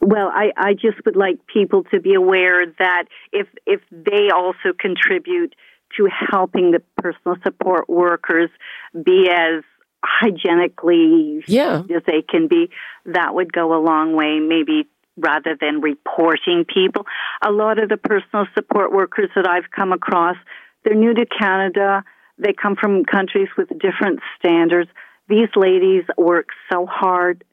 Well, 0.00 0.30
I, 0.32 0.52
I 0.56 0.74
just 0.74 1.04
would 1.04 1.16
like 1.16 1.46
people 1.52 1.84
to 1.90 2.00
be 2.00 2.14
aware 2.14 2.64
that 2.78 3.04
if 3.32 3.46
if 3.66 3.80
they 3.90 4.30
also 4.34 4.72
contribute 4.78 5.54
to 5.96 6.08
helping 6.30 6.70
the 6.70 6.82
personal 6.96 7.36
support 7.42 7.88
workers 7.90 8.48
be 8.94 9.28
as 9.30 9.64
hygienically 10.02 11.42
yeah. 11.46 11.82
as 11.94 12.02
they 12.06 12.22
can 12.22 12.48
be, 12.48 12.70
that 13.06 13.34
would 13.34 13.52
go 13.52 13.74
a 13.74 13.82
long 13.82 14.14
way. 14.14 14.38
Maybe 14.38 14.88
rather 15.18 15.56
than 15.60 15.80
reporting 15.80 16.64
people, 16.72 17.04
a 17.42 17.50
lot 17.50 17.78
of 17.78 17.88
the 17.88 17.96
personal 17.96 18.46
support 18.54 18.92
workers 18.92 19.30
that 19.34 19.46
I've 19.46 19.70
come 19.74 19.92
across, 19.92 20.36
they're 20.84 20.94
new 20.94 21.14
to 21.14 21.26
Canada. 21.26 22.04
They 22.38 22.52
come 22.52 22.76
from 22.76 23.04
countries 23.04 23.48
with 23.56 23.68
different 23.68 24.20
standards. 24.38 24.90
These 25.28 25.48
ladies 25.56 26.04
work 26.16 26.48
so 26.72 26.86
hard 26.86 27.44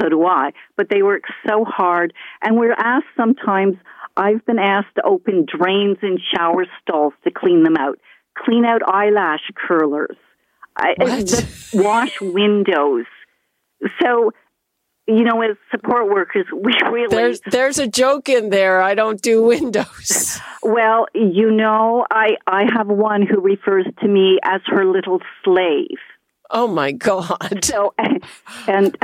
so 0.00 0.08
do 0.08 0.24
I, 0.26 0.52
but 0.76 0.88
they 0.90 1.02
work 1.02 1.24
so 1.46 1.64
hard. 1.64 2.12
And 2.42 2.56
we're 2.56 2.72
asked 2.72 3.06
sometimes, 3.16 3.76
I've 4.16 4.44
been 4.46 4.58
asked 4.58 4.94
to 4.96 5.02
open 5.04 5.46
drains 5.46 5.98
in 6.02 6.18
shower 6.34 6.66
stalls 6.82 7.12
to 7.24 7.30
clean 7.30 7.62
them 7.62 7.76
out, 7.76 7.98
clean 8.36 8.64
out 8.64 8.82
eyelash 8.86 9.50
curlers, 9.54 10.16
I, 10.76 10.94
wash 11.74 12.20
windows. 12.20 13.06
So, 14.02 14.32
you 15.08 15.24
know, 15.24 15.40
as 15.40 15.56
support 15.70 16.10
workers, 16.10 16.46
we 16.54 16.72
really. 16.92 17.08
There's, 17.08 17.40
there's 17.50 17.78
a 17.78 17.88
joke 17.88 18.28
in 18.28 18.50
there. 18.50 18.82
I 18.82 18.94
don't 18.94 19.20
do 19.20 19.42
windows. 19.42 20.38
Well, 20.60 21.06
you 21.14 21.52
know, 21.52 22.04
I, 22.10 22.36
I 22.46 22.64
have 22.76 22.88
one 22.88 23.22
who 23.22 23.40
refers 23.40 23.86
to 24.00 24.08
me 24.08 24.38
as 24.42 24.60
her 24.66 24.84
little 24.84 25.20
slave. 25.42 25.96
Oh 26.50 26.66
my 26.66 26.92
God. 26.92 27.64
So, 27.64 27.94
and 28.66 28.98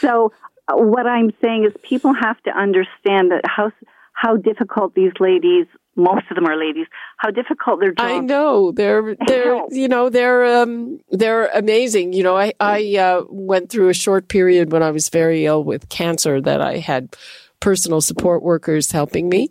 so 0.00 0.32
what 0.72 1.06
I'm 1.06 1.30
saying 1.42 1.66
is 1.66 1.72
people 1.82 2.14
have 2.14 2.42
to 2.44 2.50
understand 2.50 3.30
that 3.30 3.42
how, 3.44 3.70
how 4.12 4.38
difficult 4.38 4.94
these 4.94 5.12
ladies, 5.20 5.66
most 5.98 6.24
of 6.30 6.36
them 6.36 6.46
are 6.46 6.56
ladies, 6.56 6.86
how 7.16 7.30
difficult 7.30 7.80
their 7.80 7.90
job 7.92 8.06
I 8.06 8.20
know 8.20 8.72
they're 8.72 9.16
they're 9.26 9.60
you 9.70 9.88
know 9.88 10.08
they're 10.08 10.62
um 10.62 11.00
they're 11.10 11.48
amazing. 11.48 12.12
You 12.12 12.22
know, 12.22 12.38
I 12.38 12.54
I 12.60 12.96
uh, 12.96 13.24
went 13.28 13.68
through 13.68 13.88
a 13.88 13.94
short 13.94 14.28
period 14.28 14.72
when 14.72 14.82
I 14.82 14.92
was 14.92 15.08
very 15.08 15.44
ill 15.44 15.62
with 15.62 15.88
cancer 15.88 16.40
that 16.40 16.62
I 16.62 16.78
had 16.78 17.16
personal 17.60 18.00
support 18.00 18.42
workers 18.42 18.92
helping 18.92 19.28
me. 19.28 19.50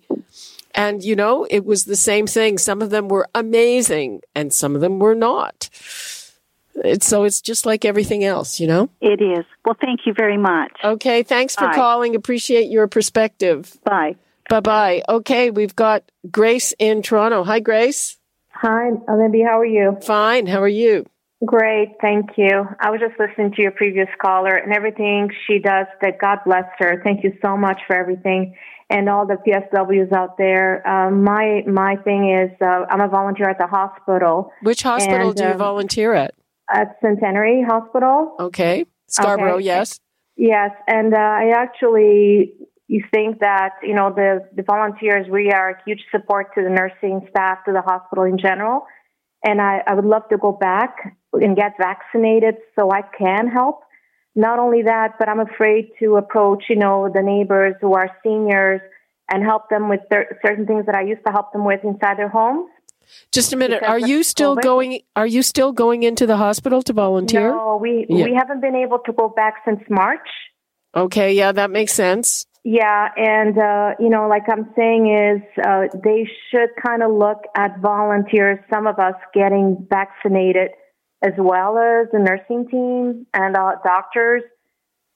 And 0.74 1.04
you 1.04 1.16
know, 1.16 1.46
it 1.50 1.66
was 1.66 1.86
the 1.86 1.96
same 1.96 2.26
thing. 2.28 2.58
Some 2.58 2.82
of 2.82 2.90
them 2.90 3.10
were 3.10 3.28
amazing 3.36 4.22
and 4.34 4.54
some 4.54 4.74
of 4.74 4.82
them 4.82 5.00
were 5.00 5.16
not. 5.16 5.70
It's 6.84 7.08
so 7.08 7.24
it's 7.24 7.42
just 7.42 7.66
like 7.66 7.86
everything 7.86 8.24
else, 8.24 8.60
you 8.60 8.68
know? 8.68 8.90
It 9.02 9.20
is. 9.22 9.46
Well, 9.66 9.76
thank 9.82 10.02
you 10.06 10.14
very 10.14 10.38
much. 10.38 10.72
Okay, 10.84 11.24
thanks 11.24 11.56
for 11.56 11.66
Bye. 11.66 11.76
calling. 11.76 12.16
Appreciate 12.16 12.70
your 12.70 12.88
perspective. 12.88 13.78
Bye. 13.84 14.16
Bye 14.50 14.60
bye. 14.62 15.02
Okay, 15.10 15.52
we've 15.52 15.76
got 15.76 16.04
Grace 16.32 16.74
in 16.80 17.02
Toronto. 17.02 17.44
Hi, 17.44 17.60
Grace. 17.60 18.18
Hi, 18.50 18.90
Libby. 19.14 19.44
How 19.44 19.60
are 19.60 19.66
you? 19.66 19.98
Fine. 20.02 20.48
How 20.48 20.62
are 20.62 20.68
you? 20.68 21.06
Great, 21.46 21.96
thank 22.02 22.32
you. 22.36 22.68
I 22.80 22.90
was 22.90 23.00
just 23.00 23.20
listening 23.20 23.52
to 23.54 23.62
your 23.62 23.70
previous 23.72 24.08
caller 24.20 24.56
and 24.56 24.74
everything 24.74 25.30
she 25.46 25.60
does. 25.60 25.86
That 26.02 26.18
God 26.20 26.40
bless 26.46 26.64
her. 26.80 27.00
Thank 27.04 27.24
you 27.24 27.34
so 27.44 27.56
much 27.56 27.80
for 27.86 27.96
everything 27.96 28.56
and 28.90 29.08
all 29.10 29.28
the 29.28 29.36
PSWs 29.36 30.12
out 30.14 30.38
there. 30.38 30.88
Um, 30.88 31.24
my 31.24 31.64
my 31.68 31.96
thing 31.98 32.32
is, 32.32 32.50
uh, 32.62 32.86
I'm 32.90 33.02
a 33.02 33.08
volunteer 33.08 33.50
at 33.50 33.60
the 33.60 33.68
hospital. 33.68 34.52
Which 34.64 34.82
hospital 34.82 35.28
and, 35.30 35.36
do 35.36 35.44
you 35.44 35.50
um, 35.50 35.58
volunteer 35.58 36.14
at? 36.14 36.34
At 36.74 36.98
Centenary 37.02 37.64
Hospital. 37.64 38.36
Okay. 38.40 38.86
Scarborough, 39.08 39.56
Okay. 39.56 39.66
yes. 39.66 40.00
Yes, 40.36 40.72
and 40.88 41.14
uh, 41.14 41.18
I 41.18 41.52
actually 41.56 42.54
you 42.88 43.04
think 43.14 43.40
that 43.40 43.72
you 43.84 43.94
know 43.94 44.12
the 44.14 44.48
the 44.56 44.64
volunteers 44.64 45.28
we 45.30 45.52
are 45.52 45.72
a 45.72 45.84
huge 45.86 46.02
support 46.12 46.54
to 46.56 46.64
the 46.64 46.70
nursing 46.70 47.26
staff 47.30 47.60
to 47.66 47.74
the 47.74 47.82
hospital 47.82 48.24
in 48.24 48.38
general, 48.38 48.86
and 49.44 49.62
I, 49.62 49.82
I 49.86 49.94
would 49.94 50.06
love 50.06 50.28
to 50.30 50.38
go 50.38 50.52
back 50.52 51.18
and 51.34 51.56
get 51.56 51.74
vaccinated 51.78 52.56
so 52.78 52.92
I 52.92 53.02
can 53.18 53.48
help. 53.48 53.82
Not 54.36 54.60
only 54.60 54.84
that, 54.84 55.16
but 55.20 55.28
I'm 55.28 55.40
afraid 55.40 55.90
to 56.00 56.16
approach 56.16 56.66
you 56.70 56.78
know 56.78 57.10
the 57.14 57.22
neighbors 57.22 57.76
who 57.82 57.94
are 57.94 58.10
seniors 58.24 58.82
and 59.30 59.44
help 59.44 59.70
them 59.70 59.90
with 59.90 60.00
cer- 60.12 60.40
certain 60.46 60.66
things 60.66 60.86
that 60.86 60.96
I 60.96 61.02
used 61.02 61.22
to 61.26 61.32
help 61.32 61.52
them 61.52 61.66
with 61.66 61.84
inside 61.84 62.18
their 62.18 62.30
homes. 62.30 62.70
Just 63.32 63.52
a 63.54 63.58
minute. 63.58 63.82
Because 63.82 64.02
Are 64.04 64.08
you 64.08 64.24
still 64.24 64.56
COVID? 64.58 64.62
going 64.64 65.00
are 65.16 65.28
you 65.28 65.42
still 65.42 65.72
going 65.72 66.04
into 66.04 66.26
the 66.26 66.38
hospital 66.38 66.82
to 66.84 66.94
volunteer? 66.94 67.52
No, 67.52 67.78
we 67.82 68.06
Yeah. 68.10 68.26
we 68.26 68.34
haven't 68.34 68.62
been 68.62 68.76
able 68.76 69.00
to 69.00 69.12
go 69.12 69.28
back 69.30 69.56
since 69.66 69.82
March. 69.90 70.28
Okay, 70.96 71.34
yeah, 71.34 71.52
that 71.52 71.70
makes 71.70 71.94
sense. 71.94 72.47
Yeah, 72.70 73.08
and 73.16 73.58
uh, 73.58 73.92
you 73.98 74.10
know, 74.10 74.28
like 74.28 74.44
I'm 74.52 74.74
saying, 74.76 75.08
is 75.08 75.42
uh, 75.66 75.84
they 76.04 76.28
should 76.52 76.72
kind 76.86 77.02
of 77.02 77.12
look 77.14 77.44
at 77.56 77.80
volunteers. 77.80 78.60
Some 78.74 78.88
of 78.88 79.00
us 79.00 79.16
getting 79.34 79.88
vaccinated, 79.90 80.72
as 81.24 81.32
well 81.38 81.78
as 81.78 82.08
the 82.12 82.20
nursing 82.20 82.68
team 82.68 83.26
and 83.34 83.56
uh, 83.56 83.76
doctors, 83.86 84.44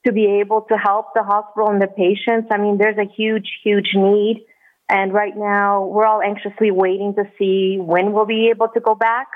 to 0.05 0.13
be 0.13 0.39
able 0.39 0.61
to 0.69 0.77
help 0.77 1.07
the 1.13 1.23
hospital 1.23 1.69
and 1.69 1.81
the 1.81 1.87
patients. 1.87 2.47
I 2.51 2.57
mean, 2.57 2.77
there's 2.77 2.97
a 2.97 3.09
huge, 3.17 3.49
huge 3.65 3.89
need, 3.95 4.45
and 4.87 5.11
right 5.13 5.35
now 5.35 5.85
we're 5.87 6.05
all 6.05 6.21
anxiously 6.21 6.71
waiting 6.71 7.15
to 7.15 7.25
see 7.37 7.77
when 7.79 8.13
we'll 8.13 8.25
be 8.25 8.49
able 8.49 8.69
to 8.69 8.79
go 8.79 8.95
back. 8.95 9.27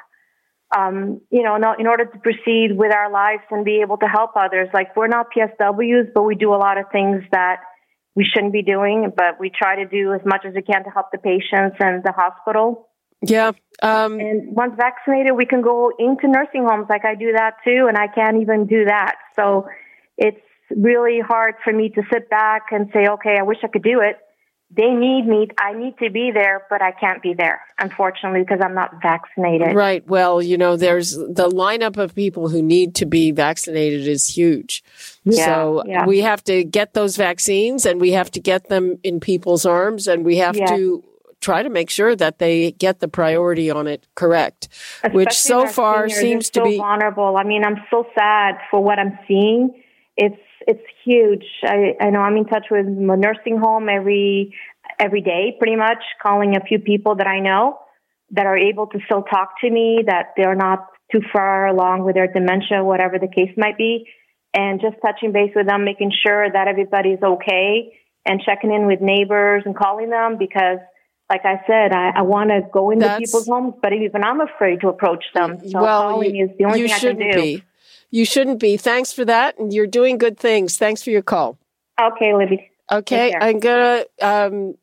um, 0.76 1.22
you 1.30 1.44
know, 1.44 1.56
in 1.56 1.88
order 1.88 2.06
to 2.06 2.20
proceed 2.20 2.78
with 2.78 2.94
our 2.94 3.12
lives 3.12 3.44
and 3.52 3.66
be 3.66 3.82
able 3.82 3.98
to 3.98 4.08
help 4.08 4.32
others. 4.36 4.68
Like 4.74 4.96
we're 4.96 5.08
not 5.08 5.28
PSWs, 5.36 6.14
but 6.14 6.24
we 6.24 6.36
do 6.36 6.54
a 6.54 6.58
lot 6.58 6.78
of 6.78 6.86
things 6.92 7.24
that 7.32 7.58
we 8.16 8.24
shouldn't 8.24 8.54
be 8.54 8.64
doing, 8.64 9.12
but 9.16 9.40
we 9.40 9.50
try 9.50 9.76
to 9.76 9.86
do 9.86 10.14
as 10.14 10.22
much 10.26 10.46
as 10.46 10.54
we 10.54 10.62
can 10.62 10.84
to 10.86 10.90
help 10.90 11.12
the 11.12 11.18
patients 11.18 11.78
and 11.80 12.04
the 12.04 12.14
hospital. 12.14 12.90
Yeah. 13.22 13.52
Um, 13.82 14.20
and 14.20 14.56
once 14.56 14.74
vaccinated, 14.78 15.36
we 15.36 15.46
can 15.46 15.62
go 15.62 15.92
into 16.00 16.28
nursing 16.28 16.66
homes. 16.66 16.88
Like 16.90 17.06
I 17.06 17.16
do 17.16 17.34
that 17.34 17.58
too, 17.64 17.88
and 17.88 17.98
I 17.98 18.08
can't 18.08 18.42
even 18.42 18.68
do 18.68 18.86
that. 18.86 19.16
So 19.36 19.68
it's 20.18 20.40
really 20.70 21.20
hard 21.20 21.56
for 21.64 21.74
me 21.74 21.90
to 21.90 22.02
sit 22.12 22.30
back 22.30 22.68
and 22.72 22.90
say, 22.94 23.08
okay, 23.08 23.38
I 23.38 23.44
wish 23.44 23.58
I 23.64 23.68
could 23.68 23.84
do 23.84 24.00
it. 24.00 24.18
They 24.72 24.90
need 24.90 25.28
me. 25.28 25.48
I 25.60 25.74
need 25.74 25.98
to 26.00 26.10
be 26.10 26.32
there, 26.34 26.66
but 26.70 26.82
I 26.82 26.92
can't 26.92 27.22
be 27.22 27.34
there, 27.34 27.62
unfortunately, 27.80 28.42
because 28.42 28.60
I'm 28.64 28.74
not 28.74 29.02
vaccinated. 29.02 29.76
Right. 29.76 30.06
Well, 30.08 30.42
you 30.42 30.58
know, 30.58 30.76
there's 30.76 31.12
the 31.12 31.50
lineup 31.50 31.98
of 31.98 32.16
people 32.16 32.50
who 32.50 32.62
need 32.62 32.96
to 32.96 33.06
be 33.06 33.32
vaccinated 33.32 34.08
is 34.08 34.28
huge. 34.28 34.84
Yeah, 35.24 35.46
so 35.46 35.84
yeah. 35.86 36.06
we 36.06 36.22
have 36.22 36.44
to 36.46 36.64
get 36.64 36.94
those 36.94 37.16
vaccines 37.16 37.86
and 37.86 38.02
we 38.02 38.12
have 38.14 38.32
to 38.32 38.40
get 38.40 38.68
them 38.68 38.98
in 39.04 39.20
people's 39.20 39.66
arms 39.66 40.08
and 40.08 40.26
we 40.26 40.38
have 40.38 40.58
Yeah. 40.58 40.66
to 40.68 41.04
try 41.42 41.62
to 41.62 41.70
make 41.70 41.92
sure 41.92 42.16
that 42.16 42.40
they 42.40 42.72
get 42.72 43.00
the 43.02 43.08
priority 43.08 43.70
on 43.70 43.86
it 43.86 44.08
correct, 44.16 44.68
which 45.12 45.34
so 45.34 45.68
far 45.68 46.10
seniors, 46.10 46.20
seems 46.20 46.50
to 46.50 46.62
so 46.62 46.66
be 46.66 46.78
vulnerable. 46.78 47.38
I 47.38 47.44
mean, 47.44 47.64
I'm 47.64 47.84
so 47.92 48.08
sad 48.18 48.58
for 48.72 48.82
what 48.82 48.98
I'm 48.98 49.18
seeing. 49.28 49.84
It's 50.18 50.42
it's 50.68 50.84
huge. 51.04 51.46
I, 51.64 51.96
I 52.00 52.10
know 52.10 52.20
I'm 52.20 52.38
in 52.38 52.46
touch 52.46 52.66
with 52.72 52.86
a 52.86 52.90
nursing 52.90 53.58
home 53.58 53.90
every 53.90 54.56
every 55.00 55.22
day, 55.22 55.56
pretty 55.60 55.76
much, 55.76 55.98
calling 56.22 56.56
a 56.56 56.62
few 56.62 56.80
people 56.80 57.16
that 57.16 57.28
I 57.28 57.40
know 57.40 57.80
that 58.32 58.46
are 58.46 58.58
able 58.58 58.88
to 58.88 59.00
still 59.06 59.24
talk 59.24 59.60
to 59.62 59.70
me, 59.70 60.04
that 60.08 60.34
they're 60.38 60.56
not 60.56 60.88
too 61.12 61.22
far 61.34 61.68
along 61.68 62.06
with 62.06 62.16
their 62.16 62.28
dementia, 62.28 62.84
whatever 62.84 63.20
the 63.20 63.28
case 63.28 63.52
might 63.58 63.78
be, 63.78 64.08
and 64.54 64.82
just 64.82 64.96
touching 65.06 65.32
base 65.32 65.52
with 65.56 65.68
them, 65.68 65.84
making 65.84 66.12
sure 66.26 66.50
that 66.52 66.68
everybody's 66.68 67.22
okay, 67.22 67.94
and 68.26 68.42
checking 68.42 68.74
in 68.74 68.88
with 68.88 69.02
neighbors 69.02 69.64
and 69.66 69.76
calling 69.76 70.10
them 70.10 70.38
because. 70.38 70.80
Like 71.28 71.42
I 71.44 71.60
said, 71.66 71.92
I, 71.92 72.12
I 72.18 72.22
want 72.22 72.52
to 72.52 72.62
go 72.72 72.92
into 72.92 73.08
That's- 73.08 73.20
people's 73.20 73.48
homes, 73.48 73.74
but 73.82 73.92
even 73.94 74.24
I'm 74.24 74.42
afraid 74.42 74.82
to 74.82 74.90
approach 74.90 75.26
them. 75.34 75.58
So 75.72 75.82
well, 75.82 76.02
calling 76.04 76.36
you, 76.36 76.46
is 76.46 76.52
the 76.60 76.66
only 76.66 76.88
thing 76.88 76.92
I 76.92 77.00
can 77.00 77.18
do. 77.18 77.34
be. 77.34 77.64
You 78.12 78.26
shouldn't 78.26 78.60
be. 78.60 78.78
Thanks 78.78 79.12
for 79.12 79.26
that. 79.26 79.60
And 79.60 79.74
you're 79.74 79.88
doing 79.88 80.18
good 80.18 80.38
things. 80.38 80.78
Thanks 80.78 81.04
for 81.04 81.10
your 81.10 81.22
call. 81.22 81.58
Okay, 82.00 82.34
Libby. 82.34 82.72
Okay, 82.92 83.34
I'm 83.34 83.60
gonna 83.60 84.06
um, 84.22 84.76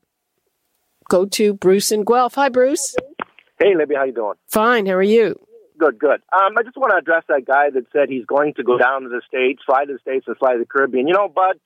go 1.09 1.25
to 1.27 1.55
Bruce 1.55 1.93
in 1.93 2.05
Guelph. 2.05 2.35
Hi, 2.35 2.49
Bruce. 2.49 2.97
Hey, 3.59 3.77
Libby, 3.77 3.95
how 3.95 4.05
you 4.05 4.13
doing? 4.13 4.35
Fine. 4.49 4.87
How 4.87 4.95
are 4.95 5.03
you? 5.03 5.39
Good, 5.79 5.99
good. 5.99 6.21
Um, 6.33 6.59
I 6.59 6.63
just 6.65 6.77
want 6.77 6.91
to 6.91 6.97
address 6.97 7.25
that 7.29 7.45
guy 7.47 7.71
that 7.71 7.85
said 7.93 8.09
he's 8.09 8.25
going 8.25 8.55
to 8.55 8.63
go 8.63 8.77
down 8.77 9.03
to 9.03 9.09
the 9.09 9.23
States, 9.27 9.63
fly 9.65 9.85
to 9.85 9.93
the 9.93 9.99
States, 9.99 10.27
and 10.27 10.37
fly 10.37 10.55
to 10.55 10.59
the 10.59 10.67
Caribbean. 10.67 11.07
You 11.07 11.15
know, 11.15 11.29
Bud, 11.29 11.59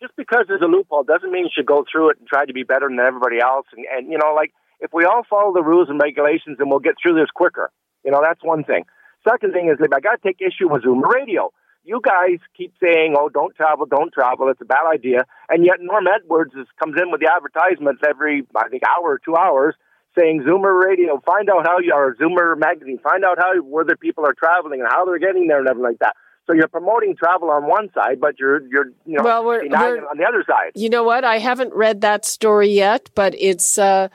just 0.00 0.14
because 0.16 0.44
there's 0.48 0.62
a 0.62 0.66
loophole 0.66 1.04
doesn't 1.04 1.30
mean 1.30 1.44
you 1.44 1.50
should 1.54 1.66
go 1.66 1.84
through 1.90 2.10
it 2.10 2.18
and 2.18 2.28
try 2.28 2.44
to 2.44 2.52
be 2.52 2.62
better 2.64 2.88
than 2.88 2.98
everybody 3.00 3.40
else. 3.40 3.66
And, 3.76 3.84
and 3.90 4.12
you 4.12 4.18
know, 4.18 4.34
like, 4.34 4.52
if 4.80 4.90
we 4.92 5.04
all 5.04 5.22
follow 5.28 5.52
the 5.52 5.62
rules 5.62 5.88
and 5.88 6.00
regulations, 6.00 6.58
then 6.58 6.68
we'll 6.68 6.78
get 6.78 6.94
through 7.02 7.14
this 7.14 7.30
quicker. 7.34 7.70
You 8.04 8.12
know, 8.12 8.20
that's 8.22 8.42
one 8.42 8.64
thing. 8.64 8.84
Second 9.28 9.52
thing 9.52 9.68
is, 9.68 9.78
I 9.82 10.00
got 10.00 10.20
to 10.20 10.22
take 10.22 10.40
issue 10.40 10.68
with 10.70 10.82
Zoomer 10.82 11.08
Radio. 11.12 11.52
You 11.84 12.00
guys 12.04 12.38
keep 12.56 12.74
saying, 12.82 13.14
oh, 13.18 13.28
don't 13.30 13.54
travel, 13.56 13.86
don't 13.86 14.12
travel. 14.12 14.48
It's 14.50 14.60
a 14.60 14.64
bad 14.66 14.86
idea. 14.92 15.24
And 15.48 15.64
yet 15.64 15.76
Norm 15.80 16.06
Edwards 16.06 16.52
is, 16.54 16.66
comes 16.78 16.96
in 17.00 17.10
with 17.10 17.20
the 17.20 17.28
advertisements 17.34 18.02
every, 18.06 18.44
I 18.54 18.68
think, 18.68 18.82
hour 18.84 19.04
or 19.08 19.18
two 19.18 19.36
hours 19.36 19.74
saying 20.18 20.42
Zoomer 20.46 20.82
Radio, 20.84 21.20
find 21.24 21.48
out 21.48 21.64
how 21.66 21.78
you, 21.78 21.92
are 21.94 22.14
Zoomer 22.16 22.58
Magazine, 22.58 22.98
find 23.02 23.24
out 23.24 23.38
how, 23.38 23.54
where 23.62 23.84
the 23.84 23.96
people 23.96 24.26
are 24.26 24.34
traveling 24.34 24.80
and 24.80 24.88
how 24.90 25.04
they're 25.04 25.18
getting 25.18 25.46
there 25.46 25.60
and 25.60 25.68
everything 25.68 25.84
like 25.90 25.98
that. 26.00 26.14
So 26.46 26.54
you're 26.54 26.66
promoting 26.68 27.14
travel 27.14 27.50
on 27.50 27.66
one 27.66 27.90
side, 27.94 28.18
but 28.20 28.38
you're, 28.38 28.66
you're, 28.68 28.86
you 29.06 29.16
know, 29.18 29.22
Well, 29.22 29.44
we're- 29.44 29.62
denying 29.64 29.90
we're- 29.92 29.98
it 29.98 30.04
on 30.10 30.16
the 30.16 30.24
other 30.24 30.42
side. 30.46 30.72
You 30.74 30.88
know 30.90 31.04
what? 31.04 31.24
I 31.24 31.38
haven't 31.38 31.72
read 31.74 32.00
that 32.00 32.24
story 32.24 32.68
yet, 32.70 33.10
but 33.14 33.34
it's 33.38 33.78
uh, 33.78 34.08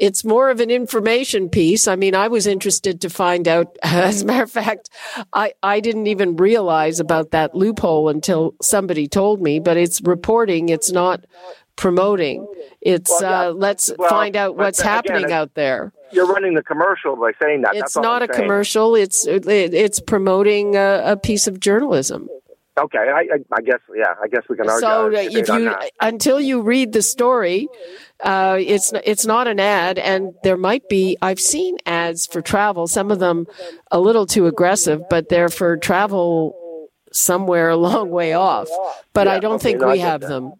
it's 0.00 0.24
more 0.24 0.48
of 0.50 0.60
an 0.60 0.70
information 0.70 1.50
piece. 1.50 1.86
I 1.86 1.94
mean, 1.94 2.14
I 2.14 2.28
was 2.28 2.46
interested 2.46 3.02
to 3.02 3.10
find 3.10 3.46
out. 3.46 3.76
As 3.82 4.22
a 4.22 4.24
matter 4.24 4.42
of 4.44 4.50
fact, 4.50 4.88
I 5.34 5.52
I 5.62 5.80
didn't 5.80 6.06
even 6.06 6.36
realize 6.36 6.98
about 6.98 7.30
that 7.32 7.54
loophole 7.54 8.08
until 8.08 8.54
somebody 8.62 9.06
told 9.06 9.40
me. 9.42 9.60
But 9.60 9.76
it's 9.76 10.00
reporting. 10.00 10.70
It's 10.70 10.90
not 10.90 11.24
promoting. 11.76 12.46
It's 12.80 13.10
Well, 13.10 13.22
yeah. 13.22 13.48
uh, 13.48 13.50
let's 13.52 13.92
Well, 13.98 14.08
find 14.08 14.36
out 14.36 14.56
what's 14.56 14.80
again, 14.80 14.92
happening 14.92 15.32
out 15.32 15.54
there. 15.54 15.92
You're 16.12 16.26
running 16.26 16.54
the 16.54 16.62
commercial 16.62 17.14
by 17.16 17.32
saying 17.40 17.62
that. 17.62 17.74
It's 17.74 17.94
That's 17.94 17.96
not 17.96 18.22
a 18.22 18.26
saying. 18.26 18.40
commercial. 18.42 18.94
It's 18.96 19.26
it, 19.26 19.46
it's 19.46 20.00
promoting 20.00 20.76
a, 20.76 21.02
a 21.04 21.16
piece 21.16 21.46
of 21.46 21.60
journalism. 21.60 22.28
Okay, 22.84 22.98
I, 22.98 23.20
I, 23.20 23.38
I 23.52 23.60
guess, 23.60 23.80
yeah, 23.94 24.14
I 24.22 24.28
guess 24.28 24.42
we 24.48 24.56
can 24.56 24.68
argue. 24.68 24.80
So 24.80 25.06
uh, 25.06 25.08
uh, 25.08 25.38
if 25.40 25.48
you 25.48 25.74
until 26.00 26.40
you 26.40 26.62
read 26.62 26.92
the 26.92 27.02
story, 27.02 27.68
uh, 28.24 28.56
it's 28.58 28.92
it's 29.04 29.26
not 29.26 29.48
an 29.48 29.60
ad, 29.60 29.98
and 29.98 30.32
there 30.44 30.56
might 30.56 30.88
be. 30.88 31.18
I've 31.20 31.40
seen 31.40 31.76
ads 31.84 32.26
for 32.26 32.40
travel. 32.40 32.86
Some 32.86 33.10
of 33.10 33.18
them 33.18 33.46
a 33.90 34.00
little 34.00 34.24
too 34.24 34.46
aggressive, 34.46 35.02
but 35.10 35.28
they're 35.28 35.50
for 35.50 35.76
travel 35.76 36.88
somewhere 37.12 37.68
a 37.68 37.76
long 37.76 38.10
way 38.10 38.32
off. 38.32 38.68
But 39.12 39.28
I 39.28 39.40
don't 39.40 39.56
okay, 39.56 39.72
think 39.72 39.80
no, 39.80 39.88
we 39.88 39.98
have 39.98 40.22
that. 40.22 40.28
them. 40.28 40.52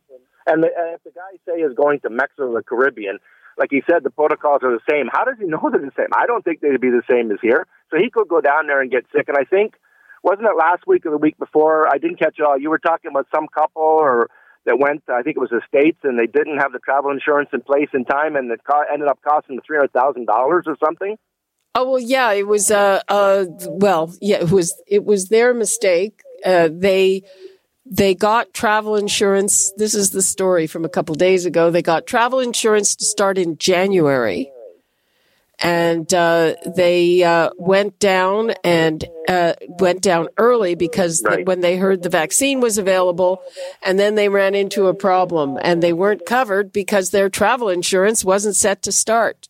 And, 0.46 0.62
the, 0.62 0.68
and 0.76 0.94
if 0.94 1.04
the 1.04 1.10
guy 1.10 1.38
say 1.46 1.60
is 1.60 1.74
going 1.74 2.00
to 2.00 2.10
Mexico 2.10 2.50
or 2.50 2.54
the 2.58 2.64
Caribbean, 2.64 3.18
like 3.56 3.68
he 3.70 3.82
said, 3.88 4.02
the 4.02 4.10
protocols 4.10 4.60
are 4.62 4.72
the 4.72 4.80
same. 4.90 5.06
How 5.10 5.24
does 5.24 5.36
he 5.38 5.46
know 5.46 5.60
they're 5.70 5.80
the 5.80 5.92
same? 5.96 6.08
I 6.14 6.26
don't 6.26 6.44
think 6.44 6.60
they'd 6.60 6.80
be 6.80 6.90
the 6.90 7.02
same 7.08 7.30
as 7.30 7.38
here. 7.40 7.66
So 7.90 7.98
he 7.98 8.10
could 8.10 8.28
go 8.28 8.40
down 8.40 8.66
there 8.66 8.80
and 8.80 8.90
get 8.90 9.04
sick. 9.14 9.28
And 9.28 9.38
I 9.38 9.44
think, 9.44 9.74
wasn't 10.22 10.46
it 10.46 10.56
last 10.56 10.86
week 10.86 11.06
or 11.06 11.10
the 11.10 11.18
week 11.18 11.38
before? 11.38 11.88
I 11.88 11.98
didn't 11.98 12.18
catch 12.18 12.36
it 12.38 12.44
all. 12.44 12.58
You 12.58 12.70
were 12.70 12.78
talking 12.78 13.10
about 13.10 13.26
some 13.34 13.46
couple 13.48 13.82
or 13.82 14.28
that 14.66 14.78
went, 14.78 15.02
I 15.08 15.22
think 15.22 15.36
it 15.36 15.40
was 15.40 15.50
the 15.50 15.62
States, 15.66 15.98
and 16.02 16.18
they 16.18 16.26
didn't 16.26 16.58
have 16.58 16.72
the 16.72 16.78
travel 16.78 17.10
insurance 17.10 17.48
in 17.52 17.62
place 17.62 17.88
in 17.94 18.04
time, 18.04 18.36
and 18.36 18.50
it 18.50 18.60
co- 18.68 18.84
ended 18.92 19.08
up 19.08 19.18
costing 19.26 19.58
three 19.66 19.78
hundred 19.78 19.92
thousand 19.92 20.26
dollars 20.26 20.64
or 20.66 20.76
something. 20.84 21.16
Oh 21.74 21.92
well, 21.92 22.00
yeah, 22.00 22.32
it 22.32 22.46
was. 22.46 22.70
Uh, 22.70 23.00
uh, 23.08 23.46
well, 23.68 24.12
yeah, 24.20 24.38
it 24.38 24.50
was. 24.50 24.74
It 24.86 25.04
was 25.04 25.28
their 25.28 25.54
mistake. 25.54 26.20
Uh, 26.44 26.68
they 26.70 27.22
they 27.86 28.14
got 28.14 28.52
travel 28.52 28.96
insurance. 28.96 29.72
This 29.76 29.94
is 29.94 30.10
the 30.10 30.22
story 30.22 30.66
from 30.66 30.84
a 30.84 30.88
couple 30.88 31.14
days 31.14 31.46
ago. 31.46 31.70
They 31.70 31.82
got 31.82 32.06
travel 32.06 32.40
insurance 32.40 32.96
to 32.96 33.04
start 33.04 33.38
in 33.38 33.56
January, 33.56 34.52
and 35.60 36.12
uh, 36.14 36.54
they 36.74 37.22
uh, 37.22 37.50
went 37.58 37.98
down 37.98 38.52
and 38.64 39.04
uh, 39.28 39.52
went 39.78 40.00
down 40.00 40.28
early 40.38 40.74
because 40.74 41.20
th- 41.20 41.46
when 41.46 41.60
they 41.60 41.76
heard 41.76 42.02
the 42.02 42.08
vaccine 42.08 42.60
was 42.60 42.78
available, 42.78 43.42
and 43.82 43.98
then 43.98 44.14
they 44.14 44.28
ran 44.28 44.54
into 44.54 44.86
a 44.86 44.94
problem, 44.94 45.58
and 45.62 45.82
they 45.82 45.92
weren't 45.92 46.24
covered 46.24 46.72
because 46.72 47.10
their 47.10 47.28
travel 47.28 47.68
insurance 47.68 48.24
wasn't 48.24 48.56
set 48.56 48.82
to 48.82 48.92
start. 48.92 49.48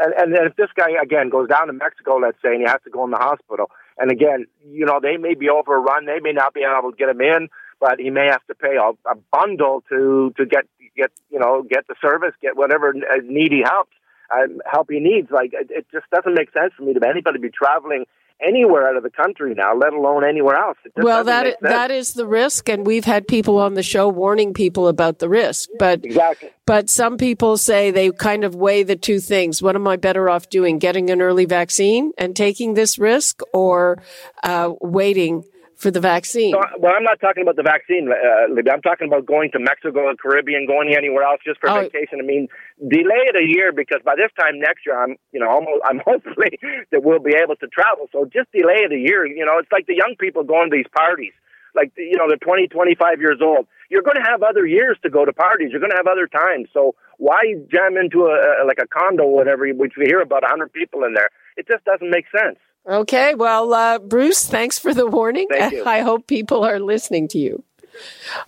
and, 0.00 0.12
and 0.14 0.34
then 0.34 0.46
if 0.46 0.56
this 0.56 0.70
guy 0.76 0.90
again 1.00 1.28
goes 1.28 1.48
down 1.48 1.68
to 1.68 1.72
Mexico, 1.72 2.16
let's 2.16 2.38
say, 2.42 2.50
and 2.50 2.60
he 2.60 2.66
has 2.66 2.80
to 2.84 2.90
go 2.90 3.04
in 3.04 3.10
the 3.10 3.16
hospital, 3.16 3.70
and 3.96 4.10
again, 4.10 4.46
you 4.68 4.86
know, 4.86 4.98
they 5.00 5.16
may 5.16 5.34
be 5.34 5.48
overrun, 5.48 6.06
they 6.06 6.20
may 6.20 6.32
not 6.32 6.52
be 6.52 6.62
able 6.62 6.90
to 6.90 6.96
get 6.96 7.08
him 7.08 7.20
in, 7.20 7.48
but 7.80 8.00
he 8.00 8.10
may 8.10 8.26
have 8.26 8.44
to 8.46 8.54
pay 8.54 8.76
a, 8.76 8.90
a 9.08 9.14
bundle 9.32 9.84
to 9.88 10.32
to 10.36 10.46
get 10.46 10.64
get 10.96 11.12
you 11.30 11.38
know 11.38 11.62
get 11.62 11.86
the 11.86 11.94
service, 12.00 12.34
get 12.42 12.56
whatever 12.56 12.88
uh, 12.88 13.20
needy 13.24 13.62
help 13.64 13.88
um, 14.32 14.60
help 14.70 14.90
he 14.90 15.00
needs. 15.00 15.30
Like 15.30 15.52
it, 15.52 15.70
it 15.70 15.86
just 15.92 16.06
doesn't 16.10 16.34
make 16.34 16.52
sense 16.52 16.72
for 16.76 16.82
me 16.82 16.94
to 16.94 17.00
anybody 17.06 17.38
be 17.38 17.50
traveling 17.50 18.04
anywhere 18.40 18.88
out 18.88 18.96
of 18.96 19.02
the 19.02 19.10
country 19.10 19.54
now, 19.54 19.74
let 19.74 19.92
alone 19.92 20.24
anywhere 20.24 20.56
else. 20.56 20.76
Well, 20.96 21.24
that 21.24 21.56
that 21.60 21.90
is 21.90 22.14
the 22.14 22.26
risk, 22.26 22.68
and 22.68 22.86
we've 22.86 23.04
had 23.04 23.26
people 23.26 23.58
on 23.58 23.74
the 23.74 23.82
show 23.82 24.08
warning 24.08 24.54
people 24.54 24.88
about 24.88 25.18
the 25.18 25.28
risk. 25.28 25.68
But 25.78 26.04
exactly. 26.04 26.50
but 26.66 26.88
some 26.90 27.16
people 27.16 27.56
say 27.56 27.90
they 27.90 28.10
kind 28.10 28.44
of 28.44 28.54
weigh 28.54 28.82
the 28.82 28.96
two 28.96 29.20
things. 29.20 29.62
What 29.62 29.74
am 29.74 29.86
I 29.88 29.96
better 29.96 30.28
off 30.28 30.48
doing? 30.48 30.78
Getting 30.78 31.10
an 31.10 31.20
early 31.20 31.44
vaccine 31.44 32.12
and 32.18 32.36
taking 32.36 32.74
this 32.74 32.98
risk, 32.98 33.40
or 33.52 33.98
uh, 34.42 34.72
waiting 34.80 35.44
for 35.78 35.90
the 35.92 36.00
vaccine? 36.00 36.52
So, 36.52 36.60
well, 36.78 36.92
I'm 36.94 37.04
not 37.04 37.20
talking 37.20 37.42
about 37.42 37.54
the 37.54 37.62
vaccine, 37.62 38.10
uh, 38.10 38.52
Libby. 38.52 38.70
I'm 38.70 38.82
talking 38.82 39.06
about 39.06 39.24
going 39.26 39.50
to 39.52 39.60
Mexico, 39.60 40.10
the 40.10 40.16
Caribbean, 40.20 40.66
going 40.66 40.92
anywhere 40.94 41.22
else 41.22 41.40
just 41.46 41.60
for 41.60 41.70
Oh. 41.70 41.80
vacation. 41.82 42.18
I 42.20 42.26
mean, 42.26 42.48
delay 42.82 43.22
it 43.30 43.36
a 43.38 43.46
year 43.46 43.70
because 43.72 44.02
by 44.04 44.16
this 44.16 44.30
time 44.38 44.58
next 44.58 44.84
year, 44.84 45.00
I'm, 45.00 45.16
you 45.32 45.38
know, 45.38 45.48
almost, 45.48 45.80
I'm 45.84 46.00
hopefully 46.10 46.58
that 46.90 47.04
we'll 47.04 47.20
be 47.22 47.34
able 47.40 47.54
to 47.56 47.68
travel. 47.68 48.08
So 48.12 48.24
just 48.26 48.50
delay 48.52 48.82
it 48.82 48.92
a 48.92 48.98
year. 48.98 49.24
You 49.24 49.46
know, 49.46 49.58
it's 49.58 49.70
like 49.70 49.86
the 49.86 49.94
young 49.94 50.16
people 50.18 50.42
going 50.42 50.68
to 50.70 50.76
these 50.76 50.90
parties. 50.94 51.32
Like, 51.76 51.92
you 51.96 52.16
know, 52.18 52.26
they're 52.26 52.38
20, 52.42 52.66
25 52.66 53.20
years 53.20 53.38
old. 53.40 53.68
You're 53.88 54.02
going 54.02 54.16
to 54.16 54.28
have 54.28 54.42
other 54.42 54.66
years 54.66 54.98
to 55.04 55.10
go 55.10 55.24
to 55.24 55.32
parties. 55.32 55.68
You're 55.70 55.80
going 55.80 55.92
to 55.94 55.96
have 55.96 56.08
other 56.10 56.26
times. 56.26 56.68
So 56.74 56.96
why 57.18 57.54
jam 57.70 57.96
into 57.96 58.26
a, 58.26 58.64
a 58.64 58.66
like 58.66 58.78
a 58.82 58.88
condo, 58.88 59.24
or 59.24 59.36
whatever, 59.36 59.68
which 59.68 59.92
we 59.96 60.06
hear 60.06 60.20
about 60.20 60.42
100 60.42 60.72
people 60.72 61.04
in 61.04 61.14
there? 61.14 61.30
It 61.56 61.68
just 61.68 61.84
doesn't 61.84 62.10
make 62.10 62.24
sense. 62.34 62.58
Okay, 62.86 63.34
well, 63.34 63.74
uh, 63.74 63.98
Bruce, 63.98 64.46
thanks 64.46 64.78
for 64.78 64.94
the 64.94 65.06
warning. 65.06 65.46
Thank 65.50 65.72
you. 65.74 65.84
I 65.84 66.00
hope 66.00 66.26
people 66.26 66.64
are 66.64 66.80
listening 66.80 67.28
to 67.28 67.38
you. 67.38 67.64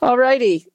All 0.01 0.17
righty. 0.17 0.67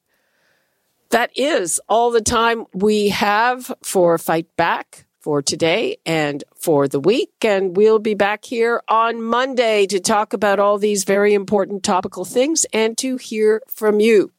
That 1.09 1.31
is 1.35 1.79
all 1.87 2.11
the 2.11 2.21
time 2.21 2.65
we 2.73 3.09
have 3.09 3.71
for 3.81 4.17
Fight 4.17 4.47
Back 4.57 5.05
for 5.19 5.41
today 5.41 5.97
and 6.05 6.43
for 6.55 6.87
the 6.87 6.99
week. 6.99 7.31
And 7.43 7.75
we'll 7.75 7.99
be 7.99 8.13
back 8.13 8.45
here 8.45 8.81
on 8.87 9.21
Monday 9.23 9.87
to 9.87 9.99
talk 9.99 10.33
about 10.33 10.59
all 10.59 10.77
these 10.77 11.03
very 11.03 11.33
important 11.33 11.83
topical 11.83 12.25
things 12.25 12.65
and 12.73 12.97
to 12.99 13.17
hear 13.17 13.61
from 13.67 13.99
you. 13.99 14.31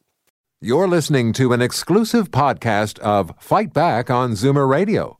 You're 0.61 0.87
listening 0.87 1.33
to 1.33 1.53
an 1.53 1.61
exclusive 1.61 2.31
podcast 2.31 2.99
of 2.99 3.31
Fight 3.39 3.73
Back 3.73 4.09
on 4.09 4.31
Zoomer 4.31 4.67
Radio. 4.67 5.19